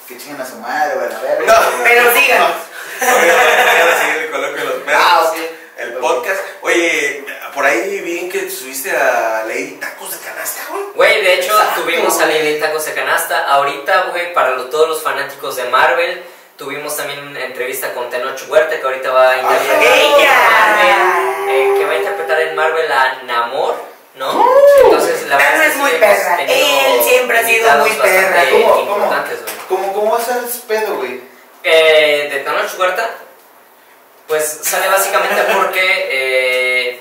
[0.08, 1.46] Que chinguen a su madre, güey, a ver.
[1.46, 1.54] No,
[1.84, 2.42] Pero sigan.
[2.42, 5.02] Oye, voy a seguir el coloquio de los perros.
[5.06, 5.36] Ah, ok.
[5.78, 6.40] El podcast.
[6.62, 7.24] Oye,
[7.54, 10.82] por ahí vi que subiste a Lady Tacos de Canasta, güey.
[10.94, 12.26] Güey, de hecho Exacto, tuvimos a.
[12.26, 13.46] Lady Tacos de Canasta.
[13.46, 16.22] Ahorita, güey, para lo- todos los fanáticos de Marvel,
[16.56, 20.32] tuvimos también una entrevista con Tenoch Huerta, que ahorita va a interpretar ¡Ella!
[20.50, 23.74] Marvel, eh, que va a interpretar en Marvel a Namor,
[24.16, 24.46] ¿no?
[24.84, 26.42] Entonces, la verdad es muy perra.
[26.42, 28.42] Él siempre ha sido muy perra.
[28.50, 29.14] ¿Cómo, cómo?
[29.68, 31.20] ¿Cómo, cómo haces pedo, güey?
[31.62, 33.08] Eh, de Tenoch Huerta,
[34.26, 36.59] pues sale básicamente porque, eh,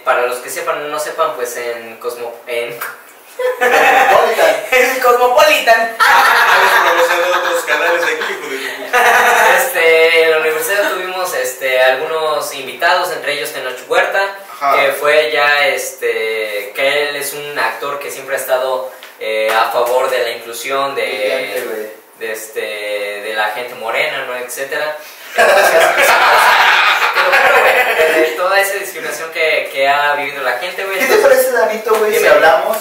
[0.10, 2.34] para los que sepan o no sepan, pues en Cosmo...
[2.48, 2.76] En,
[3.60, 4.56] Cosmopolitan.
[4.72, 5.98] El Cosmopolitan.
[7.38, 9.56] Otros canales aquí, puta.
[9.56, 14.78] Este, en la universidad tuvimos este, algunos invitados, entre ellos Tenoch Huerta, Ajá.
[14.78, 19.70] que fue ya, este, que él es un actor que siempre ha estado eh, a
[19.70, 24.36] favor de la inclusión de, de, este, de la gente morena, ¿no?
[24.38, 24.98] etcétera.
[25.36, 25.84] Entonces,
[27.20, 31.00] te lo juro, güey, de toda esa discriminación que, que ha vivido la gente, güey.
[31.00, 32.78] ¿Qué te parece, Danito, güey, si hablamos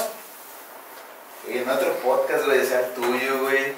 [1.49, 3.73] en otro podcast, güey, sea tuyo, güey,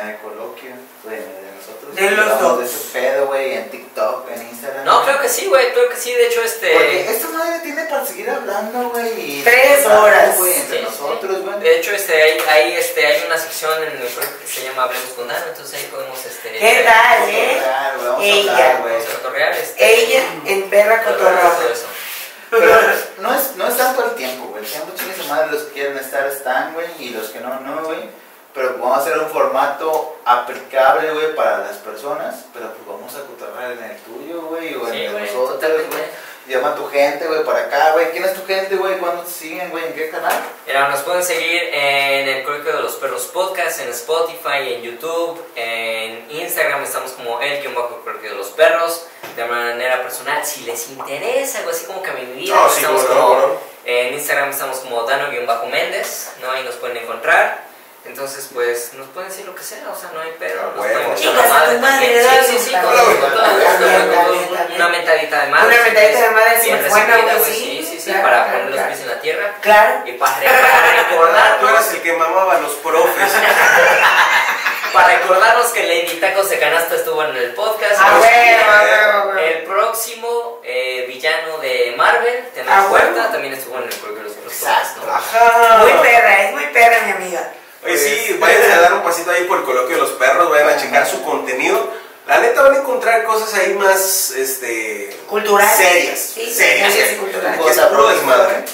[0.00, 0.70] en el coloquio,
[1.04, 1.94] güey, de nosotros?
[1.94, 2.58] De los dos.
[2.60, 4.84] De ese pedo, güey, en TikTok, en Instagram.
[4.84, 6.70] No, creo que sí, güey, creo que sí, de hecho, este...
[6.72, 9.42] Porque esta madre tiene para seguir hablando, güey.
[9.42, 10.38] Tres horas.
[10.38, 11.60] güey, entre Sí, nosotros, güey.
[11.60, 15.10] De hecho, este, hay, hay, este, hay una sección en el que se llama Hablemos
[15.16, 16.52] con Dano, entonces ahí podemos, este...
[16.52, 17.62] ¿Qué tal, eh?
[17.98, 18.52] Vamos a Ella.
[18.52, 18.96] hablar, güey.
[18.96, 20.02] A cotorrear, este...
[20.02, 21.02] Ella en perra
[21.72, 21.86] eso.
[22.50, 22.80] Pero
[23.18, 24.64] no es, no es tanto el tiempo, güey.
[24.64, 27.82] Sean muchos su madre los que quieren estar están, güey, y los que no, no,
[27.84, 28.25] güey.
[28.56, 32.46] Pero vamos a hacer un formato aplicable, güey, para las personas.
[32.54, 35.34] Pero pues vamos a cotorrear en el tuyo, güey, o en Sí, el de güey,
[35.34, 36.26] nosotros, güey.
[36.48, 38.12] Llama a tu gente, güey, para acá, güey.
[38.12, 38.96] ¿Quién es tu gente, güey?
[38.98, 39.84] ¿Cuándo te siguen, güey?
[39.84, 40.32] ¿En qué canal?
[40.66, 45.44] Mira, nos pueden seguir en el Colegio de los Perros Podcast, en Spotify, en YouTube,
[45.54, 49.06] en Instagram estamos como el guion bajo Colegio de los Perros.
[49.34, 52.76] De manera personal, si les interesa algo así como que a mi vida, No, sí,
[52.76, 56.52] estamos bueno, como, en Instagram estamos como Dano-Méndez, ¿no?
[56.52, 57.65] Ahí nos pueden encontrar.
[58.06, 60.72] Entonces, pues, nos pueden decir lo que sea, o sea, no hay pedo.
[60.78, 62.84] Ah, Chicas, la a tu madre, Sí, sí, sí, con.
[64.74, 65.66] Una mentadita de madre.
[65.66, 68.80] Una mentadita de madre siempre siempre buena, güey, sí, Sí, sí, sí, para poner los
[68.80, 69.54] pies en la tierra.
[69.60, 70.02] Claro.
[70.06, 73.32] Y para, recordarnos, Tú eras el que mamaba a los profes.
[74.92, 77.96] para recordarnos que Lady Tacos de Canasta estuvo en el podcast.
[77.98, 79.38] Ah, Pues, a huevo.
[79.38, 82.94] El próximo eh, villano de Marvel, Ah, huevo.
[82.94, 83.90] Huerta, también estuvo en el.
[85.08, 85.78] Ajá.
[85.78, 87.52] Muy perra, es muy perra, mi amiga.
[87.86, 90.68] Oye, sí, vayan a dar un pasito ahí por el coloquio de los perros, vayan
[90.70, 91.92] a checar su contenido.
[92.26, 95.16] La neta van a encontrar cosas ahí más, este...
[95.28, 95.76] Culturales.
[95.76, 96.18] Serias.
[96.18, 96.92] Sí, serias.
[96.92, 97.60] serias y culturales.
[97.60, 98.64] Aquí es puro desmadre.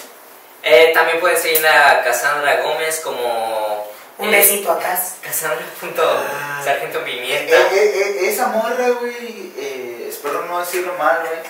[0.62, 3.90] Eh, también pueden seguir a Cassandra Gómez como...
[4.18, 4.98] Un eh, besito acá.
[5.22, 6.62] Cassandra punto Ah.
[6.64, 7.56] Sargento Eh, Pimienta.
[7.56, 11.40] eh, eh, esa morra, güey, eh, espero no decirlo mal, güey.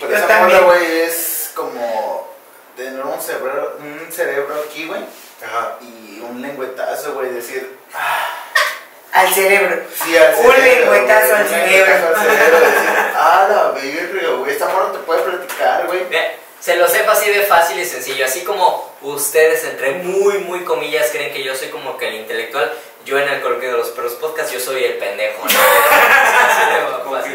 [0.00, 0.62] Pero Yo esa también.
[0.62, 2.28] morra, güey, es como
[2.76, 5.00] tener un cerebro, un cerebro aquí, güey,
[5.44, 5.76] Ajá.
[5.80, 7.76] y un lengüetazo, güey, decir,
[9.12, 9.82] Al cerebro.
[10.02, 11.92] sí, al Un cerebro, lengüetazo güey, al un cerebro.
[11.94, 16.00] lengüetazo al cerebro, decir, ah, la verga, güey, esta morra te puede platicar, güey.
[16.60, 21.10] Se lo sepa así de fácil y sencillo, así como ustedes entre muy, muy comillas
[21.12, 22.72] creen que yo soy como que el intelectual,
[23.04, 25.50] yo en el coloquio de los perros podcast yo soy el pendejo, ¿no?
[27.18, 27.34] Así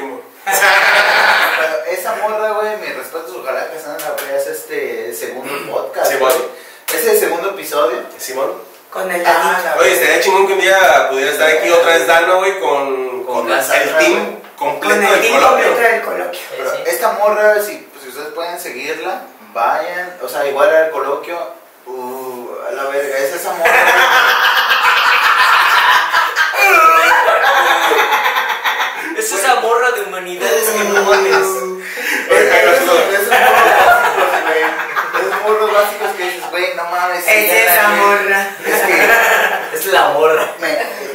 [1.92, 6.34] esa morra, güey, mis respetos, ojalá que Sandra veas este segundo podcast, Sí, güey.
[6.98, 7.98] Es el segundo episodio.
[8.18, 8.52] Simón.
[8.90, 9.32] Con el Ah,
[9.64, 9.70] dadito.
[9.76, 13.24] la Oye, estaría chingón que un día pudiera estar aquí otra vez Dano, güey, con,
[13.24, 14.38] Con con el Cassandra, team güey.
[14.58, 15.66] completo Con el del team coloquio.
[15.68, 16.40] completo del coloquio.
[16.58, 16.78] Pero sí.
[16.88, 19.22] esta morra, si, pues, si ustedes pueden seguirla,
[19.54, 21.38] vayan, o sea, igual al coloquio,
[21.86, 23.72] uh, a la verga, es esa morra.
[29.18, 31.48] Es esa morra de humanidades que no mames.
[35.50, 37.28] Morros básicos, que dices, güey, no mames.
[37.28, 38.48] Es esa morra.
[38.66, 39.10] Es que,
[39.78, 40.48] Es la morra.
[40.60, 40.68] me,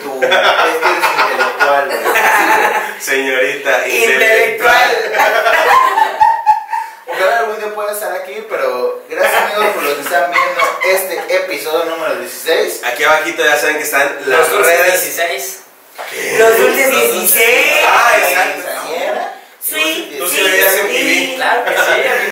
[0.03, 3.01] tú, es que eres intelectual, güey.
[3.01, 4.91] Señorita Intelectual.
[7.07, 11.37] Ojalá algún día pueda estar aquí, pero gracias amigos por los que están viendo este
[11.37, 12.83] episodio número 16.
[12.85, 15.03] Aquí abajito ya saben que están las Los dulces redes.
[15.17, 15.59] 16.
[16.39, 17.77] Los dulces 16.
[17.87, 18.71] Ah, exacto.
[19.61, 21.33] Sí, Tú sí sí, veías sí.
[21.37, 22.03] Claro que sí,